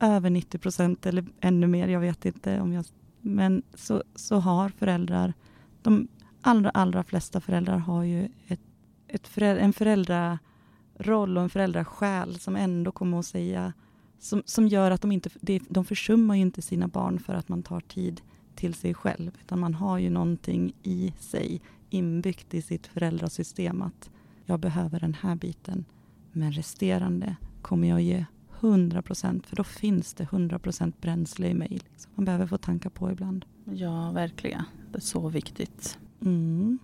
över 0.00 0.30
90 0.30 0.58
procent 0.58 1.06
eller 1.06 1.24
ännu 1.40 1.66
mer, 1.66 1.88
jag 1.88 2.00
vet 2.00 2.24
inte 2.24 2.60
om 2.60 2.72
jag... 2.72 2.84
Men 3.20 3.62
så, 3.74 4.02
så 4.14 4.36
har 4.36 4.68
föräldrar, 4.68 5.34
de 5.82 6.08
allra, 6.40 6.70
allra 6.70 7.04
flesta 7.04 7.40
föräldrar 7.40 7.78
har 7.78 8.02
ju 8.02 8.28
ett, 8.46 8.60
ett 9.08 9.28
föräldra, 9.28 9.64
en 9.64 9.72
föräldraroll 9.72 11.36
och 11.36 11.42
en 11.42 11.50
föräldrasjäl 11.50 12.38
som 12.38 12.56
ändå 12.56 12.92
kommer 12.92 13.18
att 13.18 13.26
säga, 13.26 13.72
som, 14.18 14.42
som 14.46 14.68
gör 14.68 14.90
att 14.90 15.02
de 15.02 15.12
inte, 15.12 15.30
de 15.68 15.84
försummar 15.84 16.34
ju 16.34 16.40
inte 16.40 16.62
sina 16.62 16.88
barn 16.88 17.18
för 17.18 17.34
att 17.34 17.48
man 17.48 17.62
tar 17.62 17.80
tid 17.80 18.20
till 18.54 18.74
sig 18.74 18.94
själv, 18.94 19.30
utan 19.40 19.60
man 19.60 19.74
har 19.74 19.98
ju 19.98 20.10
någonting 20.10 20.72
i 20.82 21.12
sig 21.18 21.60
inbyggt 21.90 22.54
i 22.54 22.62
sitt 22.62 22.86
föräldrasystem 22.86 23.82
att 23.82 24.10
jag 24.44 24.60
behöver 24.60 25.00
den 25.00 25.14
här 25.14 25.36
biten, 25.36 25.84
men 26.32 26.52
resterande 26.52 27.36
kommer 27.62 27.88
jag 27.88 28.00
ge 28.02 28.24
100 28.60 29.02
procent, 29.02 29.46
för 29.46 29.56
då 29.56 29.64
finns 29.64 30.14
det 30.14 30.24
100 30.24 30.58
procent 30.58 31.00
bränsle 31.00 31.48
i 31.48 31.54
mig. 31.54 31.68
Liksom. 31.70 32.12
Man 32.14 32.24
behöver 32.24 32.46
få 32.46 32.58
tanka 32.58 32.90
på 32.90 33.10
ibland. 33.10 33.44
Ja, 33.64 34.10
verkligen. 34.10 34.62
Det 34.92 34.98
är 34.98 35.00
så 35.00 35.28
viktigt. 35.28 35.98
Mm. 36.20 36.78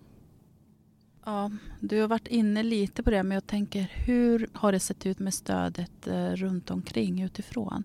Ja, 1.25 1.51
du 1.81 2.01
har 2.01 2.09
varit 2.09 2.29
inne 2.29 2.63
lite 2.63 3.03
på 3.03 3.11
det, 3.11 3.23
men 3.23 3.35
jag 3.35 3.47
tänker 3.47 3.91
hur 3.95 4.49
har 4.53 4.73
det 4.73 4.81
sett 4.81 5.07
ut 5.07 5.19
med 5.19 5.35
stödet 5.35 6.07
eh, 6.07 6.31
runt 6.31 6.71
omkring 6.71 7.23
utifrån? 7.23 7.85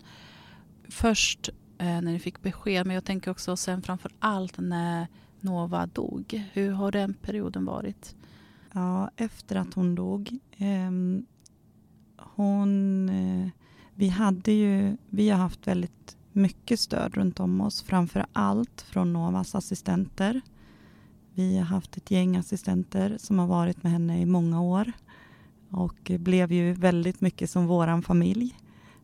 Först 0.90 1.50
eh, 1.78 1.86
när 1.86 2.02
ni 2.02 2.20
fick 2.20 2.42
besked, 2.42 2.88
men 2.88 2.94
jag 2.94 3.06
tänker 3.06 3.32
också 3.32 3.58
sen 3.58 3.82
framför 3.82 4.12
allt 4.20 4.58
när 4.58 5.08
Nova 5.40 5.86
dog. 5.86 6.44
Hur 6.54 6.72
har 6.72 6.92
den 6.92 7.14
perioden 7.14 7.66
varit? 7.66 8.16
Ja, 8.74 9.12
efter 9.16 9.56
att 9.56 9.74
hon 9.74 9.96
dog. 9.96 10.40
Eh, 10.58 10.92
hon 12.18 13.10
vi, 14.00 14.08
hade 14.08 14.52
ju, 14.52 14.98
vi 15.10 15.30
har 15.30 15.38
haft 15.38 15.68
väldigt 15.68 16.18
mycket 16.32 16.80
stöd 16.80 17.16
runt 17.16 17.40
om 17.40 17.62
oss, 17.62 17.82
framför 17.82 18.26
allt 18.34 18.82
från 18.82 19.14
Novas 19.14 19.56
assistenter. 19.56 20.42
Vi 21.34 21.58
har 21.58 21.66
haft 21.66 21.98
ett 21.98 22.12
gäng 22.12 22.38
assistenter 22.38 23.18
som 23.20 23.40
har 23.40 23.48
varit 23.48 23.84
med 23.84 23.92
henne 23.92 24.22
i 24.22 24.26
många 24.26 24.62
år 24.62 24.92
och 25.70 26.12
blev 26.20 26.52
ju 26.52 26.74
väldigt 26.74 27.22
mycket 27.22 27.50
som 27.50 27.68
våran 27.68 28.02
familj. 28.02 28.56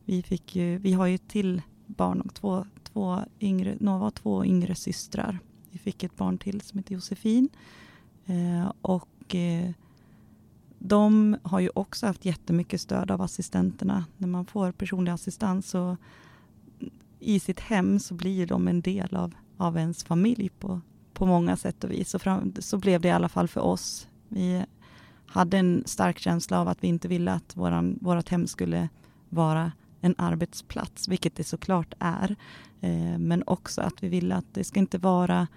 Vi, 0.05 0.23
fick 0.23 0.55
ju, 0.55 0.77
vi 0.77 0.93
har 0.93 1.05
ju 1.05 1.17
till 1.17 1.61
barn 1.85 2.21
och 2.21 2.33
två, 2.33 2.65
två 2.83 3.19
yngre, 3.39 3.77
Nova 3.79 4.07
och 4.07 4.15
två 4.15 4.45
yngre 4.45 4.75
systrar. 4.75 5.39
Vi 5.71 5.79
fick 5.79 6.03
ett 6.03 6.15
barn 6.15 6.37
till 6.37 6.61
som 6.61 6.79
heter 6.79 6.93
Josefin. 6.93 7.49
Eh, 8.25 8.71
och 8.81 9.35
eh, 9.35 9.71
de 10.87 11.37
har 11.43 11.59
ju 11.59 11.69
också 11.75 12.07
haft 12.07 12.25
jättemycket 12.25 12.81
stöd 12.81 13.11
av 13.11 13.21
assistenterna. 13.21 14.05
När 14.17 14.27
man 14.27 14.45
får 14.45 14.71
personlig 14.71 15.11
assistans 15.11 15.69
så 15.69 15.97
i 17.19 17.39
sitt 17.39 17.59
hem 17.59 17.99
så 17.99 18.13
blir 18.13 18.47
de 18.47 18.67
en 18.67 18.81
del 18.81 19.15
av, 19.15 19.33
av 19.57 19.77
ens 19.77 20.03
familj 20.03 20.49
på, 20.49 20.81
på 21.13 21.25
många 21.25 21.57
sätt 21.57 21.83
och 21.83 21.91
vis. 21.91 22.09
Så, 22.09 22.19
fram, 22.19 22.53
så 22.59 22.77
blev 22.77 23.01
det 23.01 23.07
i 23.07 23.11
alla 23.11 23.29
fall 23.29 23.47
för 23.47 23.61
oss. 23.61 24.07
Vi 24.29 24.65
hade 25.25 25.57
en 25.57 25.83
stark 25.85 26.19
känsla 26.19 26.59
av 26.59 26.67
att 26.67 26.83
vi 26.83 26.87
inte 26.87 27.07
ville 27.07 27.31
att 27.31 27.57
våran, 27.57 27.99
vårat 28.01 28.29
hem 28.29 28.47
skulle 28.47 28.89
vara 29.29 29.71
en 30.01 30.15
arbetsplats, 30.17 31.07
vilket 31.07 31.35
det 31.35 31.43
såklart 31.43 31.93
är. 31.99 32.35
Eh, 32.81 33.17
men 33.17 33.43
också 33.47 33.81
att 33.81 34.03
vi 34.03 34.09
ville 34.09 34.35
att 34.35 34.53
det 34.53 34.63
ska 34.63 34.79
inte 34.79 34.97
vara 34.97 35.47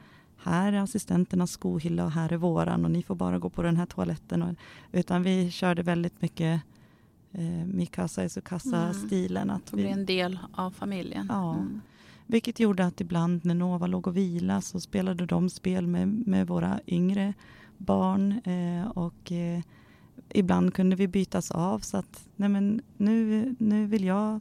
här 0.43 0.73
är 0.73 0.79
assistenternas 0.79 1.51
skohylla 1.51 2.05
och 2.05 2.11
här 2.11 2.33
är 2.33 2.37
våran 2.37 2.85
och 2.85 2.91
ni 2.91 3.03
får 3.03 3.15
bara 3.15 3.39
gå 3.39 3.51
på 3.51 3.63
den 3.63 3.77
här 3.77 3.87
toaletten. 3.87 4.43
Och, 4.43 4.55
utan 4.93 5.23
vi 5.23 5.51
körde 5.51 5.83
väldigt 5.83 6.23
mycket 6.23 6.63
eh, 7.33 7.67
Mikasa 7.67 8.25
i 8.25 8.29
Sukasa-stilen. 8.29 9.51
Mm. 9.51 9.61
bli 9.73 9.89
en 9.89 10.07
del 10.07 10.39
av 10.53 10.71
familjen. 10.71 11.27
Ja. 11.29 11.55
Mm. 11.55 11.81
Vilket 12.27 12.61
gjorde 12.61 12.87
att 12.87 13.01
ibland 13.01 13.45
när 13.45 13.55
Nova 13.55 13.87
låg 13.87 14.07
och 14.07 14.17
vila 14.17 14.61
så 14.61 14.81
spelade 14.81 15.27
de 15.27 15.51
spel 15.51 15.87
med, 15.87 16.09
med 16.09 16.47
våra 16.47 16.81
yngre 16.87 17.35
barn. 17.77 18.41
Eh, 18.45 18.89
och 18.89 19.33
eh, 19.33 19.61
ibland 20.29 20.75
kunde 20.75 20.97
vi 20.97 21.09
bytas 21.09 21.51
av 21.51 21.79
så 21.79 21.97
att 21.97 22.29
nej 22.37 22.49
men, 22.49 22.83
nu, 22.97 23.55
nu 23.59 23.87
vill 23.87 24.05
jag 24.05 24.41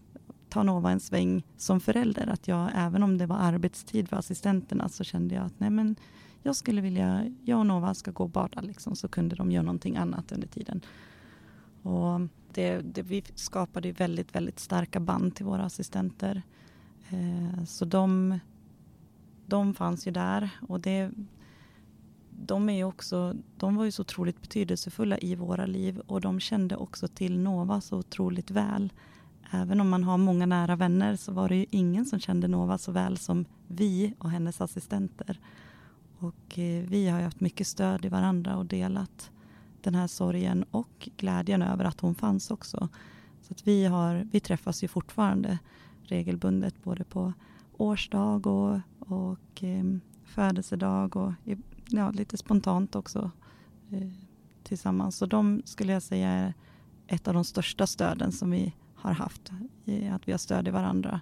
ta 0.50 0.64
Nova 0.64 0.92
en 0.92 1.00
sväng 1.00 1.44
som 1.58 1.80
förälder. 1.80 2.28
Att 2.28 2.48
jag, 2.48 2.70
även 2.76 3.04
om 3.04 3.18
det 3.18 3.26
var 3.26 3.38
arbetstid 3.38 4.10
för 4.10 4.18
assistenterna 4.18 4.90
så 4.90 5.04
kände 5.04 5.36
jag 5.36 5.46
att 5.46 5.60
nej 5.60 5.70
men, 5.70 5.96
jag 6.44 6.56
skulle 6.56 6.82
vilja, 6.82 7.32
jag 7.46 7.60
och 7.60 7.66
Nova 7.66 7.94
ska 7.94 8.12
gå 8.12 8.24
och 8.24 8.30
bada 8.30 8.62
liksom, 8.62 8.96
så 8.96 9.08
kunde 9.08 9.36
de 9.36 9.52
göra 9.52 9.64
någonting 9.64 9.98
annat 9.98 10.32
under 10.32 10.48
tiden. 10.48 10.82
Och 11.82 12.22
det, 12.54 12.78
det, 12.78 13.02
vi 13.02 13.24
skapade 13.36 13.92
väldigt, 13.92 14.36
väldigt 14.36 14.60
starka 14.60 15.00
band 15.00 15.36
till 15.36 15.46
våra 15.46 15.64
assistenter. 15.64 16.42
Eh, 17.10 17.64
så 17.64 17.86
de, 17.86 18.40
de 19.46 19.74
fanns 19.74 20.08
ju 20.08 20.12
där 20.12 20.50
och 20.68 20.80
det, 20.80 21.12
de, 22.30 22.70
är 22.70 22.84
också, 22.84 23.36
de 23.58 23.76
var 23.76 23.86
ju 23.86 23.92
så 23.92 24.02
otroligt 24.02 24.42
betydelsefulla 24.42 25.18
i 25.18 25.36
våra 25.36 25.66
liv 25.66 26.00
och 26.00 26.22
de 26.22 26.40
kände 26.40 26.76
också 26.76 27.08
till 27.08 27.40
Nova 27.40 27.82
så 27.82 27.98
otroligt 27.98 28.52
väl 28.52 28.94
även 29.52 29.82
om 29.82 29.90
man 29.90 30.04
har 30.04 30.18
många 30.18 30.46
nära 30.46 30.76
vänner 30.76 31.16
så 31.16 31.32
var 31.32 31.50
det 31.50 31.56
ju 31.56 31.66
ingen 31.70 32.06
som 32.06 32.20
kände 32.20 32.48
Nova 32.48 32.78
så 32.78 32.92
väl 32.92 33.18
som 33.18 33.46
vi 33.68 34.14
och 34.18 34.32
hennes 34.32 34.62
assistenter. 34.62 35.40
Och 36.20 36.60
eh, 36.60 36.84
vi 36.88 37.08
har 37.08 37.20
ju 37.20 37.24
haft 37.24 37.40
mycket 37.40 37.68
stöd 37.68 38.06
i 38.06 38.10
varandra 38.10 38.58
och 38.58 38.66
delat 38.66 39.32
den 39.82 39.96
här 39.96 40.08
sorgen 40.08 40.66
och 40.72 41.10
glädjen 41.18 41.62
över 41.62 41.86
att 41.86 42.00
hon 42.00 42.16
fanns 42.16 42.52
också. 42.52 42.90
Så 43.42 43.54
att 43.54 43.68
vi, 43.68 43.86
har, 43.86 44.28
vi 44.32 44.40
träffas 44.40 44.84
ju 44.84 44.88
fortfarande 44.88 45.60
regelbundet 46.04 46.84
både 46.84 47.04
på 47.04 47.34
årsdag 47.78 48.48
och, 48.48 48.80
och 49.00 49.64
eh, 49.64 49.84
födelsedag 50.24 51.16
och 51.16 51.34
ja, 51.86 52.12
lite 52.12 52.38
spontant 52.38 52.96
också 52.96 53.32
eh, 53.92 54.12
tillsammans. 54.64 55.18
Så 55.18 55.26
de 55.26 55.62
skulle 55.66 55.94
jag 55.94 56.04
säga 56.04 56.30
är 56.30 56.54
ett 57.08 57.28
av 57.28 57.34
de 57.34 57.44
största 57.44 57.88
stöden 57.88 58.32
som 58.32 58.52
vi 58.52 58.74
har 59.08 59.16
haft. 59.16 59.52
Att 60.12 60.28
vi 60.28 60.32
har 60.32 60.38
stöd 60.38 60.68
i 60.68 60.72
varandra. 60.72 61.22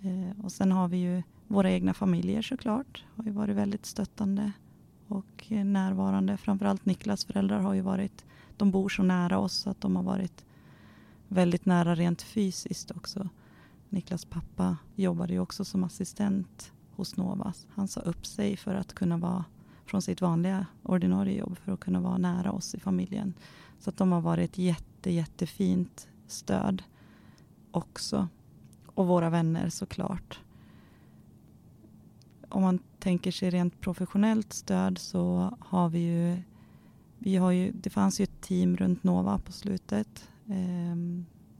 Eh, 0.00 0.44
och 0.44 0.52
sen 0.52 0.72
har 0.72 0.88
vi 0.88 0.96
ju 0.96 1.22
våra 1.46 1.70
egna 1.70 1.94
familjer 1.94 2.42
såklart. 2.42 3.04
Har 3.16 3.24
ju 3.24 3.30
varit 3.30 3.56
väldigt 3.56 3.86
stöttande 3.86 4.52
och 5.08 5.46
närvarande. 5.50 6.36
Framförallt 6.36 6.86
Niklas 6.86 7.24
föräldrar 7.24 7.60
har 7.60 7.74
ju 7.74 7.80
varit, 7.80 8.24
de 8.56 8.70
bor 8.70 8.88
så 8.88 9.02
nära 9.02 9.38
oss 9.38 9.66
att 9.66 9.80
de 9.80 9.96
har 9.96 10.02
varit 10.02 10.44
väldigt 11.28 11.66
nära 11.66 11.94
rent 11.94 12.22
fysiskt 12.22 12.90
också. 12.90 13.28
Niklas 13.88 14.24
pappa 14.24 14.76
jobbade 14.94 15.32
ju 15.32 15.40
också 15.40 15.64
som 15.64 15.84
assistent 15.84 16.72
hos 16.96 17.16
Novas. 17.16 17.66
Han 17.70 17.88
sa 17.88 18.00
upp 18.00 18.26
sig 18.26 18.56
för 18.56 18.74
att 18.74 18.94
kunna 18.94 19.16
vara 19.16 19.44
från 19.86 20.02
sitt 20.02 20.20
vanliga 20.20 20.66
ordinarie 20.82 21.38
jobb 21.38 21.58
för 21.58 21.72
att 21.72 21.80
kunna 21.80 22.00
vara 22.00 22.18
nära 22.18 22.52
oss 22.52 22.74
i 22.74 22.80
familjen. 22.80 23.34
Så 23.78 23.90
att 23.90 23.96
de 23.96 24.12
har 24.12 24.20
varit 24.20 24.50
ett 24.50 24.58
jätte, 24.58 25.10
jättefint 25.10 26.08
stöd 26.26 26.82
också. 27.70 28.28
Och 28.86 29.06
våra 29.06 29.30
vänner 29.30 29.68
såklart. 29.68 30.40
Om 32.48 32.62
man 32.62 32.78
tänker 32.98 33.30
sig 33.30 33.50
rent 33.50 33.80
professionellt 33.80 34.52
stöd 34.52 34.98
så 34.98 35.56
har 35.60 35.88
vi 35.88 35.98
ju, 35.98 36.42
vi 37.18 37.36
har 37.36 37.50
ju 37.50 37.72
det 37.72 37.90
fanns 37.90 38.20
ju 38.20 38.22
ett 38.22 38.40
team 38.40 38.76
runt 38.76 39.04
Nova 39.04 39.38
på 39.38 39.52
slutet. 39.52 40.28
Eh, 40.46 40.96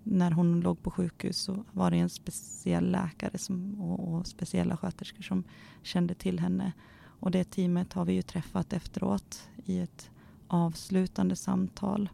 när 0.03 0.31
hon 0.31 0.61
låg 0.61 0.83
på 0.83 0.91
sjukhus 0.91 1.37
så 1.37 1.65
var 1.73 1.91
det 1.91 1.97
en 1.97 2.09
speciell 2.09 2.91
läkare 2.91 3.39
som, 3.39 3.81
och, 3.81 4.15
och, 4.15 4.27
speciella 4.27 4.77
sköterskor 4.77 5.23
som 5.23 5.45
kände 5.83 6.15
till 6.15 6.41
henne. 6.41 6.73
Och 7.21 7.31
det 7.31 7.45
teamet 7.45 7.93
har 7.93 8.05
vi 8.05 8.13
ju 8.13 8.23
träffat 8.23 8.73
efteråt 8.73 9.49
i 9.65 9.79
ett 9.79 10.11
avslutande 10.49 11.37
samtal. 11.37 12.09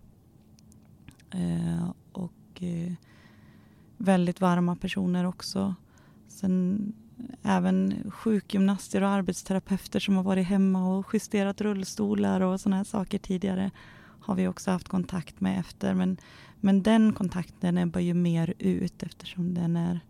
Eh, 1.31 1.91
och 2.13 2.63
eh, 2.63 2.93
väldigt 3.99 4.41
varma 4.41 4.77
personer 4.77 5.25
också. 5.25 5.75
Sen 6.29 6.93
även 7.43 8.11
sjukgymnaster 8.11 9.03
och 9.03 9.09
arbetsterapeuter 9.09 10.01
som 10.01 10.17
har 10.17 10.23
varit 10.23 10.47
hemma 10.47 10.99
och 10.99 11.07
justerat 11.13 11.61
rullstolar 11.61 12.41
och 12.41 12.61
sådana 12.61 12.77
här 12.77 12.85
saker 12.85 13.19
tidigare 13.19 13.71
har 14.21 14.35
vi 14.35 14.49
också 14.49 14.71
haft 14.71 14.89
kontakt 14.89 15.41
med 15.41 15.61
efter. 15.61 15.95
Men, 15.95 16.17
men 16.61 16.83
den 16.83 17.13
kontakten 17.13 17.79
ebbar 17.79 18.01
ju 18.01 18.15
mer 18.15 18.55
ut 18.59 19.03
eftersom 19.03 19.55
den 19.55 19.77
är, 19.77 20.01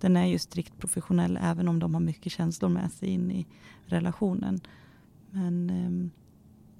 den 0.00 0.16
är 0.16 0.26
ju 0.26 0.38
strikt 0.38 0.78
professionell 0.78 1.38
även 1.42 1.68
om 1.68 1.78
de 1.78 1.94
har 1.94 2.00
mycket 2.00 2.32
känslor 2.32 2.68
med 2.68 2.92
sig 2.92 3.08
in 3.08 3.30
i 3.30 3.46
relationen. 3.86 4.60
Men 5.30 5.70
ehm, 5.70 6.10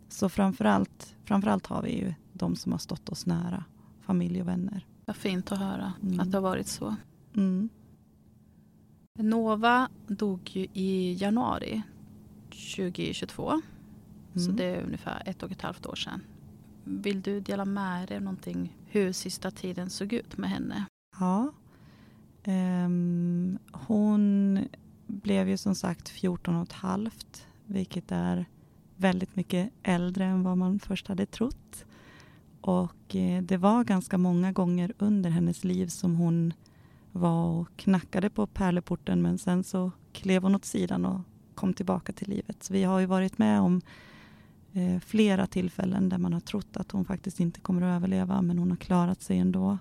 så 0.08 0.28
framförallt, 0.28 1.16
framförallt 1.24 1.66
har 1.66 1.82
vi 1.82 1.98
ju 1.98 2.14
de 2.32 2.56
som 2.56 2.72
har 2.72 2.78
stått 2.78 3.08
oss 3.08 3.26
nära, 3.26 3.64
familj 4.00 4.40
och 4.40 4.48
vänner. 4.48 4.86
Vad 5.10 5.16
fint 5.16 5.52
att 5.52 5.58
höra 5.58 5.92
mm. 6.02 6.20
att 6.20 6.30
det 6.30 6.36
har 6.36 6.42
varit 6.42 6.66
så. 6.66 6.96
Mm. 7.36 7.68
Nova 9.18 9.88
dog 10.06 10.50
ju 10.52 10.66
i 10.72 11.12
januari 11.12 11.82
2022. 12.50 13.50
Mm. 13.50 13.62
Så 14.34 14.52
det 14.52 14.64
är 14.64 14.82
ungefär 14.82 15.22
ett 15.26 15.42
och 15.42 15.50
ett 15.50 15.62
halvt 15.62 15.86
år 15.86 15.94
sedan. 15.94 16.20
Vill 16.84 17.22
du 17.22 17.40
dela 17.40 17.64
med 17.64 18.08
dig 18.08 18.16
av 18.16 18.22
någonting 18.22 18.76
hur 18.86 19.12
sista 19.12 19.50
tiden 19.50 19.90
såg 19.90 20.12
ut 20.12 20.36
med 20.36 20.50
henne? 20.50 20.84
Ja. 21.18 21.52
Um, 22.46 23.58
hon 23.72 24.58
blev 25.06 25.48
ju 25.48 25.56
som 25.56 25.74
sagt 25.74 26.08
14 26.08 26.56
och 26.56 26.62
ett 26.62 26.72
halvt, 26.72 27.46
vilket 27.66 28.12
är 28.12 28.46
väldigt 28.96 29.36
mycket 29.36 29.72
äldre 29.82 30.24
än 30.24 30.42
vad 30.42 30.58
man 30.58 30.78
först 30.78 31.08
hade 31.08 31.26
trott. 31.26 31.84
Och 32.60 33.16
eh, 33.16 33.42
det 33.42 33.56
var 33.56 33.84
ganska 33.84 34.18
många 34.18 34.52
gånger 34.52 34.92
under 34.98 35.30
hennes 35.30 35.64
liv 35.64 35.86
som 35.86 36.16
hon 36.16 36.52
var 37.12 37.46
och 37.46 37.68
knackade 37.76 38.30
på 38.30 38.46
pärleporten 38.46 39.22
men 39.22 39.38
sen 39.38 39.64
så 39.64 39.90
klev 40.12 40.42
hon 40.42 40.54
åt 40.54 40.64
sidan 40.64 41.04
och 41.04 41.20
kom 41.54 41.74
tillbaka 41.74 42.12
till 42.12 42.28
livet. 42.28 42.62
Så 42.62 42.72
vi 42.72 42.84
har 42.84 43.00
ju 43.00 43.06
varit 43.06 43.38
med 43.38 43.60
om 43.60 43.80
eh, 44.72 45.00
flera 45.00 45.46
tillfällen 45.46 46.08
där 46.08 46.18
man 46.18 46.32
har 46.32 46.40
trott 46.40 46.76
att 46.76 46.90
hon 46.90 47.04
faktiskt 47.04 47.40
inte 47.40 47.60
kommer 47.60 47.82
att 47.82 47.96
överleva 47.96 48.42
men 48.42 48.58
hon 48.58 48.70
har 48.70 48.76
klarat 48.76 49.22
sig 49.22 49.38
ändå. 49.38 49.78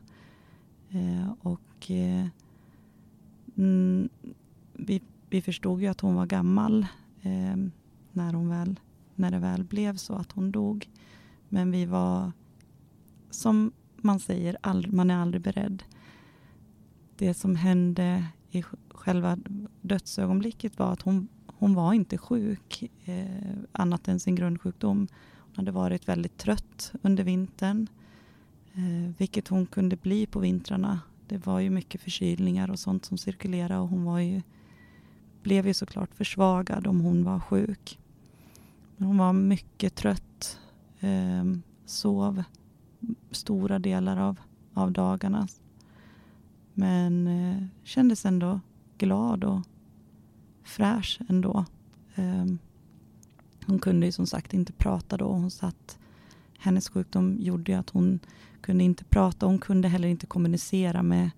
Eh, 0.90 1.32
och 1.42 1.92
eh, 1.92 2.28
mm, 3.58 4.10
vi, 4.74 5.02
vi 5.30 5.42
förstod 5.42 5.82
ju 5.82 5.88
att 5.88 6.02
hon 6.02 6.16
var 6.16 6.26
gammal 6.26 6.86
eh, 7.22 7.56
när, 8.12 8.34
hon 8.34 8.50
väl, 8.50 8.80
när 9.16 9.32
det 9.32 9.40
väl 9.40 9.64
blev 9.64 9.96
så 9.96 10.14
att 10.14 10.32
hon 10.32 10.52
dog. 10.52 10.90
Men 11.50 11.72
vi 11.72 11.86
var, 11.86 12.32
som 13.30 13.72
man 13.98 14.20
säger, 14.20 14.58
all, 14.62 14.92
man 14.92 15.12
är 15.12 15.16
aldrig 15.16 15.42
beredd. 15.42 15.84
Det 17.16 17.34
som 17.34 17.56
hände 17.56 18.26
i 18.52 18.64
själva 18.90 19.38
dödsögonblicket 19.82 20.80
var 20.80 20.94
att 20.94 21.02
hon, 21.02 21.28
hon 21.48 21.74
var 21.74 21.94
inte 21.94 22.18
sjuk 22.18 22.92
eh, 23.06 23.58
annat 23.72 24.08
än 24.08 24.20
sin 24.20 24.36
grundsjukdom. 24.36 25.08
Hon 25.38 25.56
hade 25.56 25.72
varit 25.72 26.08
väldigt 26.08 26.38
trött 26.38 26.92
under 27.02 27.24
vintern, 27.24 27.88
eh, 28.74 29.16
vilket 29.18 29.48
hon 29.48 29.66
kunde 29.66 29.96
bli 29.96 30.26
på 30.26 30.40
vintrarna. 30.40 31.00
Det 31.28 31.46
var 31.46 31.60
ju 31.60 31.70
mycket 31.70 32.02
förkylningar 32.02 32.72
och 32.72 32.80
sånt 32.80 33.06
som 33.06 33.18
cirkulerade 33.18 33.80
och 33.80 33.90
hon 33.90 34.04
var 34.04 34.20
ju, 34.20 34.42
blev 35.44 35.68
ju 35.68 35.74
såklart 35.74 36.16
försvagad 36.16 36.88
om 36.88 37.00
hon 37.02 37.24
var 37.24 37.40
sjuk. 37.40 38.00
Men 38.98 39.08
hon 39.08 39.18
var 39.18 39.34
mycket 39.34 39.96
trött, 39.96 40.60
eh, 41.00 41.44
sov 41.86 42.44
stora 43.32 43.80
delar 43.80 44.18
av, 44.18 44.40
av 44.74 44.92
dagarna. 44.92 45.48
Men 46.74 47.28
eh, 47.28 47.64
kändes 47.84 48.26
ändå 48.26 48.60
glad 48.98 49.44
och 49.44 49.62
fräsch 50.64 51.20
ändå. 51.30 51.66
Eh, 52.16 52.46
hon 53.66 53.80
kunde 53.80 54.06
ju 54.06 54.12
som 54.12 54.28
sagt 54.28 54.54
inte 54.54 54.74
prata 54.74 55.18
då. 55.18 55.32
Hon 55.32 55.52
satt, 55.52 56.00
hennes 56.60 56.90
sjukdom 56.90 57.38
gjorde 57.40 57.72
ju 57.72 57.78
att 57.78 57.90
hon 57.90 58.20
kunde 58.62 58.84
inte 58.84 59.04
prata. 59.04 59.46
Hon 59.46 59.60
kunde 59.60 59.88
heller 59.88 60.08
inte 60.08 60.26
kommunicera 60.26 61.04
med 61.04 61.30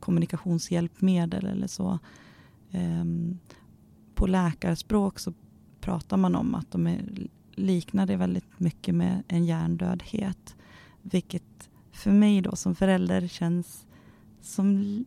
kommunikationshjälpmedel 0.00 1.46
eller 1.46 1.66
så. 1.66 1.98
Eh, 2.70 3.04
på 4.14 4.26
läkarspråk 4.26 5.18
så 5.18 5.32
pratar 5.80 6.16
man 6.16 6.34
om 6.34 6.54
att 6.54 6.70
de 6.70 6.86
är, 6.86 7.28
liknar 7.54 8.06
det 8.06 8.16
väldigt 8.16 8.60
mycket 8.60 8.94
med 8.94 9.22
en 9.28 9.44
hjärndödhet. 9.44 10.56
Vilket 11.02 11.70
för 11.92 12.10
mig 12.10 12.40
då 12.40 12.56
som 12.56 12.74
förälder 12.74 13.28
känns 13.28 13.86
som, 14.40 15.04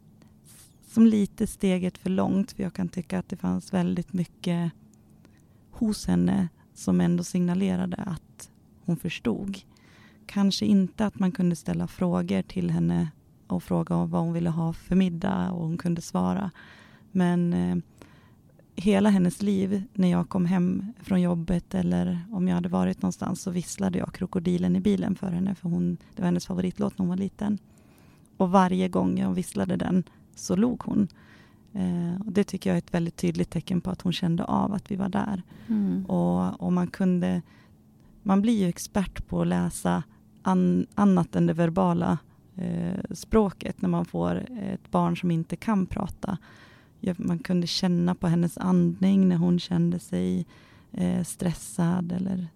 som 0.87 1.05
lite 1.05 1.47
steget 1.47 1.97
för 1.97 2.09
långt. 2.09 2.51
För 2.51 2.63
jag 2.63 2.73
kan 2.73 2.89
tycka 2.89 3.19
att 3.19 3.29
det 3.29 3.37
fanns 3.37 3.73
väldigt 3.73 4.13
mycket 4.13 4.71
hos 5.71 6.07
henne 6.07 6.47
som 6.73 7.01
ändå 7.01 7.23
signalerade 7.23 7.97
att 7.97 8.51
hon 8.85 8.97
förstod. 8.97 9.57
Kanske 10.25 10.65
inte 10.65 11.05
att 11.05 11.19
man 11.19 11.31
kunde 11.31 11.55
ställa 11.55 11.87
frågor 11.87 12.41
till 12.41 12.71
henne 12.71 13.11
och 13.47 13.63
fråga 13.63 13.95
om 13.95 14.09
vad 14.09 14.21
hon 14.21 14.33
ville 14.33 14.49
ha 14.49 14.73
för 14.73 14.95
middag 14.95 15.51
och 15.51 15.67
hon 15.67 15.77
kunde 15.77 16.01
svara. 16.01 16.51
Men 17.11 17.53
eh, 17.53 17.77
hela 18.75 19.09
hennes 19.09 19.41
liv 19.41 19.83
när 19.93 20.11
jag 20.11 20.29
kom 20.29 20.45
hem 20.45 20.93
från 21.01 21.21
jobbet 21.21 21.75
eller 21.75 22.19
om 22.31 22.47
jag 22.47 22.55
hade 22.55 22.69
varit 22.69 23.01
någonstans 23.01 23.41
så 23.41 23.51
visslade 23.51 23.99
jag 23.99 24.13
krokodilen 24.13 24.75
i 24.75 24.79
bilen 24.79 25.15
för 25.15 25.27
henne 25.27 25.55
för 25.55 25.69
hon, 25.69 25.97
det 26.15 26.21
var 26.21 26.25
hennes 26.25 26.47
favoritlåt 26.47 26.97
när 26.97 27.03
hon 27.03 27.09
var 27.09 27.17
liten. 27.17 27.57
Och 28.37 28.51
varje 28.51 28.89
gång 28.89 29.19
jag 29.19 29.33
visslade 29.33 29.75
den 29.75 30.03
så 30.35 30.55
log 30.55 30.83
hon. 30.83 31.07
Eh, 31.73 32.21
och 32.25 32.31
det 32.31 32.43
tycker 32.43 32.69
jag 32.69 32.75
är 32.75 32.77
ett 32.77 32.93
väldigt 32.93 33.15
tydligt 33.15 33.49
tecken 33.49 33.81
på 33.81 33.91
att 33.91 34.01
hon 34.01 34.13
kände 34.13 34.43
av 34.43 34.73
att 34.73 34.91
vi 34.91 34.95
var 34.95 35.09
där. 35.09 35.43
Mm. 35.67 36.05
Och, 36.05 36.61
och, 36.61 36.73
man 36.73 36.87
kunde, 36.87 37.41
man 38.23 38.41
blir 38.41 38.59
ju 38.59 38.67
expert 38.67 39.27
på 39.27 39.41
att 39.41 39.47
läsa 39.47 40.03
an, 40.41 40.85
annat 40.95 41.35
än 41.35 41.45
det 41.45 41.53
verbala 41.53 42.17
eh, 42.55 42.99
språket 43.11 43.81
när 43.81 43.89
man 43.89 44.05
får 44.05 44.35
ett 44.73 44.91
barn 44.91 45.17
som 45.17 45.31
inte 45.31 45.55
kan 45.55 45.85
prata 45.85 46.37
man 47.17 47.39
kunde 47.39 47.67
känna 47.67 48.15
på 48.15 48.27
hennes 48.27 48.57
andning 48.57 49.27
när 49.27 49.35
hon 49.35 49.59
kände 49.59 49.99
sig 49.99 50.45
eh, 50.91 51.23
stressad 51.23 52.11
eller 52.11 52.47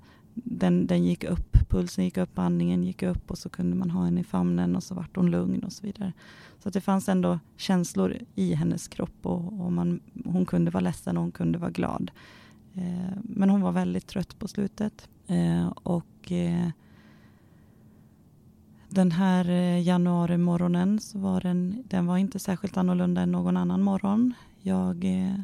den, 0.43 0.87
den 0.87 1.03
gick 1.03 1.23
upp, 1.23 1.57
pulsen 1.69 2.03
gick 2.03 2.17
upp, 2.17 2.39
andningen 2.39 2.83
gick 2.83 3.03
upp 3.03 3.31
och 3.31 3.37
så 3.37 3.49
kunde 3.49 3.75
man 3.75 3.91
ha 3.91 4.05
henne 4.05 4.21
i 4.21 4.23
famnen 4.23 4.75
och 4.75 4.83
så 4.83 4.95
vart 4.95 5.15
hon 5.15 5.31
lugn 5.31 5.63
och 5.63 5.71
så 5.71 5.85
vidare. 5.85 6.13
Så 6.63 6.69
det 6.69 6.81
fanns 6.81 7.09
ändå 7.09 7.39
känslor 7.57 8.17
i 8.35 8.53
hennes 8.53 8.87
kropp 8.87 9.25
och, 9.25 9.61
och 9.61 9.71
man, 9.71 9.99
hon 10.25 10.45
kunde 10.45 10.71
vara 10.71 10.81
ledsen 10.81 11.17
och 11.17 11.23
hon 11.23 11.31
kunde 11.31 11.59
vara 11.59 11.71
glad. 11.71 12.11
Eh, 12.73 13.17
men 13.23 13.49
hon 13.49 13.61
var 13.61 13.71
väldigt 13.71 14.07
trött 14.07 14.39
på 14.39 14.47
slutet. 14.47 15.09
Eh, 15.27 15.67
och 15.67 16.31
eh, 16.31 16.69
den 18.89 19.11
här 19.11 19.49
eh, 19.49 19.81
januarimorgonen 19.81 19.85
januari-morgonen 19.85 20.99
så 20.99 21.19
var 21.19 21.41
den, 21.41 21.83
den 21.87 22.05
var 22.05 22.17
inte 22.17 22.39
särskilt 22.39 22.77
annorlunda 22.77 23.21
än 23.21 23.31
någon 23.31 23.57
annan 23.57 23.83
morgon. 23.83 24.33
Jag 24.61 25.05
eh, 25.05 25.39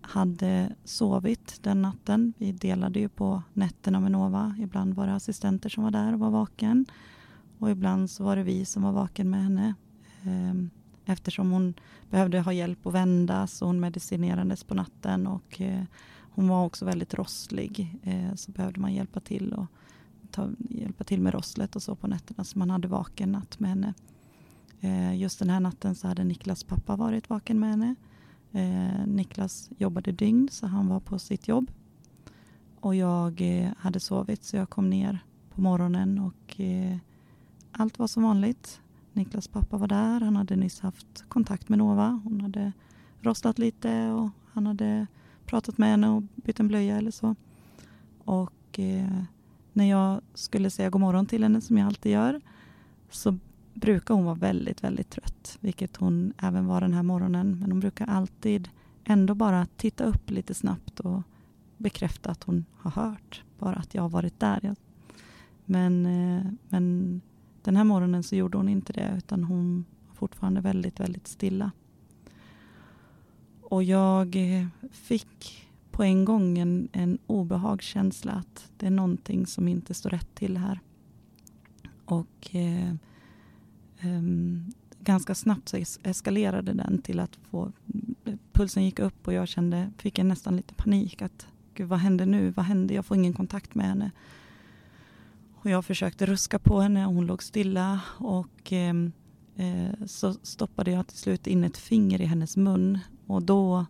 hade 0.00 0.72
sovit 0.84 1.58
den 1.62 1.82
natten. 1.82 2.32
Vi 2.38 2.52
delade 2.52 3.00
ju 3.00 3.08
på 3.08 3.42
nätterna 3.52 4.00
med 4.00 4.12
Nova. 4.12 4.54
Ibland 4.58 4.94
var 4.94 5.06
det 5.06 5.14
assistenter 5.14 5.68
som 5.68 5.84
var 5.84 5.90
där 5.90 6.12
och 6.12 6.18
var 6.18 6.30
vaken. 6.30 6.86
och 7.58 7.70
ibland 7.70 8.10
så 8.10 8.24
var 8.24 8.36
det 8.36 8.42
vi 8.42 8.64
som 8.64 8.82
var 8.82 8.92
vaken 8.92 9.30
med 9.30 9.42
henne. 9.42 9.74
Ehm, 10.22 10.70
eftersom 11.04 11.50
hon 11.50 11.74
behövde 12.10 12.40
ha 12.40 12.52
hjälp 12.52 12.86
att 12.86 12.94
vända 12.94 13.46
så 13.46 13.66
hon 13.66 13.80
medicinerades 13.80 14.64
på 14.64 14.74
natten 14.74 15.26
och 15.26 15.60
eh, 15.60 15.82
hon 16.30 16.48
var 16.48 16.64
också 16.64 16.84
väldigt 16.84 17.14
rosslig 17.14 17.98
så 18.34 18.52
behövde 18.52 18.80
man 18.80 18.94
hjälpa 18.94 19.20
till 19.20 19.52
och 19.52 19.66
ta, 20.38 20.50
hjälpa 20.70 21.04
till 21.04 21.20
med 21.20 21.34
rosslet 21.34 21.76
och 21.76 21.82
så 21.82 21.94
på 21.94 22.06
nätterna 22.06 22.44
så 22.44 22.58
man 22.58 22.70
hade 22.70 22.88
vaken 22.88 23.32
natt 23.32 23.60
med 23.60 23.70
henne. 23.70 23.94
Eh, 24.80 25.16
just 25.16 25.38
den 25.38 25.50
här 25.50 25.60
natten 25.60 25.94
så 25.94 26.08
hade 26.08 26.24
Niklas 26.24 26.64
pappa 26.64 26.96
varit 26.96 27.30
vaken 27.30 27.60
med 27.60 27.70
henne. 27.70 27.94
Eh, 28.52 29.06
Niklas 29.06 29.70
jobbade 29.78 30.12
dygn 30.12 30.48
så 30.52 30.66
han 30.66 30.88
var 30.88 31.00
på 31.00 31.18
sitt 31.18 31.48
jobb. 31.48 31.70
Och 32.80 32.94
jag 32.94 33.40
eh, 33.40 33.70
hade 33.78 34.00
sovit 34.00 34.44
så 34.44 34.56
jag 34.56 34.70
kom 34.70 34.90
ner 34.90 35.18
på 35.54 35.60
morgonen 35.60 36.18
och 36.18 36.60
eh, 36.60 36.96
allt 37.72 37.98
var 37.98 38.06
som 38.06 38.22
vanligt. 38.22 38.80
Niklas 39.12 39.48
pappa 39.48 39.76
var 39.76 39.88
där. 39.88 40.20
Han 40.20 40.36
hade 40.36 40.56
nyss 40.56 40.80
haft 40.80 41.24
kontakt 41.28 41.68
med 41.68 41.78
Nova. 41.78 42.20
Hon 42.24 42.40
hade 42.40 42.72
rostat 43.20 43.58
lite 43.58 44.10
och 44.10 44.30
han 44.52 44.66
hade 44.66 45.06
pratat 45.46 45.78
med 45.78 45.88
henne 45.90 46.08
och 46.08 46.22
bytt 46.22 46.60
en 46.60 46.68
blöja 46.68 46.96
eller 46.96 47.10
så. 47.10 47.34
Och 48.24 48.78
eh, 48.78 49.22
när 49.78 49.90
jag 49.90 50.20
skulle 50.34 50.70
säga 50.70 50.90
god 50.90 51.00
morgon 51.00 51.26
till 51.26 51.42
henne 51.42 51.60
som 51.60 51.78
jag 51.78 51.86
alltid 51.86 52.12
gör 52.12 52.40
så 53.10 53.38
brukar 53.74 54.14
hon 54.14 54.24
vara 54.24 54.34
väldigt, 54.34 54.84
väldigt 54.84 55.10
trött, 55.10 55.58
vilket 55.60 55.96
hon 55.96 56.32
även 56.42 56.66
var 56.66 56.80
den 56.80 56.94
här 56.94 57.02
morgonen. 57.02 57.58
Men 57.60 57.70
hon 57.70 57.80
brukar 57.80 58.06
alltid 58.06 58.68
ändå 59.04 59.34
bara 59.34 59.66
titta 59.76 60.04
upp 60.04 60.30
lite 60.30 60.54
snabbt 60.54 61.00
och 61.00 61.22
bekräfta 61.76 62.30
att 62.30 62.44
hon 62.44 62.64
har 62.76 62.90
hört, 62.90 63.44
bara 63.58 63.76
att 63.76 63.94
jag 63.94 64.02
har 64.02 64.08
varit 64.08 64.40
där. 64.40 64.76
Men, 65.64 66.06
eh, 66.06 66.52
men 66.68 67.20
den 67.62 67.76
här 67.76 67.84
morgonen 67.84 68.22
så 68.22 68.36
gjorde 68.36 68.56
hon 68.56 68.68
inte 68.68 68.92
det 68.92 69.14
utan 69.16 69.44
hon 69.44 69.84
var 70.08 70.14
fortfarande 70.14 70.60
väldigt, 70.60 71.00
väldigt 71.00 71.28
stilla. 71.28 71.70
Och 73.62 73.82
jag 73.82 74.36
eh, 74.36 74.66
fick 74.92 75.67
på 75.98 76.04
en 76.04 76.24
gång 76.24 76.58
en, 76.58 76.88
en 76.92 77.18
obehagskänsla 77.26 78.32
att 78.32 78.70
det 78.76 78.86
är 78.86 78.90
någonting 78.90 79.46
som 79.46 79.68
inte 79.68 79.94
står 79.94 80.10
rätt 80.10 80.34
till 80.34 80.56
här. 80.56 80.80
Och 82.04 82.54
eh, 82.54 82.90
eh, 84.00 84.22
ganska 85.00 85.34
snabbt 85.34 85.68
så 85.68 85.76
eskalerade 86.02 86.72
den 86.72 87.02
till 87.02 87.20
att 87.20 87.36
få, 87.50 87.72
pulsen 88.52 88.84
gick 88.84 88.98
upp 88.98 89.26
och 89.26 89.32
jag 89.32 89.48
kände, 89.48 89.90
fick 89.96 90.18
en 90.18 90.28
nästan 90.28 90.56
lite 90.56 90.74
panik 90.74 91.22
att 91.22 91.46
gud 91.74 91.88
vad 91.88 91.98
händer 91.98 92.26
nu? 92.26 92.50
Vad 92.50 92.66
händer? 92.66 92.94
Jag 92.94 93.06
får 93.06 93.16
ingen 93.16 93.32
kontakt 93.32 93.74
med 93.74 93.86
henne. 93.86 94.10
Och 95.54 95.70
jag 95.70 95.84
försökte 95.84 96.26
ruska 96.26 96.58
på 96.58 96.80
henne 96.80 97.06
och 97.06 97.14
hon 97.14 97.26
låg 97.26 97.42
stilla 97.42 98.00
och 98.18 98.72
ehm, 98.72 99.12
eh, 99.56 100.06
så 100.06 100.34
stoppade 100.34 100.90
jag 100.90 101.06
till 101.06 101.18
slut 101.18 101.46
in 101.46 101.64
ett 101.64 101.76
finger 101.76 102.20
i 102.20 102.24
hennes 102.24 102.56
mun 102.56 102.98
och 103.26 103.42
då 103.42 103.86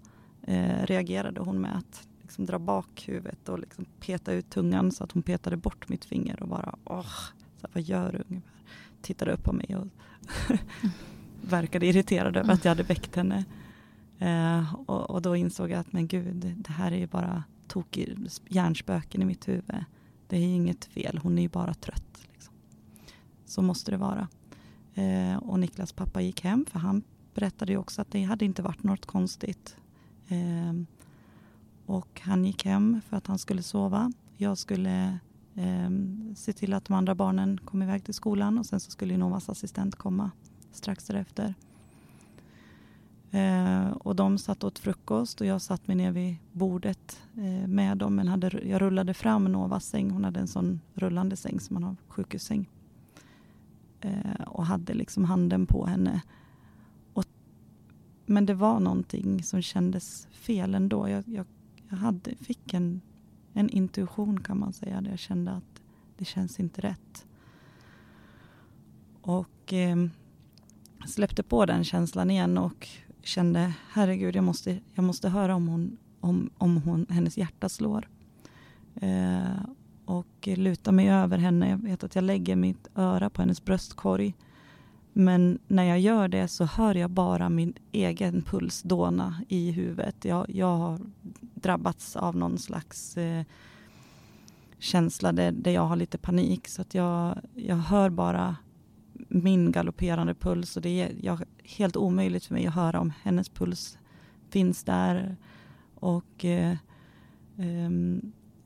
eh, 0.48 0.86
reagerade 0.86 1.40
hon 1.40 1.60
med 1.60 1.76
att 1.76 2.08
liksom 2.22 2.46
dra 2.46 2.58
bak 2.58 3.04
huvudet 3.08 3.48
och 3.48 3.58
liksom 3.58 3.84
peta 4.00 4.32
ut 4.32 4.50
tungan 4.50 4.92
så 4.92 5.04
att 5.04 5.12
hon 5.12 5.22
petade 5.22 5.56
bort 5.56 5.88
mitt 5.88 6.04
finger 6.04 6.42
och 6.42 6.48
bara 6.48 6.74
åh, 6.84 7.02
så 7.56 7.66
här, 7.66 7.70
vad 7.72 7.82
gör 7.82 8.12
du 8.12 8.24
ungefär? 8.28 8.62
Tittade 9.02 9.32
upp 9.32 9.44
på 9.44 9.52
mig 9.52 9.76
och 9.76 9.86
verkade 11.42 11.86
irriterad 11.86 12.36
över 12.36 12.52
att 12.52 12.64
jag 12.64 12.70
hade 12.70 12.82
väckt 12.82 13.16
henne. 13.16 13.44
Eh, 14.18 14.74
och, 14.74 15.10
och, 15.10 15.22
då 15.22 15.36
insåg 15.36 15.70
jag 15.70 15.80
att 15.80 15.92
men 15.92 16.06
gud, 16.06 16.54
det 16.56 16.72
här 16.72 16.92
är 16.92 16.96
ju 16.96 17.06
bara 17.06 17.44
tokig 17.68 18.16
hjärnspöken 18.48 19.22
i 19.22 19.24
mitt 19.24 19.48
huvud. 19.48 19.84
Det 20.26 20.36
är 20.36 20.40
inget 20.40 20.84
fel, 20.84 21.20
hon 21.22 21.38
är 21.38 21.42
ju 21.42 21.48
bara 21.48 21.74
trött. 21.74 22.26
Liksom. 22.32 22.54
Så 23.46 23.62
måste 23.62 23.90
det 23.90 23.96
vara. 23.96 24.28
Eh, 24.94 25.36
och 25.36 25.60
Niklas 25.60 25.92
pappa 25.92 26.20
gick 26.20 26.44
hem 26.44 26.66
för 26.70 26.78
han 26.78 27.02
berättade 27.34 27.72
ju 27.72 27.78
också 27.78 28.02
att 28.02 28.10
det 28.10 28.22
hade 28.22 28.44
inte 28.44 28.62
varit 28.62 28.82
något 28.82 29.06
konstigt. 29.06 29.76
Eh, 30.28 30.72
och 31.86 32.20
han 32.24 32.44
gick 32.44 32.64
hem 32.64 33.00
för 33.08 33.16
att 33.16 33.26
han 33.26 33.38
skulle 33.38 33.62
sova. 33.62 34.12
Jag 34.36 34.58
skulle 34.58 35.18
eh, 35.54 35.90
se 36.36 36.52
till 36.52 36.74
att 36.74 36.84
de 36.84 36.94
andra 36.94 37.14
barnen 37.14 37.58
kom 37.64 37.82
iväg 37.82 38.04
till 38.04 38.14
skolan 38.14 38.58
och 38.58 38.66
sen 38.66 38.80
så 38.80 38.90
skulle 38.90 39.16
Novas 39.16 39.48
assistent 39.48 39.94
komma 39.94 40.30
strax 40.72 41.06
därefter. 41.06 41.54
Eh, 43.30 43.90
och 43.90 44.16
de 44.16 44.38
satt 44.38 44.64
åt 44.64 44.78
frukost 44.78 45.40
och 45.40 45.46
jag 45.46 45.60
satt 45.60 45.88
mig 45.88 45.96
ner 45.96 46.12
vid 46.12 46.36
bordet 46.52 47.22
eh, 47.36 47.68
med 47.68 47.98
dem. 47.98 48.14
Men 48.14 48.28
hade, 48.28 48.60
jag 48.64 48.82
rullade 48.82 49.14
fram 49.14 49.44
Novas 49.44 49.86
säng. 49.86 50.10
Hon 50.10 50.24
hade 50.24 50.40
en 50.40 50.48
sån 50.48 50.80
rullande 50.94 51.36
säng 51.36 51.60
som 51.60 51.74
man 51.74 51.84
har 51.84 51.96
sjukhussäng. 52.08 52.68
Eh, 54.00 54.42
och 54.46 54.66
hade 54.66 54.94
liksom 54.94 55.24
handen 55.24 55.66
på 55.66 55.86
henne. 55.86 56.22
Men 58.30 58.46
det 58.46 58.54
var 58.54 58.80
någonting 58.80 59.42
som 59.42 59.62
kändes 59.62 60.26
fel 60.30 60.74
ändå. 60.74 61.08
Jag, 61.08 61.24
jag, 61.28 61.46
jag 61.88 61.96
hade, 61.96 62.36
fick 62.36 62.74
en, 62.74 63.00
en 63.52 63.70
intuition 63.70 64.40
kan 64.40 64.58
man 64.58 64.72
säga. 64.72 65.00
Där 65.00 65.10
jag 65.10 65.18
kände 65.18 65.50
att 65.50 65.82
det 66.16 66.24
känns 66.24 66.60
inte 66.60 66.80
rätt. 66.80 67.26
Och 69.20 69.72
eh, 69.72 69.96
släppte 71.06 71.42
på 71.42 71.66
den 71.66 71.84
känslan 71.84 72.30
igen 72.30 72.58
och 72.58 72.88
kände 73.22 73.72
herregud, 73.90 74.36
jag 74.36 74.44
måste, 74.44 74.80
jag 74.94 75.04
måste 75.04 75.28
höra 75.28 75.54
om, 75.54 75.68
hon, 75.68 75.96
om, 76.20 76.50
om 76.58 76.76
hon, 76.76 77.06
hennes 77.10 77.38
hjärta 77.38 77.68
slår. 77.68 78.08
Eh, 78.94 79.62
och 80.04 80.48
luta 80.56 80.92
mig 80.92 81.10
över 81.10 81.38
henne. 81.38 81.70
Jag 81.70 81.78
vet 81.78 82.04
att 82.04 82.14
jag 82.14 82.24
lägger 82.24 82.56
mitt 82.56 82.88
öra 82.94 83.30
på 83.30 83.42
hennes 83.42 83.64
bröstkorg. 83.64 84.34
Men 85.20 85.58
när 85.66 85.84
jag 85.84 86.00
gör 86.00 86.28
det 86.28 86.48
så 86.48 86.64
hör 86.64 86.94
jag 86.94 87.10
bara 87.10 87.48
min 87.48 87.74
egen 87.92 88.42
puls 88.42 88.82
dåna 88.82 89.42
i 89.48 89.70
huvudet. 89.70 90.24
Jag, 90.24 90.46
jag 90.50 90.76
har 90.76 91.00
drabbats 91.54 92.16
av 92.16 92.36
någon 92.36 92.58
slags 92.58 93.16
eh, 93.16 93.44
känsla 94.78 95.32
där, 95.32 95.52
där 95.52 95.70
jag 95.70 95.86
har 95.86 95.96
lite 95.96 96.18
panik. 96.18 96.68
Så 96.68 96.82
att 96.82 96.94
jag, 96.94 97.38
jag 97.54 97.76
hör 97.76 98.10
bara 98.10 98.56
min 99.28 99.72
galopperande 99.72 100.34
puls 100.34 100.76
och 100.76 100.82
det 100.82 101.00
är 101.00 101.12
jag, 101.22 101.42
helt 101.64 101.96
omöjligt 101.96 102.44
för 102.44 102.54
mig 102.54 102.66
att 102.66 102.74
höra 102.74 103.00
om 103.00 103.12
hennes 103.22 103.48
puls 103.48 103.98
finns 104.50 104.84
där. 104.84 105.36
Och 105.94 106.44
eh, 106.44 106.76
eh, 107.56 107.90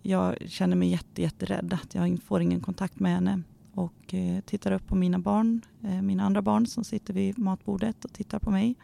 jag 0.03 0.51
känner 0.51 0.77
mig 0.77 0.89
jätte, 0.89 1.23
jätterädd 1.23 1.79
att 1.83 1.95
jag 1.95 2.19
får 2.23 2.41
ingen 2.41 2.61
kontakt 2.61 3.01
med 3.01 3.13
henne. 3.13 3.43
Och 3.75 4.15
eh, 4.15 4.41
tittar 4.41 4.73
upp 4.73 4.87
på 4.87 4.97
mina 4.97 5.19
barn, 5.19 5.61
eh, 5.83 6.03
mina 6.03 6.25
andra 6.25 6.43
barn 6.43 6.67
som 6.67 6.85
sitter 6.85 7.15
vid 7.15 7.39
matbordet 7.39 8.05
och 8.05 8.13
tittar 8.13 8.39
på 8.39 8.51
mig. 8.51 8.77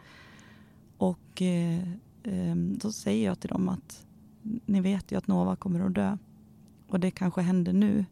Och 0.97 1.41
eh, 1.41 1.83
ehm, 2.23 2.77
då 2.77 2.91
säger 2.91 3.25
jag 3.25 3.39
till 3.39 3.49
dem 3.49 3.69
att 3.69 4.05
ni 4.65 4.81
vet 4.81 5.11
ju 5.11 5.17
att 5.17 5.27
Nova 5.27 5.55
kommer 5.55 5.79
att 5.79 5.95
dö. 5.95 6.17
Och 6.87 6.99
det 6.99 7.11
kanske 7.11 7.41
händer 7.41 7.73
nu. 7.73 8.05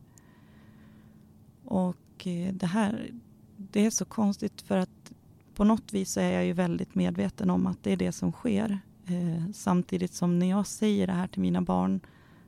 Och 1.64 2.28
eh, 2.28 2.54
det 2.54 2.66
här 2.66 3.12
det 3.58 3.86
är 3.86 3.90
så 3.90 4.06
konstigt 4.06 4.62
för 4.62 4.78
att 4.78 5.12
på 5.56 5.64
något 5.64 5.94
vis 5.94 6.12
så 6.12 6.20
är 6.20 6.32
jag 6.32 6.46
ju 6.46 6.54
väldigt 6.54 6.96
medveten 6.96 7.50
om 7.50 7.68
att 7.68 7.84
det 7.84 7.92
är 7.92 7.98
det 7.98 8.12
som 8.12 8.32
sker. 8.32 8.80
Eh, 9.06 9.52
samtidigt 9.54 10.14
som 10.14 10.40
när 10.40 10.50
jag 10.50 10.68
säger 10.68 11.08
det 11.08 11.14
här 11.14 11.28
till 11.28 11.42
mina 11.42 11.62
barn 11.62 12.00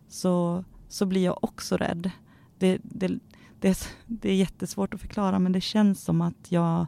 så, 0.08 0.64
så 0.88 1.06
blir 1.06 1.24
jag 1.24 1.44
också 1.44 1.78
rädd. 1.78 2.12
Det, 2.58 2.80
det, 2.84 3.20
det, 3.60 3.90
det 4.08 4.30
är 4.30 4.36
jättesvårt 4.36 4.94
att 4.94 5.02
förklara 5.02 5.40
men 5.40 5.52
det 5.52 5.62
känns 5.62 6.04
som 6.04 6.22
att 6.22 6.52
jag 6.52 6.88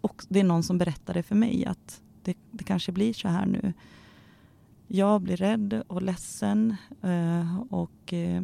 och 0.00 0.24
det 0.28 0.40
är 0.40 0.44
någon 0.44 0.62
som 0.62 0.78
berättar 0.78 1.14
det 1.14 1.22
för 1.22 1.34
mig 1.34 1.66
att 1.66 2.02
det, 2.22 2.36
det 2.50 2.64
kanske 2.64 2.92
blir 2.92 3.12
så 3.12 3.28
här 3.28 3.46
nu. 3.46 3.72
Jag 4.86 5.20
blir 5.20 5.36
rädd 5.36 5.82
och 5.86 6.02
ledsen 6.02 6.76
eh, 7.02 7.60
och 7.70 8.12
eh, 8.12 8.42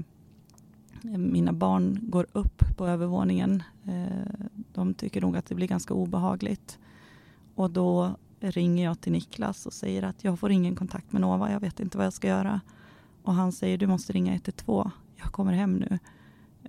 mina 1.02 1.52
barn 1.52 1.98
går 2.02 2.26
upp 2.32 2.76
på 2.76 2.86
övervåningen. 2.86 3.62
Eh, 3.84 4.46
de 4.72 4.94
tycker 4.94 5.20
nog 5.20 5.36
att 5.36 5.46
det 5.46 5.54
blir 5.54 5.66
ganska 5.66 5.94
obehagligt. 5.94 6.78
Och 7.54 7.70
då 7.70 8.16
ringer 8.40 8.84
jag 8.84 9.00
till 9.00 9.12
Niklas 9.12 9.66
och 9.66 9.72
säger 9.72 10.02
att 10.02 10.24
jag 10.24 10.38
får 10.38 10.50
ingen 10.50 10.76
kontakt 10.76 11.12
med 11.12 11.20
Nova. 11.20 11.52
Jag 11.52 11.60
vet 11.60 11.80
inte 11.80 11.98
vad 11.98 12.06
jag 12.06 12.12
ska 12.12 12.28
göra. 12.28 12.60
Och 13.22 13.34
han 13.34 13.52
säger 13.52 13.78
du 13.78 13.86
måste 13.86 14.12
ringa 14.12 14.32
112. 14.32 14.90
Jag 15.16 15.32
kommer 15.32 15.52
hem 15.52 15.76
nu. 15.76 15.98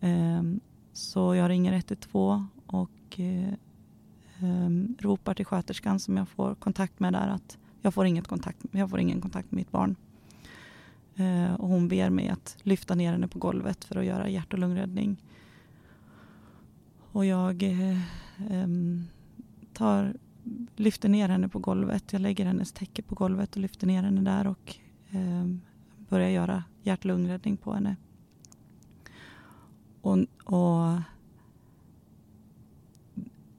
Ehm, 0.02 0.60
så 0.94 1.36
jag 1.36 1.50
ringer 1.50 1.74
112 1.74 2.46
och 2.68 3.20
ehm, 3.20 4.96
ropar 5.00 5.34
till 5.34 5.46
sköterskan 5.46 6.00
som 6.00 6.18
jag 6.18 6.30
får 6.30 6.56
kontakt 6.56 7.00
med 7.00 7.14
där 7.14 7.28
att 7.28 7.58
jag 7.82 7.94
får, 7.94 8.06
inget 8.06 8.28
kontakt, 8.28 8.66
jag 8.72 8.90
får 8.90 9.00
ingen 9.00 9.22
kontakt 9.22 9.52
med 9.52 9.58
mitt 9.58 9.72
barn. 9.72 9.96
Ehm, 11.16 11.56
och 11.56 11.68
hon 11.68 11.88
ber 11.88 12.10
mig 12.10 12.30
att 12.30 12.58
lyfta 12.64 12.96
ner 12.96 13.12
henne 13.12 13.28
på 13.28 13.40
golvet 13.40 13.84
för 13.84 13.96
att 13.96 14.06
göra 14.06 14.30
hjärt 14.30 14.54
och 14.54 14.60
lungräddning. 14.60 15.24
Och 17.12 17.26
jag 17.26 17.64
eh, 17.64 17.98
tar, 19.74 20.14
lyfter 20.76 21.10
ner 21.10 21.30
henne 21.30 21.50
på 21.50 21.60
golvet. 21.60 22.14
Jag 22.14 22.22
lägger 22.22 22.46
hennes 22.46 22.72
täcke 22.72 23.02
på 23.02 23.16
golvet 23.16 23.56
och 23.56 23.62
lyfter 23.62 23.88
ner 23.88 24.04
henne 24.04 24.22
där 24.22 24.48
och 24.48 24.76
börjar 26.10 26.30
göra 26.30 26.64
hjärt 26.84 27.00
och 27.00 27.06
lungräddning 27.06 27.58
på 27.58 27.74
henne. 27.74 27.96
Och, 30.04 30.18
och 30.44 31.02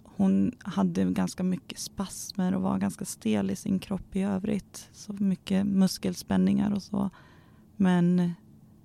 hon 0.03 0.53
hade 0.59 1.05
ganska 1.05 1.43
mycket 1.43 1.79
spasmer 1.79 2.55
och 2.55 2.63
var 2.63 2.79
ganska 2.79 3.05
stel 3.05 3.51
i 3.51 3.57
sin 3.57 3.79
kropp 3.79 4.17
i 4.17 4.23
övrigt. 4.23 4.89
Så 4.93 5.13
mycket 5.13 5.67
muskelspänningar 5.67 6.71
och 6.71 6.83
så. 6.83 7.11
Men, 7.77 8.33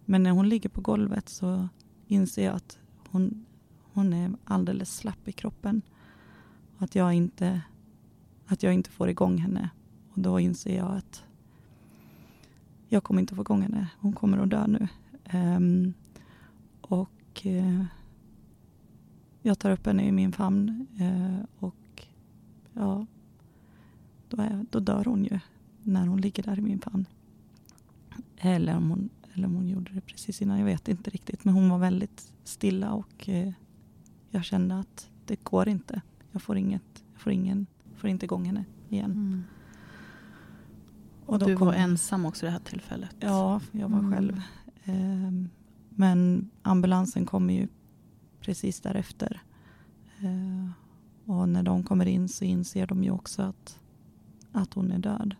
men 0.05 0.24
när 0.24 0.32
hon 0.32 0.49
ligger 0.49 0.70
på 0.70 0.82
golvet 0.82 1.30
så 1.30 1.68
inser 2.07 2.45
jag 2.45 2.55
att 2.55 2.80
hon, 3.10 3.45
hon 3.93 4.14
är 4.14 4.32
alldeles 4.43 4.95
slapp 4.95 5.28
i 5.28 5.32
kroppen. 5.32 5.82
Att 6.78 6.95
jag, 6.95 7.14
inte, 7.14 7.62
att 8.45 8.64
jag 8.64 8.74
inte 8.74 8.89
får 8.89 9.10
igång 9.10 9.38
henne. 9.38 9.70
Och 10.14 10.20
då 10.20 10.39
inser 10.39 10.78
jag 10.78 10.91
att 10.91 11.24
jag 12.88 13.03
kommer 13.03 13.22
inte 13.22 13.36
få 13.36 13.41
igång 13.41 13.62
henne. 13.62 13.88
Hon 13.99 14.14
kommer 14.14 14.38
att 14.38 14.49
dö 14.49 14.68
nu. 14.68 14.88
Um, 15.34 15.93
och 16.82 17.10
uh, 17.45 17.85
jag 19.41 19.59
tar 19.59 19.71
upp 19.71 19.85
henne 19.85 20.07
i 20.07 20.11
min 20.11 20.31
famn 20.31 20.87
uh, 21.01 21.39
och 21.59 22.07
ja, 22.73 23.05
då, 24.29 24.41
är, 24.41 24.65
då 24.69 24.79
dör 24.79 25.05
hon 25.05 25.23
ju 25.23 25.39
när 25.83 26.07
hon 26.07 26.21
ligger 26.21 26.43
där 26.43 26.59
i 26.59 26.61
min 26.61 26.79
famn. 26.79 27.05
Eller 28.37 28.77
om 28.77 28.89
hon, 28.89 29.09
eller 29.33 29.47
om 29.47 29.55
hon 29.55 29.67
gjorde 29.67 29.93
det 29.93 30.01
precis 30.01 30.41
innan, 30.41 30.59
jag 30.59 30.65
vet 30.65 30.87
inte 30.87 31.09
riktigt. 31.09 31.45
Men 31.45 31.53
hon 31.53 31.69
var 31.69 31.77
väldigt 31.77 32.33
stilla 32.43 32.93
och 32.93 33.29
uh, 33.29 33.51
jag 34.29 34.45
kände 34.45 34.79
att 34.79 35.09
det 35.25 35.43
går 35.43 35.69
inte. 35.69 36.01
Jag 36.31 36.41
får, 36.41 36.57
inget, 36.57 37.03
jag 37.13 37.21
får, 37.21 37.33
ingen, 37.33 37.65
får 37.95 38.09
inte 38.09 38.25
igång 38.25 38.45
henne 38.45 38.65
igen. 38.89 39.11
Mm. 39.11 39.43
Och 41.25 41.39
du 41.39 41.57
kom... 41.57 41.67
var 41.67 41.73
ensam 41.73 42.25
också 42.25 42.45
det 42.45 42.51
här 42.51 42.59
tillfället? 42.59 43.15
Ja, 43.19 43.61
jag 43.71 43.89
var 43.89 43.99
mm. 43.99 44.11
själv. 44.11 44.41
Um, 44.85 45.49
men 46.00 46.50
ambulansen 46.62 47.26
kommer 47.26 47.54
ju 47.54 47.68
precis 48.39 48.82
därefter. 48.82 49.41
Eh, 50.20 50.70
och 51.26 51.50
när 51.50 51.64
de 51.64 51.84
kommer 51.84 52.06
in 52.06 52.30
så 52.30 52.45
inser 52.45 52.88
de 52.88 53.04
ju 53.04 53.12
också 53.12 53.41
att, 53.41 53.80
att 54.52 54.74
hon 54.74 54.91
är 54.91 55.00
död. 55.00 55.36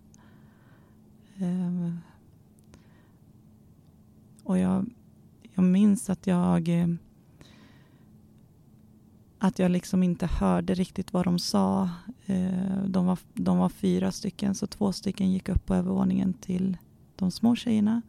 Eh, 1.38 1.94
och 4.44 4.58
jag, 4.58 4.86
jag 5.54 5.64
minns 5.64 6.10
att 6.10 6.28
jag 6.28 6.82
eh, 6.82 6.88
att 9.38 9.60
jag 9.60 9.72
liksom 9.72 10.04
inte 10.04 10.26
hörde 10.26 10.74
riktigt 10.74 11.14
vad 11.14 11.26
de 11.26 11.40
sa. 11.40 11.90
De 12.86 13.06
var, 13.06 13.20
de 13.34 13.58
var 13.58 13.70
fyra 13.70 14.12
stycken, 14.12 14.56
så 14.56 14.68
två 14.68 14.94
stycken 14.94 15.32
gick 15.32 15.50
upp 15.50 15.66
på 15.66 15.76
övervåningen 15.76 16.34
till 16.34 16.78
de 17.16 17.32
små 17.32 17.56
tjejerna. 17.56 18.02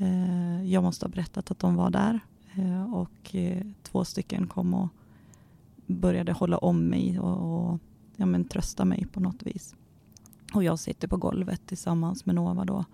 Eh, 0.00 0.64
jag 0.64 0.82
måste 0.82 1.06
ha 1.06 1.10
berättat 1.10 1.50
att 1.50 1.58
de 1.58 1.74
var 1.74 1.90
där 1.90 2.20
eh, 2.54 2.94
och 2.94 3.34
eh, 3.34 3.66
två 3.82 4.04
stycken 4.04 4.46
kom 4.46 4.74
och 4.74 4.88
började 5.86 6.32
hålla 6.32 6.58
om 6.58 6.84
mig 6.84 7.20
och, 7.20 7.70
och 7.70 7.78
ja, 8.16 8.26
men, 8.26 8.44
trösta 8.44 8.84
mig 8.84 9.06
på 9.12 9.20
något 9.20 9.42
vis. 9.42 9.74
Och 10.54 10.64
jag 10.64 10.78
sitter 10.78 11.08
på 11.08 11.16
golvet 11.16 11.66
tillsammans 11.66 12.26
med 12.26 12.34
Nova 12.34 12.64
då. 12.64 12.84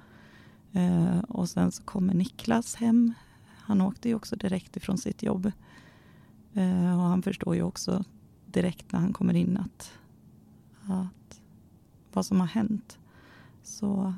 och 1.28 1.48
sen 1.48 1.72
så 1.72 1.82
kommer 1.82 2.14
Niklas 2.14 2.74
hem. 2.74 3.14
Han 3.66 3.80
åkte 3.80 4.08
ju 4.08 4.14
också 4.14 4.36
direkt 4.36 4.76
ifrån 4.76 4.98
sitt 4.98 5.22
jobb. 5.22 5.52
Eh, 6.56 6.98
och 6.98 7.04
han 7.04 7.22
förstår 7.22 7.54
ju 7.54 7.62
också 7.62 8.04
direkt 8.46 8.92
när 8.92 9.00
han 9.00 9.12
kommer 9.12 9.34
in 9.34 9.56
att, 9.56 9.92
att 10.82 11.40
vad 12.12 12.26
som 12.26 12.40
har 12.40 12.46
hänt. 12.46 12.98
Så 13.62 14.14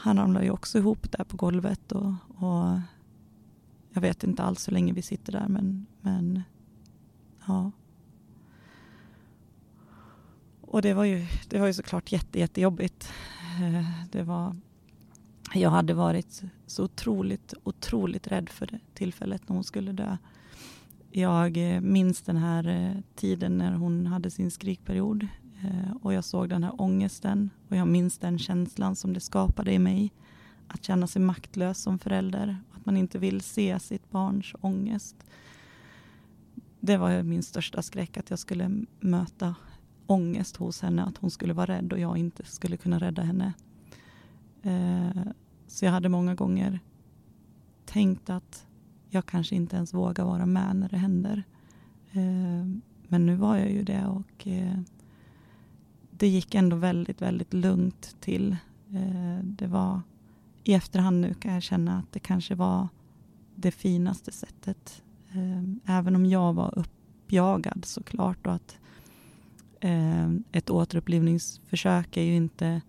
han 0.00 0.16
ramlar 0.16 0.42
ju 0.42 0.50
också 0.50 0.78
ihop 0.78 1.12
där 1.12 1.24
på 1.24 1.36
golvet 1.36 1.92
och, 1.92 2.12
och 2.28 2.78
jag 3.92 4.00
vet 4.00 4.24
inte 4.24 4.42
alls 4.42 4.68
hur 4.68 4.72
länge 4.72 4.92
vi 4.92 5.02
sitter 5.02 5.32
där 5.32 5.48
men, 5.48 5.86
men 6.00 6.42
ja. 7.46 7.70
Och 10.60 10.82
det 10.82 10.94
var 10.94 11.04
ju, 11.04 11.26
det 11.48 11.58
var 11.58 11.66
ju 11.66 11.72
såklart 11.72 12.12
jätte, 12.12 12.38
jättejobbigt. 12.38 13.12
Eh, 13.62 13.90
det 14.12 14.22
var, 14.22 14.56
jag 15.54 15.70
hade 15.70 15.94
varit 15.94 16.42
så 16.66 16.84
otroligt, 16.84 17.54
otroligt 17.64 18.26
rädd 18.26 18.48
för 18.48 18.66
det 18.66 18.80
tillfället 18.94 19.48
när 19.48 19.54
hon 19.54 19.64
skulle 19.64 19.92
dö. 19.92 20.16
Jag 21.10 21.74
eh, 21.74 21.80
minns 21.80 22.22
den 22.22 22.36
här 22.36 22.68
eh, 22.68 23.02
tiden 23.14 23.58
när 23.58 23.72
hon 23.72 24.06
hade 24.06 24.30
sin 24.30 24.50
skrikperiod 24.50 25.26
Eh, 25.62 25.96
och 26.02 26.12
jag 26.12 26.24
såg 26.24 26.48
den 26.48 26.64
här 26.64 26.80
ångesten 26.80 27.50
och 27.68 27.76
jag 27.76 27.88
minns 27.88 28.18
den 28.18 28.38
känslan 28.38 28.96
som 28.96 29.12
det 29.12 29.20
skapade 29.20 29.72
i 29.72 29.78
mig. 29.78 30.12
Att 30.68 30.84
känna 30.84 31.06
sig 31.06 31.22
maktlös 31.22 31.78
som 31.78 31.98
förälder, 31.98 32.56
att 32.72 32.86
man 32.86 32.96
inte 32.96 33.18
vill 33.18 33.40
se 33.40 33.78
sitt 33.80 34.10
barns 34.10 34.54
ångest. 34.60 35.16
Det 36.80 36.96
var 36.96 37.22
min 37.22 37.42
största 37.42 37.82
skräck, 37.82 38.16
att 38.16 38.30
jag 38.30 38.38
skulle 38.38 38.84
möta 39.00 39.54
ångest 40.06 40.56
hos 40.56 40.82
henne, 40.82 41.04
att 41.04 41.16
hon 41.18 41.30
skulle 41.30 41.52
vara 41.52 41.66
rädd 41.66 41.92
och 41.92 41.98
jag 41.98 42.18
inte 42.18 42.44
skulle 42.44 42.76
kunna 42.76 42.98
rädda 42.98 43.22
henne. 43.22 43.52
Eh, 44.62 45.22
så 45.66 45.84
jag 45.84 45.92
hade 45.92 46.08
många 46.08 46.34
gånger 46.34 46.80
tänkt 47.84 48.30
att 48.30 48.66
jag 49.10 49.26
kanske 49.26 49.56
inte 49.56 49.76
ens 49.76 49.94
vågar 49.94 50.24
vara 50.24 50.46
med 50.46 50.76
när 50.76 50.88
det 50.88 50.96
händer. 50.96 51.42
Eh, 52.12 52.66
men 53.08 53.26
nu 53.26 53.36
var 53.36 53.56
jag 53.56 53.70
ju 53.70 53.82
det 53.82 54.06
och 54.06 54.46
det 56.18 56.28
gick 56.28 56.54
ändå 56.54 56.76
väldigt, 56.76 57.22
väldigt 57.22 57.54
lugnt 57.54 58.16
till. 58.20 58.56
Eh, 58.92 59.44
det 59.44 59.66
var 59.66 60.00
i 60.64 60.74
efterhand 60.74 61.20
nu 61.20 61.34
kan 61.34 61.54
jag 61.54 61.62
känna 61.62 61.98
att 61.98 62.12
det 62.12 62.18
kanske 62.18 62.54
var 62.54 62.88
det 63.54 63.70
finaste 63.70 64.32
sättet. 64.32 65.02
Eh, 65.32 65.96
även 65.96 66.16
om 66.16 66.26
jag 66.26 66.52
var 66.52 66.78
uppjagad 66.78 67.84
såklart 67.84 68.46
och 68.46 68.54
att 68.54 68.78
eh, 69.80 70.30
ett 70.52 70.70
återupplivningsförsök 70.70 72.16
är 72.16 72.22
ju 72.22 72.36
inte, 72.36 72.80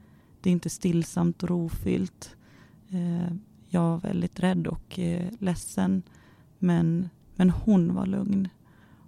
det 0.41 0.49
är 0.49 0.51
inte 0.51 0.69
stillsamt 0.69 1.43
och 1.43 1.49
rofyllt 1.49 2.35
jag 3.69 3.81
var 3.81 3.97
väldigt 3.97 4.39
rädd 4.39 4.67
och 4.67 4.99
ledsen. 5.39 6.03
Men, 6.59 7.09
men 7.35 7.49
hon 7.49 7.93
var 7.93 8.05
lugn. 8.05 8.49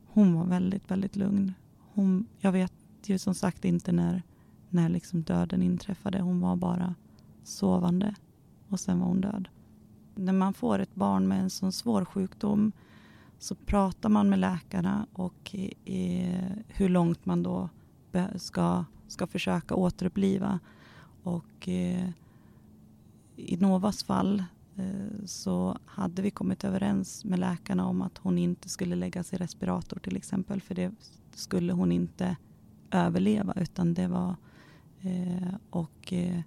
Hon 0.07 0.33
var 0.33 0.45
väldigt, 0.45 0.91
väldigt 0.91 1.15
lugn. 1.15 1.53
Hon, 1.93 2.25
jag 2.39 2.51
vet 2.51 2.73
ju 3.09 3.17
som 3.17 3.35
sagt 3.35 3.65
inte 3.65 3.91
när, 3.91 4.23
när 4.69 4.89
liksom 4.89 5.21
döden 5.21 5.61
inträffade. 5.61 6.21
Hon 6.21 6.39
var 6.39 6.55
bara 6.55 6.95
sovande 7.43 8.15
och 8.69 8.79
sen 8.79 8.99
var 8.99 9.07
hon 9.07 9.21
död. 9.21 9.47
När 10.15 10.33
man 10.33 10.53
får 10.53 10.79
ett 10.79 10.95
barn 10.95 11.27
med 11.27 11.39
en 11.39 11.49
sån 11.49 11.71
svår 11.71 12.05
sjukdom 12.05 12.71
så 13.39 13.55
pratar 13.55 14.09
man 14.09 14.29
med 14.29 14.39
läkarna 14.39 15.07
och 15.13 15.55
eh, 15.85 16.51
hur 16.67 16.89
långt 16.89 17.25
man 17.25 17.43
då 17.43 17.69
ska, 18.35 18.85
ska 19.07 19.27
försöka 19.27 19.75
återuppliva. 19.75 20.59
Och 21.23 21.67
eh, 21.67 22.09
i 23.35 23.57
Novas 23.57 24.03
fall 24.03 24.43
eh, 24.75 25.25
så 25.25 25.77
hade 25.85 26.21
vi 26.21 26.31
kommit 26.31 26.63
överens 26.63 27.25
med 27.25 27.39
läkarna 27.39 27.85
om 27.85 28.01
att 28.01 28.17
hon 28.17 28.37
inte 28.37 28.69
skulle 28.69 28.95
läggas 28.95 29.33
i 29.33 29.37
respirator 29.37 29.99
till 29.99 30.17
exempel. 30.17 30.61
För 30.61 30.75
det 30.75 30.91
skulle 31.33 31.73
hon 31.73 31.91
inte 31.91 32.35
överleva 32.91 33.53
utan 33.55 33.93
det 33.93 34.07
var 34.07 34.35
eh, 35.01 35.53
och 35.69 36.13
eh, 36.13 36.39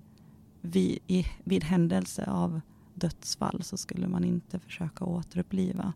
vid, 0.60 0.98
i, 1.06 1.26
vid 1.44 1.64
händelse 1.64 2.24
av 2.26 2.60
dödsfall 2.94 3.62
så 3.62 3.76
skulle 3.76 4.08
man 4.08 4.24
inte 4.24 4.58
försöka 4.58 5.04
återuppliva. 5.04 5.92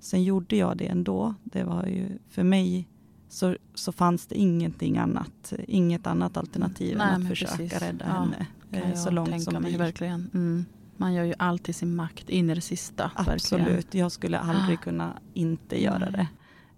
Sen 0.00 0.22
gjorde 0.22 0.56
jag 0.56 0.76
det 0.76 0.86
ändå. 0.86 1.34
Det 1.44 1.64
var 1.64 1.86
ju 1.86 2.18
för 2.28 2.42
mig 2.42 2.88
så, 3.28 3.56
så 3.74 3.92
fanns 3.92 4.26
det 4.26 4.34
ingenting 4.34 4.98
annat, 4.98 5.52
inget 5.68 6.06
annat 6.06 6.36
alternativ 6.36 6.98
Nej, 6.98 7.14
än 7.14 7.22
att 7.22 7.28
försöka 7.28 7.56
precis. 7.56 7.82
rädda 7.82 8.04
ja. 8.08 8.12
henne 8.12 8.46
eh, 8.70 8.94
så 8.94 9.10
långt 9.10 9.42
som 9.42 9.62
mig, 9.62 9.76
verkligen. 9.76 10.30
Mm. 10.34 10.64
Man 10.96 11.14
gör 11.14 11.24
ju 11.24 11.34
allt 11.38 11.68
i 11.68 11.72
sin 11.72 11.94
makt 11.96 12.30
in 12.30 12.50
i 12.50 12.54
det 12.54 12.60
sista. 12.60 13.10
Absolut, 13.14 13.66
verkligen. 13.66 14.04
jag 14.04 14.12
skulle 14.12 14.38
aldrig 14.38 14.78
ah. 14.78 14.82
kunna 14.82 15.12
inte 15.34 15.82
göra 15.82 16.10
det. 16.10 16.28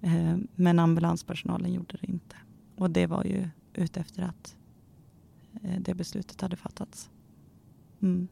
Eh, 0.00 0.36
men 0.54 0.78
ambulanspersonalen 0.78 1.72
gjorde 1.72 1.96
det 2.00 2.06
inte. 2.10 2.36
Och 2.76 2.90
det 2.90 3.06
var 3.06 3.24
ju 3.24 3.48
utefter 3.74 4.22
att 4.22 4.56
eh, 5.62 5.80
det 5.80 5.94
beslutet 5.94 6.40
hade 6.40 6.56
fattats. 6.56 7.10
Mm. 8.00 8.28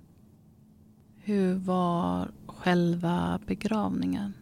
Hur 1.17 1.55
var 1.55 2.31
själva 2.47 3.41
begravningen? 3.47 4.33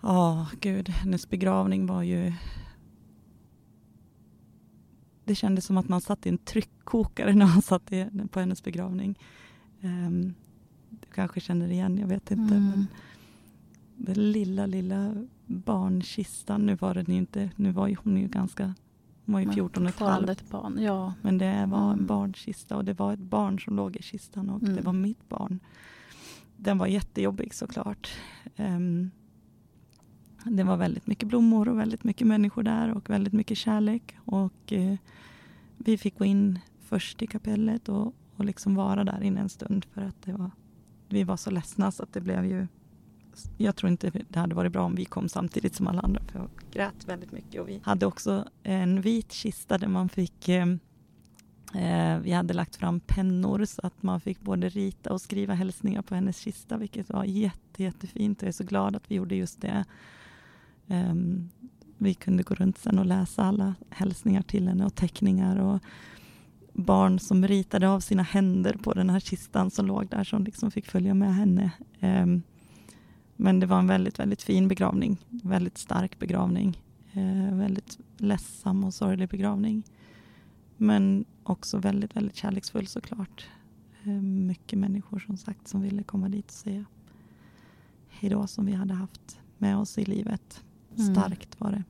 Ja, 0.00 0.32
oh, 0.32 0.52
gud, 0.60 0.88
hennes 0.88 1.28
begravning 1.28 1.86
var 1.86 2.02
ju 2.02 2.32
det 5.24 5.34
kändes 5.34 5.64
som 5.64 5.76
att 5.76 5.88
man 5.88 6.00
satt 6.00 6.26
i 6.26 6.28
en 6.28 6.38
tryckkokare 6.38 7.34
när 7.34 7.46
man 7.46 7.62
satt 7.62 7.90
på 8.30 8.40
hennes 8.40 8.62
begravning. 8.62 9.18
Um, 9.80 10.34
du 10.90 11.06
kanske 11.14 11.40
känner 11.40 11.70
igen, 11.70 11.98
jag 11.98 12.06
vet 12.06 12.30
inte. 12.30 12.54
Mm. 12.54 12.70
Men 12.70 12.86
den 14.04 14.32
lilla, 14.32 14.66
lilla 14.66 15.14
barnkistan, 15.46 16.66
nu 16.66 16.74
var 16.74 16.94
den 16.94 17.10
inte, 17.10 17.50
nu 17.56 17.72
var 17.72 17.86
ju 17.88 17.96
hon 18.04 18.16
ju 18.16 18.28
ganska, 18.28 18.74
hon 19.26 19.32
var 19.32 19.40
ju 19.40 19.52
14 19.52 19.82
och 19.82 19.88
ett 19.88 19.98
halvt. 19.98 20.50
barn, 20.50 20.78
ja. 20.82 21.14
Men 21.22 21.38
det 21.38 21.66
var 21.66 21.86
mm. 21.86 21.98
en 21.98 22.06
barnkista 22.06 22.76
och 22.76 22.84
det 22.84 22.92
var 22.92 23.12
ett 23.12 23.18
barn 23.18 23.60
som 23.60 23.76
låg 23.76 23.96
i 23.96 24.02
kistan 24.02 24.50
och 24.50 24.62
mm. 24.62 24.76
det 24.76 24.82
var 24.82 24.92
mitt 24.92 25.28
barn. 25.28 25.60
Den 26.56 26.78
var 26.78 26.86
jättejobbig 26.86 27.54
såklart. 27.54 28.10
Um, 28.56 29.10
det 30.44 30.64
var 30.64 30.76
väldigt 30.76 31.06
mycket 31.06 31.28
blommor 31.28 31.68
och 31.68 31.78
väldigt 31.78 32.04
mycket 32.04 32.26
människor 32.26 32.62
där 32.62 32.90
och 32.90 33.10
väldigt 33.10 33.32
mycket 33.32 33.58
kärlek. 33.58 34.16
Och 34.24 34.72
eh, 34.72 34.96
vi 35.76 35.98
fick 35.98 36.18
gå 36.18 36.24
in 36.24 36.58
först 36.80 37.22
i 37.22 37.26
kapellet 37.26 37.88
och, 37.88 38.14
och 38.36 38.44
liksom 38.44 38.74
vara 38.74 39.04
där 39.04 39.22
inne 39.22 39.40
en 39.40 39.48
stund 39.48 39.84
för 39.84 40.02
att 40.02 40.22
det 40.22 40.32
var, 40.32 40.50
vi 41.08 41.24
var 41.24 41.36
så 41.36 41.50
ledsna 41.50 41.92
så 41.92 42.02
att 42.02 42.12
det 42.12 42.20
blev 42.20 42.44
ju 42.44 42.66
jag 43.56 43.76
tror 43.76 43.90
inte 43.90 44.10
det 44.28 44.38
hade 44.38 44.54
varit 44.54 44.72
bra 44.72 44.82
om 44.82 44.94
vi 44.94 45.04
kom 45.04 45.28
samtidigt 45.28 45.74
som 45.74 45.86
alla 45.86 46.00
andra 46.00 46.22
för 46.24 46.38
jag 46.38 46.48
grät 46.72 47.08
väldigt 47.08 47.32
mycket 47.32 47.60
och 47.60 47.68
vi 47.68 47.80
hade 47.84 48.06
också 48.06 48.44
en 48.62 49.00
vit 49.00 49.32
kista 49.32 49.78
där 49.78 49.88
man 49.88 50.08
fick 50.08 50.48
eh, 50.48 50.66
eh, 51.74 52.18
vi 52.18 52.32
hade 52.32 52.54
lagt 52.54 52.76
fram 52.76 53.00
pennor 53.00 53.64
så 53.64 53.80
att 53.86 54.02
man 54.02 54.20
fick 54.20 54.40
både 54.40 54.68
rita 54.68 55.12
och 55.12 55.20
skriva 55.20 55.54
hälsningar 55.54 56.02
på 56.02 56.14
hennes 56.14 56.38
kista 56.38 56.76
vilket 56.76 57.08
var 57.10 57.24
jätte, 57.24 57.82
jättefint 57.82 58.38
och 58.38 58.42
jag 58.42 58.48
är 58.48 58.52
så 58.52 58.64
glad 58.64 58.96
att 58.96 59.10
vi 59.10 59.14
gjorde 59.14 59.34
just 59.34 59.60
det. 59.60 59.84
Um, 60.86 61.50
vi 61.98 62.14
kunde 62.14 62.42
gå 62.42 62.54
runt 62.54 62.78
sen 62.78 62.98
och 62.98 63.06
läsa 63.06 63.42
alla 63.42 63.74
hälsningar 63.90 64.42
till 64.42 64.68
henne 64.68 64.84
och 64.84 64.94
teckningar 64.94 65.56
och 65.60 65.80
barn 66.72 67.18
som 67.18 67.48
ritade 67.48 67.88
av 67.88 68.00
sina 68.00 68.22
händer 68.22 68.76
på 68.82 68.92
den 68.92 69.10
här 69.10 69.20
kistan 69.20 69.70
som 69.70 69.86
låg 69.86 70.08
där 70.08 70.24
som 70.24 70.44
liksom 70.44 70.70
fick 70.70 70.86
följa 70.86 71.14
med 71.14 71.34
henne. 71.34 71.70
Um, 72.00 72.42
men 73.42 73.60
det 73.60 73.66
var 73.66 73.78
en 73.78 73.86
väldigt, 73.86 74.18
väldigt 74.18 74.42
fin 74.42 74.68
begravning. 74.68 75.18
Väldigt 75.28 75.78
stark 75.78 76.18
begravning. 76.18 76.82
Uh, 77.16 77.54
väldigt 77.54 77.98
ledsam 78.16 78.84
och 78.84 78.94
sorglig 78.94 79.28
begravning. 79.28 79.82
Men 80.76 81.24
också 81.42 81.78
väldigt, 81.78 82.16
väldigt 82.16 82.36
kärleksfull 82.36 82.86
såklart. 82.86 83.46
Uh, 84.06 84.22
mycket 84.22 84.78
människor 84.78 85.18
som 85.18 85.36
sagt 85.36 85.68
som 85.68 85.82
ville 85.82 86.02
komma 86.02 86.28
dit 86.28 86.46
och 86.46 86.52
säga 86.52 86.84
hejdå 88.08 88.46
som 88.46 88.66
vi 88.66 88.72
hade 88.72 88.94
haft 88.94 89.40
med 89.58 89.76
oss 89.76 89.98
i 89.98 90.04
livet. 90.04 90.64
Mm. 90.96 91.14
Starkt 91.14 91.60
var 91.60 91.70
det. 91.70 91.84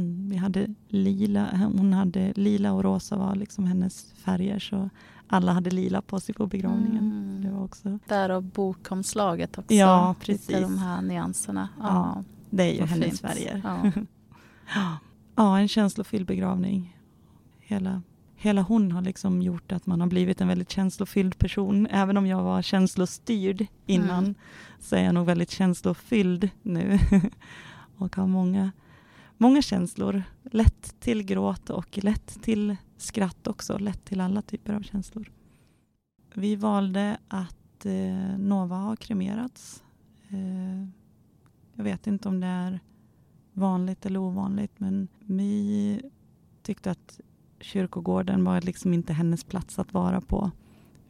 Mm, 0.00 0.28
vi 0.28 0.36
hade 0.36 0.74
lila, 0.88 1.70
hon 1.76 1.92
hade 1.92 2.32
lila 2.36 2.72
och 2.72 2.84
rosa 2.84 3.16
var 3.16 3.34
liksom 3.34 3.64
hennes 3.64 4.12
färger 4.12 4.58
så 4.58 4.90
alla 5.26 5.52
hade 5.52 5.70
lila 5.70 6.02
på 6.02 6.20
sig 6.20 6.34
på 6.34 6.46
begravningen. 6.46 7.12
Mm. 7.12 7.29
Också... 7.70 7.98
Därav 8.08 8.42
bokomslaget 8.42 9.58
också. 9.58 9.74
Ja, 9.74 10.14
precis. 10.20 10.48
Lite 10.48 10.60
de 10.60 10.78
här 10.78 11.02
nyanserna. 11.02 11.68
Ja, 11.78 11.86
ja 11.86 12.24
det 12.50 12.62
är 12.62 12.74
ju 12.74 12.86
hennes 12.86 13.20
färger. 13.20 13.62
Ja. 14.74 14.98
ja, 15.36 15.58
en 15.58 15.68
känslofylld 15.68 16.26
begravning. 16.26 16.96
Hela, 17.60 18.02
hela 18.36 18.62
hon 18.62 18.92
har 18.92 19.02
liksom 19.02 19.42
gjort 19.42 19.72
att 19.72 19.86
man 19.86 20.00
har 20.00 20.08
blivit 20.08 20.40
en 20.40 20.48
väldigt 20.48 20.70
känslofylld 20.70 21.38
person. 21.38 21.86
Även 21.86 22.16
om 22.16 22.26
jag 22.26 22.42
var 22.42 22.62
känslostyrd 22.62 23.66
innan 23.86 24.24
mm. 24.24 24.34
så 24.80 24.96
är 24.96 25.02
jag 25.02 25.14
nog 25.14 25.26
väldigt 25.26 25.50
känslofylld 25.50 26.48
nu. 26.62 26.98
och 27.96 28.16
har 28.16 28.26
många, 28.26 28.72
många 29.36 29.62
känslor. 29.62 30.22
Lätt 30.42 31.00
till 31.00 31.22
gråt 31.22 31.70
och 31.70 31.98
lätt 32.02 32.42
till 32.42 32.76
skratt 32.96 33.46
också. 33.46 33.78
Lätt 33.78 34.04
till 34.04 34.20
alla 34.20 34.42
typer 34.42 34.74
av 34.74 34.82
känslor. 34.82 35.30
Vi 36.34 36.56
valde 36.56 37.18
att 37.28 37.59
eh, 37.86 38.38
Nova 38.38 38.76
har 38.76 38.96
kremerats. 38.96 39.82
Eh, 40.28 40.88
jag 41.74 41.84
vet 41.84 42.06
inte 42.06 42.28
om 42.28 42.40
det 42.40 42.46
är 42.46 42.80
vanligt 43.52 44.06
eller 44.06 44.20
ovanligt 44.20 44.80
men 44.80 45.08
vi 45.18 46.00
tyckte 46.62 46.90
att 46.90 47.20
kyrkogården 47.60 48.44
var 48.44 48.60
liksom 48.60 48.94
inte 48.94 49.12
hennes 49.12 49.44
plats 49.44 49.78
att 49.78 49.92
vara 49.92 50.20
på. 50.20 50.50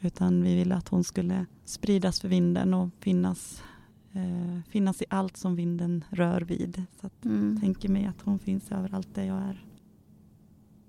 Utan 0.01 0.43
vi 0.43 0.55
ville 0.55 0.75
att 0.75 0.89
hon 0.89 1.05
skulle 1.05 1.47
spridas 1.65 2.21
för 2.21 2.29
vinden 2.29 2.75
och 2.75 2.89
finnas 2.99 3.63
eh, 4.13 4.63
finnas 4.69 5.03
i 5.03 5.05
allt 5.11 5.37
som 5.37 5.57
vinden 5.57 6.05
rör 6.11 6.41
vid. 6.41 6.83
Så 7.01 7.07
att 7.07 7.25
mm. 7.25 7.53
jag 7.53 7.61
tänker 7.61 7.89
mig 7.89 8.07
att 8.07 8.23
hon 8.23 8.39
finns 8.39 8.73
överallt 8.73 9.15
där 9.15 9.25
jag 9.25 9.39
är. 9.39 9.65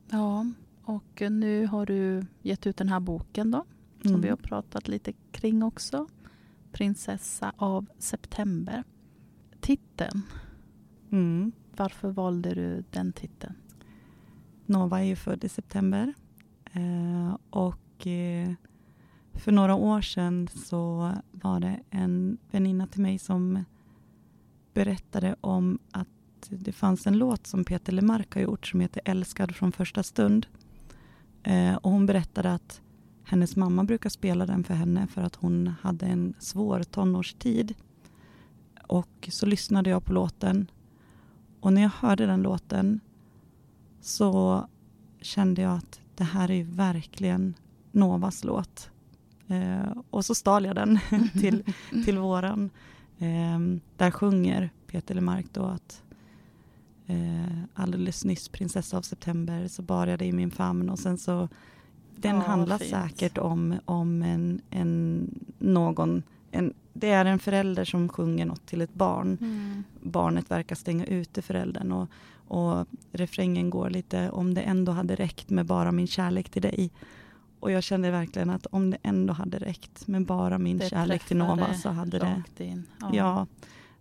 Ja, 0.09 0.45
och 0.83 1.21
nu 1.31 1.67
har 1.67 1.85
du 1.85 2.25
gett 2.41 2.67
ut 2.67 2.77
den 2.77 2.89
här 2.89 2.99
boken 2.99 3.51
då, 3.51 3.65
som 4.01 4.11
mm. 4.11 4.21
vi 4.21 4.29
har 4.29 4.37
pratat 4.37 4.87
lite 4.87 5.13
kring 5.31 5.63
också. 5.63 6.07
Prinsessa 6.71 7.53
av 7.57 7.85
september. 7.99 8.83
Titeln. 9.59 10.21
Mm. 11.11 11.51
Varför 11.75 12.09
valde 12.09 12.53
du 12.53 12.83
den 12.91 13.13
titeln? 13.13 13.53
Nova 14.65 14.99
är 14.99 15.03
ju 15.03 15.15
född 15.15 15.43
i 15.43 15.49
september. 15.49 16.13
Eh, 16.73 17.37
och 17.49 18.07
eh, 18.07 18.53
för 19.33 19.51
några 19.51 19.75
år 19.75 20.01
sedan 20.01 20.47
så 20.47 21.11
var 21.31 21.59
det 21.59 21.79
en 21.89 22.37
väninna 22.51 22.87
till 22.87 23.01
mig 23.01 23.19
som 23.19 23.63
berättade 24.73 25.35
om 25.41 25.79
att 25.91 26.07
det 26.49 26.71
fanns 26.71 27.07
en 27.07 27.17
låt 27.17 27.47
som 27.47 27.63
Peter 27.63 27.93
Lemark 27.93 28.33
har 28.33 28.41
gjort 28.41 28.67
som 28.67 28.79
heter 28.79 29.01
Älskad 29.05 29.55
från 29.55 29.71
första 29.71 30.03
stund. 30.03 30.47
Eh, 31.43 31.75
och 31.75 31.91
hon 31.91 32.05
berättade 32.05 32.53
att 32.53 32.81
hennes 33.23 33.55
mamma 33.55 33.83
brukar 33.83 34.09
spela 34.09 34.45
den 34.45 34.63
för 34.63 34.73
henne 34.73 35.07
för 35.07 35.21
att 35.21 35.35
hon 35.35 35.73
hade 35.81 36.05
en 36.05 36.33
svår 36.39 36.83
tonårstid. 36.83 37.73
Och 38.87 39.29
så 39.31 39.45
lyssnade 39.45 39.89
jag 39.89 40.05
på 40.05 40.13
låten 40.13 40.71
och 41.59 41.73
när 41.73 41.81
jag 41.81 41.89
hörde 41.89 42.25
den 42.25 42.41
låten 42.41 42.99
så 44.01 44.65
kände 45.21 45.61
jag 45.61 45.77
att 45.77 46.01
det 46.15 46.23
här 46.23 46.51
är 46.51 46.63
verkligen 46.63 47.53
Novas 47.91 48.43
låt. 48.43 48.89
Eh, 49.47 49.91
och 50.09 50.25
så 50.25 50.35
stal 50.35 50.65
jag 50.65 50.75
den 50.75 50.99
till, 51.33 51.63
till 52.05 52.17
våran. 52.17 52.69
Eh, 53.17 53.59
där 53.97 54.11
sjunger 54.11 54.69
Peter 54.87 55.15
Lemark 55.15 55.45
då 55.51 55.63
att 55.63 56.03
eh, 57.07 57.63
alldeles 57.73 58.25
nyss 58.25 58.49
prinsessa 58.49 58.97
av 58.97 59.01
september 59.01 59.67
så 59.67 59.81
bar 59.81 60.07
jag 60.07 60.19
dig 60.19 60.27
i 60.27 60.33
min 60.33 60.51
famn 60.51 60.89
och 60.89 60.99
sen 60.99 61.17
så 61.17 61.49
den 62.21 62.35
oh, 62.35 62.45
handlar 62.45 62.77
fint. 62.77 62.91
säkert 62.91 63.37
om, 63.37 63.75
om 63.85 64.21
en, 64.21 64.61
en 64.69 65.29
någon 65.59 66.23
en, 66.51 66.73
det 66.93 67.09
är 67.09 67.25
en 67.25 67.39
förälder 67.39 67.85
som 67.85 68.09
sjunger 68.09 68.45
något 68.45 68.65
till 68.65 68.81
ett 68.81 68.93
barn. 68.93 69.37
Mm. 69.41 69.83
Barnet 70.01 70.51
verkar 70.51 70.75
stänga 70.75 71.05
ute 71.05 71.41
föräldern 71.41 71.91
och, 71.91 72.09
och 72.47 72.87
refrängen 73.11 73.69
går 73.69 73.89
lite 73.89 74.29
om 74.29 74.53
det 74.53 74.61
ändå 74.61 74.91
hade 74.91 75.15
räckt 75.15 75.49
med 75.49 75.65
bara 75.65 75.91
min 75.91 76.07
kärlek 76.07 76.49
till 76.49 76.61
dig. 76.61 76.91
Och 77.59 77.71
jag 77.71 77.83
kände 77.83 78.11
verkligen 78.11 78.49
att 78.49 78.65
om 78.65 78.91
det 78.91 78.97
ändå 79.03 79.33
hade 79.33 79.59
räckt 79.59 80.07
med 80.07 80.25
bara 80.25 80.57
min 80.57 80.77
det 80.77 80.89
kärlek 80.89 81.25
till 81.25 81.37
Nova 81.37 81.73
så 81.73 81.89
hade 81.89 82.19
det... 82.19 82.43
Ja. 82.99 83.09
ja, 83.13 83.47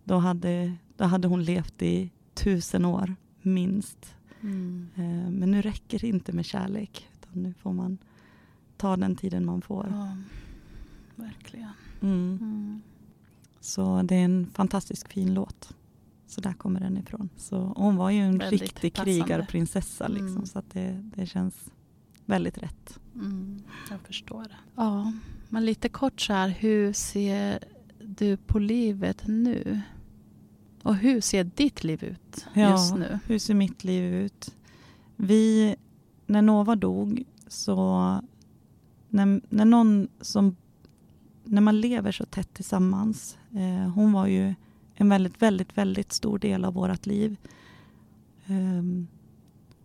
då 0.03 0.17
hade, 0.17 0.73
då 0.97 1.05
hade 1.05 1.27
hon 1.27 1.43
levt 1.43 1.81
i 1.81 2.11
tusen 2.33 2.85
år, 2.85 3.15
minst. 3.41 4.15
Mm. 4.41 4.87
Eh, 4.95 5.31
men 5.31 5.51
nu 5.51 5.61
räcker 5.61 5.99
det 5.99 6.07
inte 6.07 6.33
med 6.33 6.45
kärlek. 6.45 7.09
Utan 7.13 7.43
nu 7.43 7.53
får 7.61 7.73
man 7.73 7.97
ta 8.81 8.97
den 8.97 9.15
tiden 9.15 9.45
man 9.45 9.61
får. 9.61 9.87
Ja, 9.91 10.17
verkligen. 11.15 11.69
Mm. 12.01 12.37
Mm. 12.41 12.81
Så 13.59 14.01
det 14.01 14.15
är 14.15 14.25
en 14.25 14.47
fantastiskt 14.53 15.07
fin 15.07 15.33
låt. 15.33 15.75
Så 16.27 16.41
där 16.41 16.53
kommer 16.53 16.79
den 16.79 16.97
ifrån. 16.97 17.29
Så, 17.37 17.73
hon 17.77 17.95
var 17.95 18.09
ju 18.09 18.19
en 18.19 18.37
Väldigt 18.37 18.61
riktig 18.61 18.93
passande. 18.93 19.11
krigarprinsessa. 19.11 20.07
Liksom, 20.07 20.27
mm. 20.27 20.45
Så 20.45 20.59
att 20.59 20.69
det, 20.71 21.11
det 21.15 21.25
känns 21.25 21.55
väldigt 22.25 22.57
rätt. 22.57 22.99
Mm, 23.15 23.63
jag 23.89 23.99
förstår 23.99 24.43
det. 24.43 24.57
Ja, 24.75 25.13
men 25.49 25.65
lite 25.65 25.89
kort 25.89 26.21
så 26.21 26.33
här, 26.33 26.49
hur 26.49 26.93
ser 26.93 27.63
du 28.03 28.37
på 28.37 28.59
livet 28.59 29.23
nu? 29.27 29.81
Och 30.83 30.95
hur 30.95 31.21
ser 31.21 31.43
ditt 31.43 31.83
liv 31.83 32.03
ut 32.03 32.47
ja, 32.53 32.71
just 32.71 32.95
nu? 32.95 33.19
hur 33.25 33.39
ser 33.39 33.53
mitt 33.53 33.83
liv 33.83 34.13
ut? 34.13 34.55
Vi, 35.15 35.75
när 36.25 36.41
Nova 36.41 36.75
dog 36.75 37.23
så 37.47 38.21
när, 39.11 39.41
när 39.49 39.65
någon 39.65 40.07
som 40.21 40.55
när 41.43 41.61
man 41.61 41.81
lever 41.81 42.11
så 42.11 42.25
tätt 42.25 42.53
tillsammans. 42.53 43.37
Eh, 43.55 43.89
hon 43.89 44.11
var 44.11 44.27
ju 44.27 44.53
en 44.93 45.09
väldigt, 45.09 45.41
väldigt, 45.41 45.77
väldigt 45.77 46.11
stor 46.11 46.39
del 46.39 46.65
av 46.65 46.73
vårt 46.73 47.05
liv. 47.05 47.37
Eh, 48.45 49.05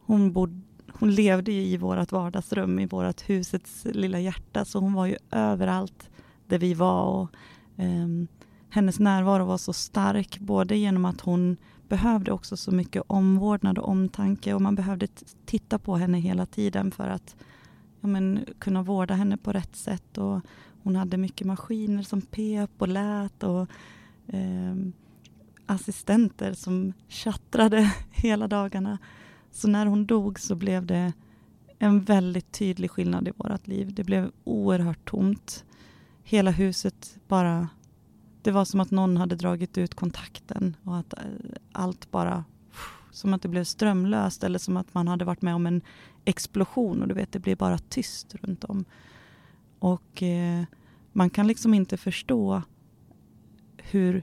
hon 0.01 0.33
bod, 0.33 0.63
hon 0.93 1.15
levde 1.15 1.53
ju 1.53 1.63
i 1.63 1.77
vårt 1.77 2.13
vardagsrum, 2.13 2.79
i 2.79 2.87
vårt 2.87 3.29
husets 3.29 3.85
lilla 3.85 4.21
hjärta, 4.21 4.65
så 4.65 4.79
hon 4.79 4.93
var 4.93 5.07
ju 5.07 5.17
överallt 5.31 6.11
där 6.47 6.59
vi 6.59 6.75
var. 6.75 7.03
Och, 7.05 7.31
eh, 7.77 8.09
hennes 8.69 8.99
närvaro 8.99 9.45
var 9.45 9.59
så 9.59 9.73
stark, 9.73 10.39
både 10.39 10.77
genom 10.77 11.05
att 11.05 11.21
hon 11.21 11.57
behövde 11.89 12.33
också 12.33 12.57
så 12.57 12.71
mycket 12.71 13.03
omvårdnad 13.07 13.79
och 13.79 13.89
omtanke 13.89 14.55
och 14.55 14.63
man 14.63 14.75
behövde 14.75 15.07
titta 15.45 15.79
på 15.79 15.97
henne 15.97 16.19
hela 16.19 16.47
tiden 16.47 16.91
för 16.91 17.09
att 17.09 17.37
ja, 18.07 18.11
men, 18.11 18.45
kunna 18.59 18.83
vårda 18.83 19.15
henne 19.15 19.37
på 19.37 19.53
rätt 19.53 19.77
sätt. 19.77 20.19
Och 20.19 20.41
hon 20.83 20.97
hade 20.97 21.17
mycket 21.17 21.47
maskiner 21.47 22.03
som 22.03 22.23
pep 22.23 22.71
och 22.79 22.89
lät 22.89 23.43
och 23.43 23.69
eh, 24.27 24.77
assistenter 25.67 26.53
som 26.53 26.93
tjattrade 27.09 27.93
hela 28.11 28.49
dagarna. 28.49 28.99
Så 29.51 29.69
när 29.69 29.87
hon 29.87 30.07
dog 30.07 30.41
så 30.41 30.55
blev 30.55 30.87
det 30.87 31.13
en 31.79 32.01
väldigt 32.01 32.53
tydlig 32.53 32.91
skillnad 32.91 33.29
i 33.29 33.33
vårt 33.37 33.67
liv. 33.67 33.95
Det 33.95 34.05
blev 34.05 34.31
oerhört 34.45 35.11
tomt. 35.11 35.65
Hela 36.23 36.51
huset 36.51 37.19
bara 37.29 37.69
det 38.43 38.51
var 38.51 38.65
som 38.65 38.81
att 38.81 38.91
någon 38.91 39.17
hade 39.17 39.37
dragit 39.37 39.79
ut 39.79 39.95
kontakten 39.95 40.77
och 40.85 40.97
att 40.97 41.13
eh, 41.13 41.21
allt 41.73 42.11
bara 42.11 42.45
som 43.17 43.35
att 43.35 43.43
det 43.43 43.49
blev 43.49 43.65
strömlöst 43.65 44.45
eller 44.45 44.59
som 44.59 44.77
att 44.77 44.95
man 44.95 45.09
hade 45.09 45.25
varit 45.25 45.43
med 45.43 45.55
om 45.55 45.67
en 45.67 45.81
explosion 46.25 47.03
och 47.03 47.09
du 47.09 47.15
vet, 47.15 47.33
det 47.33 47.39
blir 47.39 47.57
bara 47.57 47.79
tyst 47.79 48.35
runt 48.35 48.65
om. 48.65 48.85
Och 49.79 50.23
eh, 50.23 50.65
man 51.13 51.31
kan 51.31 51.47
liksom 51.47 51.75
inte 51.75 51.97
förstå 51.97 52.63
hur 53.77 54.23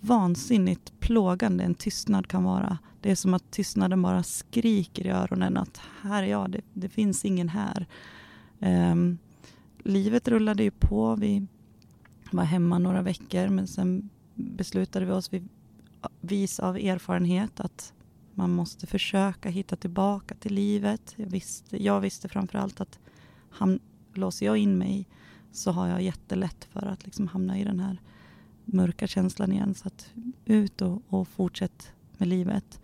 vansinnigt 0.00 1.00
plågande 1.00 1.64
en 1.64 1.74
tystnad 1.74 2.26
kan 2.26 2.44
vara. 2.44 2.78
Det 3.00 3.10
är 3.10 3.14
som 3.14 3.34
att 3.34 3.50
tystnaden 3.50 4.02
bara 4.02 4.22
skriker 4.22 5.06
i 5.06 5.10
öronen 5.10 5.56
att 5.56 5.80
här 6.02 6.22
är 6.22 6.26
jag, 6.26 6.50
det, 6.50 6.60
det 6.72 6.88
finns 6.88 7.24
ingen 7.24 7.48
här. 7.48 7.86
Um, 8.58 9.18
livet 9.78 10.28
rullade 10.28 10.62
ju 10.62 10.70
på. 10.70 11.16
Vi 11.16 11.46
var 12.30 12.44
hemma 12.44 12.78
några 12.78 13.02
veckor 13.02 13.48
men 13.48 13.66
sen 13.66 14.10
beslutade 14.34 15.06
vi 15.06 15.12
oss 15.12 15.30
vis 16.20 16.60
av 16.60 16.76
erfarenhet 16.76 17.60
att 17.60 17.93
man 18.34 18.50
måste 18.50 18.86
försöka 18.86 19.48
hitta 19.48 19.76
tillbaka 19.76 20.34
till 20.34 20.54
livet. 20.54 21.14
Jag 21.16 21.26
visste, 21.26 21.82
jag 21.84 22.00
visste 22.00 22.28
framförallt 22.28 22.80
att 22.80 22.98
ham, 23.50 23.78
låser 24.14 24.46
jag 24.46 24.56
in 24.56 24.78
mig 24.78 25.06
så 25.52 25.70
har 25.70 25.88
jag 25.88 26.02
jättelätt 26.02 26.64
för 26.64 26.86
att 26.86 27.04
liksom 27.04 27.28
hamna 27.28 27.58
i 27.58 27.64
den 27.64 27.80
här 27.80 28.00
mörka 28.64 29.06
känslan 29.06 29.52
igen. 29.52 29.74
Så 29.74 29.88
att 29.88 30.12
ut 30.44 30.82
och, 30.82 31.02
och 31.08 31.28
fortsätt 31.28 31.92
med 32.18 32.28
livet. 32.28 32.80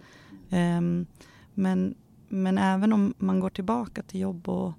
Um, 0.51 1.07
men, 1.55 1.95
men 2.29 2.59
även 2.59 2.93
om 2.93 3.15
man 3.19 3.41
går 3.41 3.51
tillbaka 3.51 4.03
till 4.03 4.21
jobb 4.21 4.49
och, 4.49 4.73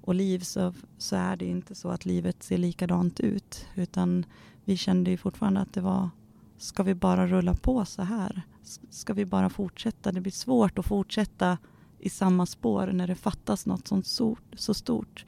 och 0.00 0.14
liv 0.14 0.38
så, 0.40 0.74
så 0.98 1.16
är 1.16 1.36
det 1.36 1.46
inte 1.46 1.74
så 1.74 1.88
att 1.88 2.04
livet 2.04 2.42
ser 2.42 2.58
likadant 2.58 3.20
ut. 3.20 3.66
Utan 3.74 4.24
vi 4.64 4.76
kände 4.76 5.10
ju 5.10 5.16
fortfarande 5.16 5.60
att 5.60 5.72
det 5.72 5.80
var, 5.80 6.10
ska 6.58 6.82
vi 6.82 6.94
bara 6.94 7.26
rulla 7.26 7.54
på 7.54 7.84
så 7.84 8.02
här? 8.02 8.42
Ska 8.90 9.12
vi 9.12 9.24
bara 9.24 9.50
fortsätta? 9.50 10.12
Det 10.12 10.20
blir 10.20 10.32
svårt 10.32 10.78
att 10.78 10.86
fortsätta 10.86 11.58
i 11.98 12.10
samma 12.10 12.46
spår 12.46 12.86
när 12.86 13.06
det 13.06 13.14
fattas 13.14 13.66
något 13.66 13.88
sånt 13.88 14.06
så, 14.06 14.36
så 14.56 14.74
stort. 14.74 15.24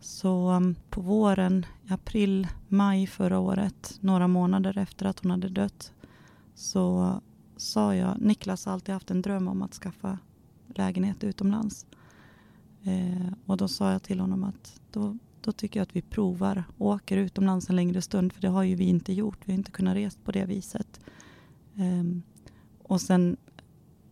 Så 0.00 0.50
um, 0.50 0.74
på 0.90 1.00
våren, 1.00 1.66
i 1.88 1.92
april, 1.92 2.48
maj 2.68 3.06
förra 3.06 3.38
året, 3.38 3.98
några 4.00 4.28
månader 4.28 4.78
efter 4.78 5.06
att 5.06 5.20
hon 5.20 5.30
hade 5.30 5.48
dött, 5.48 5.92
så 6.54 7.14
sa 7.56 7.94
jag, 7.94 8.20
Niklas 8.20 8.66
har 8.66 8.72
alltid 8.72 8.92
haft 8.92 9.10
en 9.10 9.22
dröm 9.22 9.48
om 9.48 9.62
att 9.62 9.74
skaffa 9.74 10.18
lägenhet 10.66 11.24
utomlands. 11.24 11.86
Eh, 12.82 13.32
och 13.46 13.56
då 13.56 13.68
sa 13.68 13.92
jag 13.92 14.02
till 14.02 14.20
honom 14.20 14.44
att 14.44 14.80
då, 14.92 15.18
då 15.44 15.52
tycker 15.52 15.80
jag 15.80 15.82
att 15.82 15.96
vi 15.96 16.02
provar 16.02 16.64
och 16.78 16.86
åker 16.86 17.16
utomlands 17.16 17.70
en 17.70 17.76
längre 17.76 18.02
stund, 18.02 18.32
för 18.32 18.40
det 18.40 18.48
har 18.48 18.62
ju 18.62 18.74
vi 18.74 18.84
inte 18.84 19.12
gjort. 19.12 19.38
Vi 19.44 19.52
har 19.52 19.58
inte 19.58 19.70
kunnat 19.70 19.96
resa 19.96 20.18
på 20.24 20.32
det 20.32 20.44
viset. 20.44 21.00
Um, 21.74 22.22
och 22.82 23.00
sen 23.00 23.36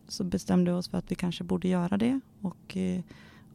så 0.08 0.24
bestämde 0.24 0.70
vi 0.70 0.76
oss 0.76 0.88
för 0.88 0.98
att 0.98 1.10
vi 1.10 1.14
kanske 1.14 1.44
borde 1.44 1.68
göra 1.68 1.96
det 1.96 2.20
och 2.40 2.76
uh, 2.76 3.00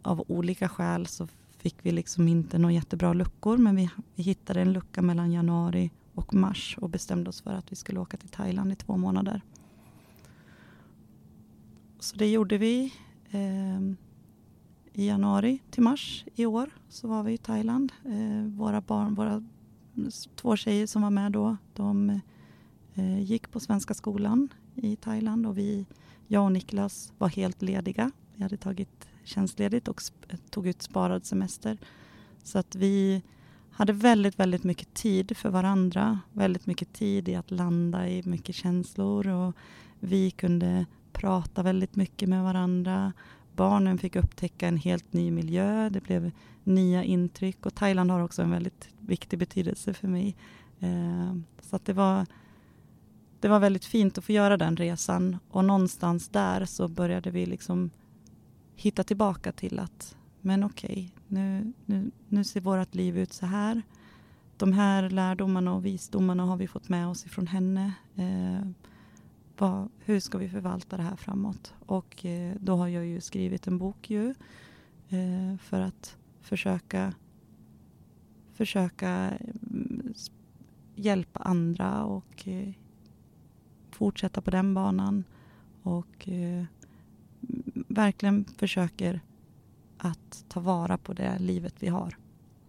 av 0.02 0.24
olika 0.28 0.70
skäl 0.70 1.08
så 1.08 1.28
fick 1.58 1.76
vi 1.82 1.92
liksom 1.92 2.28
inte 2.28 2.58
några 2.58 2.74
jättebra 2.74 3.14
luckor 3.14 3.58
men 3.58 3.76
vi, 3.76 3.90
vi 4.16 4.24
hittade 4.24 4.62
en 4.62 4.74
lucka 4.74 5.02
mellan 5.02 5.32
januari 5.32 5.92
och 6.14 6.34
mars 6.34 6.78
och 6.82 6.90
bestämde 6.90 7.30
oss 7.30 7.42
för 7.42 7.54
att 7.54 7.72
vi 7.72 7.76
skulle 7.76 8.00
åka 8.00 8.18
till 8.18 8.30
Thailand 8.30 8.72
i 8.72 8.76
två 8.76 8.98
månader. 8.98 9.42
Så 12.00 12.18
det 12.18 12.28
gjorde 12.28 12.58
vi. 12.58 12.94
Um, 13.32 13.98
i 15.00 15.08
januari 15.08 15.60
till 15.70 15.84
mars 15.84 16.26
i 16.36 16.46
år 16.46 16.70
så 16.90 17.08
var 17.08 17.24
vi 17.24 17.34
i 17.34 17.38
Thailand. 17.38 17.92
Eh, 18.06 18.44
våra 18.44 18.82
barn, 18.82 19.16
våra 19.16 19.44
två 20.36 20.56
tjejer 20.56 20.88
som 20.88 21.02
var 21.02 21.10
med 21.10 21.32
då, 21.32 21.58
de 21.74 22.22
eh, 22.94 23.20
gick 23.20 23.52
på 23.52 23.60
Svenska 23.60 23.94
skolan 23.94 24.50
i 24.76 24.96
Thailand 24.96 25.46
och 25.46 25.58
vi, 25.58 25.86
jag 26.28 26.44
och 26.44 26.52
Niklas 26.52 27.14
var 27.18 27.28
helt 27.28 27.62
lediga. 27.62 28.12
Vi 28.36 28.44
hade 28.44 28.58
tagit 28.58 29.08
tjänstledigt 29.24 29.88
och 29.88 30.02
tog 30.50 30.68
ut 30.68 30.82
sparad 30.82 31.26
semester. 31.26 31.78
Så 32.44 32.60
att 32.60 32.76
vi 32.76 33.22
hade 33.72 33.94
väldigt, 33.94 34.40
väldigt 34.40 34.64
mycket 34.64 34.94
tid 34.94 35.38
för 35.38 35.50
varandra. 35.50 36.20
Väldigt 36.34 36.66
mycket 36.66 36.94
tid 36.94 37.30
i 37.30 37.36
att 37.36 37.52
landa 37.52 38.10
i 38.10 38.24
mycket 38.26 38.56
känslor 38.56 39.28
och 39.28 39.56
vi 40.00 40.32
kunde 40.32 40.86
prata 41.12 41.64
väldigt 41.64 41.96
mycket 41.96 42.30
med 42.30 42.44
varandra. 42.44 43.14
Barnen 43.58 43.98
fick 43.98 44.16
upptäcka 44.16 44.68
en 44.68 44.78
helt 44.78 45.14
ny 45.14 45.32
miljö. 45.32 45.90
Det 45.90 46.02
blev 46.04 46.32
nya 46.64 47.04
intryck 47.04 47.66
och 47.66 47.76
Thailand 47.76 48.12
har 48.12 48.20
också 48.20 48.42
en 48.42 48.52
väldigt 48.52 48.90
viktig 49.00 49.40
betydelse 49.40 49.94
för 49.94 50.08
mig. 50.08 50.36
Eh, 50.80 51.36
så 51.62 51.76
att 51.76 51.86
det 51.86 51.94
var 51.94 52.26
det 53.40 53.48
var 53.48 53.60
väldigt 53.60 53.86
fint 53.86 54.18
att 54.18 54.26
få 54.26 54.32
göra 54.32 54.58
den 54.58 54.78
resan 54.78 55.38
och 55.50 55.66
någonstans 55.66 56.30
där 56.30 56.66
så 56.66 56.88
började 56.88 57.32
vi 57.32 57.46
liksom 57.46 57.90
hitta 58.76 59.04
tillbaka 59.04 59.52
till 59.52 59.80
att 59.80 60.16
men 60.42 60.64
okej, 60.64 60.90
okay, 60.92 61.10
nu, 61.28 61.74
nu, 61.86 62.12
nu 62.28 62.44
ser 62.44 62.62
vårt 62.62 62.96
liv 62.96 63.18
ut 63.18 63.34
så 63.34 63.46
här. 63.46 63.82
De 64.58 64.74
här 64.74 65.10
lärdomarna 65.10 65.74
och 65.74 65.86
visdomarna 65.86 66.46
har 66.46 66.58
vi 66.58 66.68
fått 66.68 66.90
med 66.90 67.08
oss 67.08 67.26
ifrån 67.26 67.48
henne. 67.48 67.94
Eh, 68.16 68.68
vad, 69.58 69.90
hur 70.00 70.20
ska 70.20 70.38
vi 70.38 70.50
förvalta 70.50 70.98
det 70.98 71.04
här 71.04 71.16
framåt? 71.16 71.74
Och 71.86 72.26
eh, 72.26 72.56
då 72.60 72.76
har 72.76 72.88
jag 72.88 73.06
ju 73.06 73.22
skrivit 73.22 73.68
en 73.68 73.78
bok 73.78 74.10
ju 74.10 74.30
eh, 75.10 75.58
för 75.58 75.82
att 75.82 76.18
försöka 76.42 77.14
försöka 78.54 79.10
mm, 79.10 80.14
hjälpa 80.96 81.40
andra 81.40 82.04
och 82.04 82.48
eh, 82.48 82.70
fortsätta 83.92 84.42
på 84.42 84.52
den 84.52 84.74
banan. 84.74 85.24
Och 85.84 86.30
eh, 86.30 86.66
verkligen 87.88 88.46
försöker 88.46 89.22
att 89.98 90.46
ta 90.48 90.60
vara 90.60 90.98
på 90.98 91.14
det 91.14 91.40
livet 91.40 91.76
vi 91.80 91.88
har. 91.88 92.18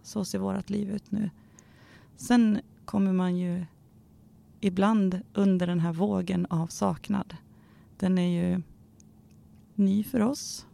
Så 0.03 0.25
ser 0.25 0.39
vårt 0.39 0.69
liv 0.69 0.89
ut 0.91 1.11
nu. 1.11 1.29
Sen 2.15 2.61
kommer 2.85 3.13
man 3.13 3.37
ju 3.37 3.65
ibland 4.59 5.21
under 5.33 5.67
den 5.67 5.79
här 5.79 5.93
vågen 5.93 6.45
av 6.49 6.67
saknad. 6.67 7.35
Den 7.97 8.17
är 8.17 8.43
ju 8.43 8.61
ny 9.75 10.03
för 10.03 10.19
oss. 10.19 10.65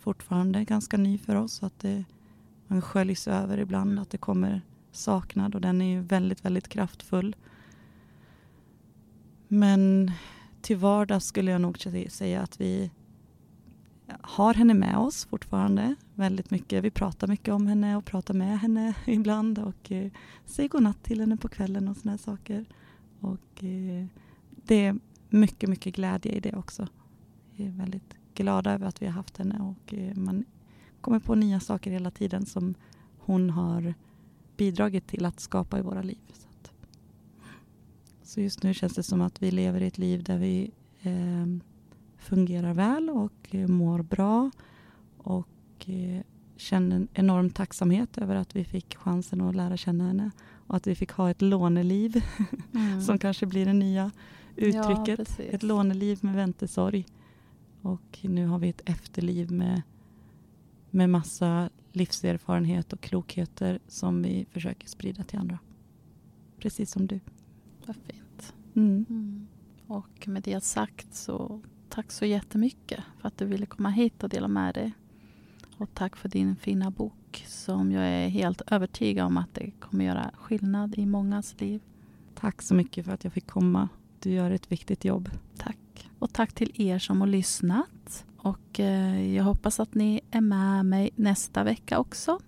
Fortfarande 0.00 0.64
ganska 0.64 0.96
ny 0.96 1.18
för 1.18 1.34
oss. 1.34 1.62
Att 1.62 1.78
det, 1.78 2.04
man 2.66 2.82
sköljs 2.82 3.28
över 3.28 3.58
ibland. 3.58 3.98
Att 3.98 4.10
det 4.10 4.18
kommer 4.18 4.62
saknad 4.92 5.54
och 5.54 5.60
den 5.60 5.82
är 5.82 5.86
ju 5.86 6.00
väldigt, 6.00 6.44
väldigt 6.44 6.68
kraftfull. 6.68 7.36
Men 9.48 10.12
till 10.60 10.76
vardags 10.76 11.26
skulle 11.26 11.50
jag 11.50 11.60
nog 11.60 11.78
säga 12.08 12.42
att 12.42 12.60
vi 12.60 12.90
har 14.20 14.54
henne 14.54 14.74
med 14.74 14.96
oss 14.96 15.24
fortfarande 15.24 15.94
väldigt 16.14 16.50
mycket. 16.50 16.84
Vi 16.84 16.90
pratar 16.90 17.26
mycket 17.26 17.54
om 17.54 17.66
henne 17.66 17.96
och 17.96 18.04
pratar 18.04 18.34
med 18.34 18.60
henne 18.60 18.94
ibland 19.06 19.58
och 19.58 19.92
eh, 19.92 20.12
säger 20.44 20.68
godnatt 20.68 21.02
till 21.02 21.20
henne 21.20 21.36
på 21.36 21.48
kvällen 21.48 21.88
och 21.88 21.96
sådana 21.96 22.18
saker. 22.18 22.64
Och 23.20 23.64
eh, 23.64 24.06
det 24.64 24.86
är 24.86 24.98
mycket, 25.28 25.68
mycket 25.68 25.94
glädje 25.94 26.32
i 26.32 26.40
det 26.40 26.56
också. 26.56 26.88
Vi 27.56 27.66
är 27.66 27.70
väldigt 27.70 28.14
glada 28.34 28.72
över 28.72 28.86
att 28.86 29.02
vi 29.02 29.06
har 29.06 29.12
haft 29.12 29.36
henne 29.36 29.60
och 29.60 29.94
eh, 29.94 30.16
man 30.16 30.44
kommer 31.00 31.18
på 31.20 31.34
nya 31.34 31.60
saker 31.60 31.90
hela 31.90 32.10
tiden 32.10 32.46
som 32.46 32.74
hon 33.18 33.50
har 33.50 33.94
bidragit 34.56 35.06
till 35.06 35.24
att 35.24 35.40
skapa 35.40 35.78
i 35.78 35.82
våra 35.82 36.02
liv. 36.02 36.18
Så, 36.32 36.48
att, 36.48 36.72
så 38.22 38.40
just 38.40 38.62
nu 38.62 38.74
känns 38.74 38.94
det 38.94 39.02
som 39.02 39.20
att 39.20 39.42
vi 39.42 39.50
lever 39.50 39.80
i 39.80 39.86
ett 39.86 39.98
liv 39.98 40.22
där 40.22 40.38
vi 40.38 40.70
eh, 41.00 41.46
fungerar 42.18 42.74
väl 42.74 43.10
och 43.10 43.54
eh, 43.54 43.68
mår 43.68 44.02
bra 44.02 44.50
och 45.16 45.88
eh, 45.88 46.22
känner 46.56 46.96
en 46.96 47.08
enorm 47.14 47.50
tacksamhet 47.50 48.18
över 48.18 48.34
att 48.34 48.56
vi 48.56 48.64
fick 48.64 48.96
chansen 48.96 49.40
att 49.40 49.56
lära 49.56 49.76
känna 49.76 50.06
henne 50.06 50.30
och 50.70 50.76
att 50.76 50.86
vi 50.86 50.94
fick 50.94 51.10
ha 51.12 51.30
ett 51.30 51.42
låneliv 51.42 52.22
mm. 52.74 53.00
som 53.06 53.18
kanske 53.18 53.46
blir 53.46 53.66
det 53.66 53.72
nya 53.72 54.10
uttrycket. 54.56 55.38
Ja, 55.38 55.44
ett 55.44 55.62
låneliv 55.62 56.18
med 56.22 56.34
väntesorg. 56.34 57.06
Och 57.82 58.18
nu 58.22 58.46
har 58.46 58.58
vi 58.58 58.68
ett 58.68 58.82
efterliv 58.84 59.50
med, 59.50 59.82
med 60.90 61.10
massa 61.10 61.70
livserfarenhet 61.92 62.92
och 62.92 63.00
klokheter 63.00 63.78
som 63.88 64.22
vi 64.22 64.46
försöker 64.50 64.88
sprida 64.88 65.22
till 65.22 65.38
andra. 65.38 65.58
Precis 66.58 66.90
som 66.90 67.06
du. 67.06 67.20
Vad 67.86 67.96
fint. 67.96 68.54
Mm. 68.74 69.06
Mm. 69.08 69.46
Och 69.86 70.28
med 70.28 70.42
det 70.42 70.64
sagt 70.64 71.14
så 71.14 71.60
tack 71.88 72.12
så 72.12 72.24
jättemycket 72.24 73.04
för 73.20 73.28
att 73.28 73.38
du 73.38 73.44
ville 73.44 73.66
komma 73.66 73.90
hit 73.90 74.22
och 74.22 74.28
dela 74.28 74.48
med 74.48 74.74
dig. 74.74 74.92
Och 75.80 75.94
tack 75.94 76.16
för 76.16 76.28
din 76.28 76.56
fina 76.56 76.90
bok 76.90 77.44
som 77.46 77.92
jag 77.92 78.04
är 78.04 78.28
helt 78.28 78.62
övertygad 78.66 79.26
om 79.26 79.36
att 79.36 79.54
det 79.54 79.70
kommer 79.80 80.04
göra 80.04 80.30
skillnad 80.34 80.94
i 80.98 81.06
mångas 81.06 81.60
liv. 81.60 81.80
Tack 82.34 82.62
så 82.62 82.74
mycket 82.74 83.04
för 83.04 83.12
att 83.12 83.24
jag 83.24 83.32
fick 83.32 83.46
komma. 83.46 83.88
Du 84.18 84.30
gör 84.30 84.50
ett 84.50 84.72
viktigt 84.72 85.04
jobb. 85.04 85.30
Tack. 85.56 86.10
Och 86.18 86.32
tack 86.32 86.52
till 86.52 86.72
er 86.74 86.98
som 86.98 87.20
har 87.20 87.28
lyssnat. 87.28 88.24
Och 88.36 88.80
eh, 88.80 89.34
jag 89.34 89.44
hoppas 89.44 89.80
att 89.80 89.94
ni 89.94 90.20
är 90.30 90.40
med 90.40 90.86
mig 90.86 91.10
nästa 91.14 91.64
vecka 91.64 91.98
också. 91.98 92.38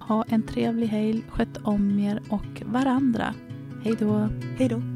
Ha 0.00 0.24
en 0.28 0.42
trevlig 0.42 0.86
helg, 0.86 1.22
sköt 1.28 1.56
om 1.56 1.98
er 1.98 2.22
och 2.30 2.62
varandra. 2.64 3.34
Hej 3.84 3.96
då. 3.98 4.28
Hej 4.58 4.68
då. 4.68 4.95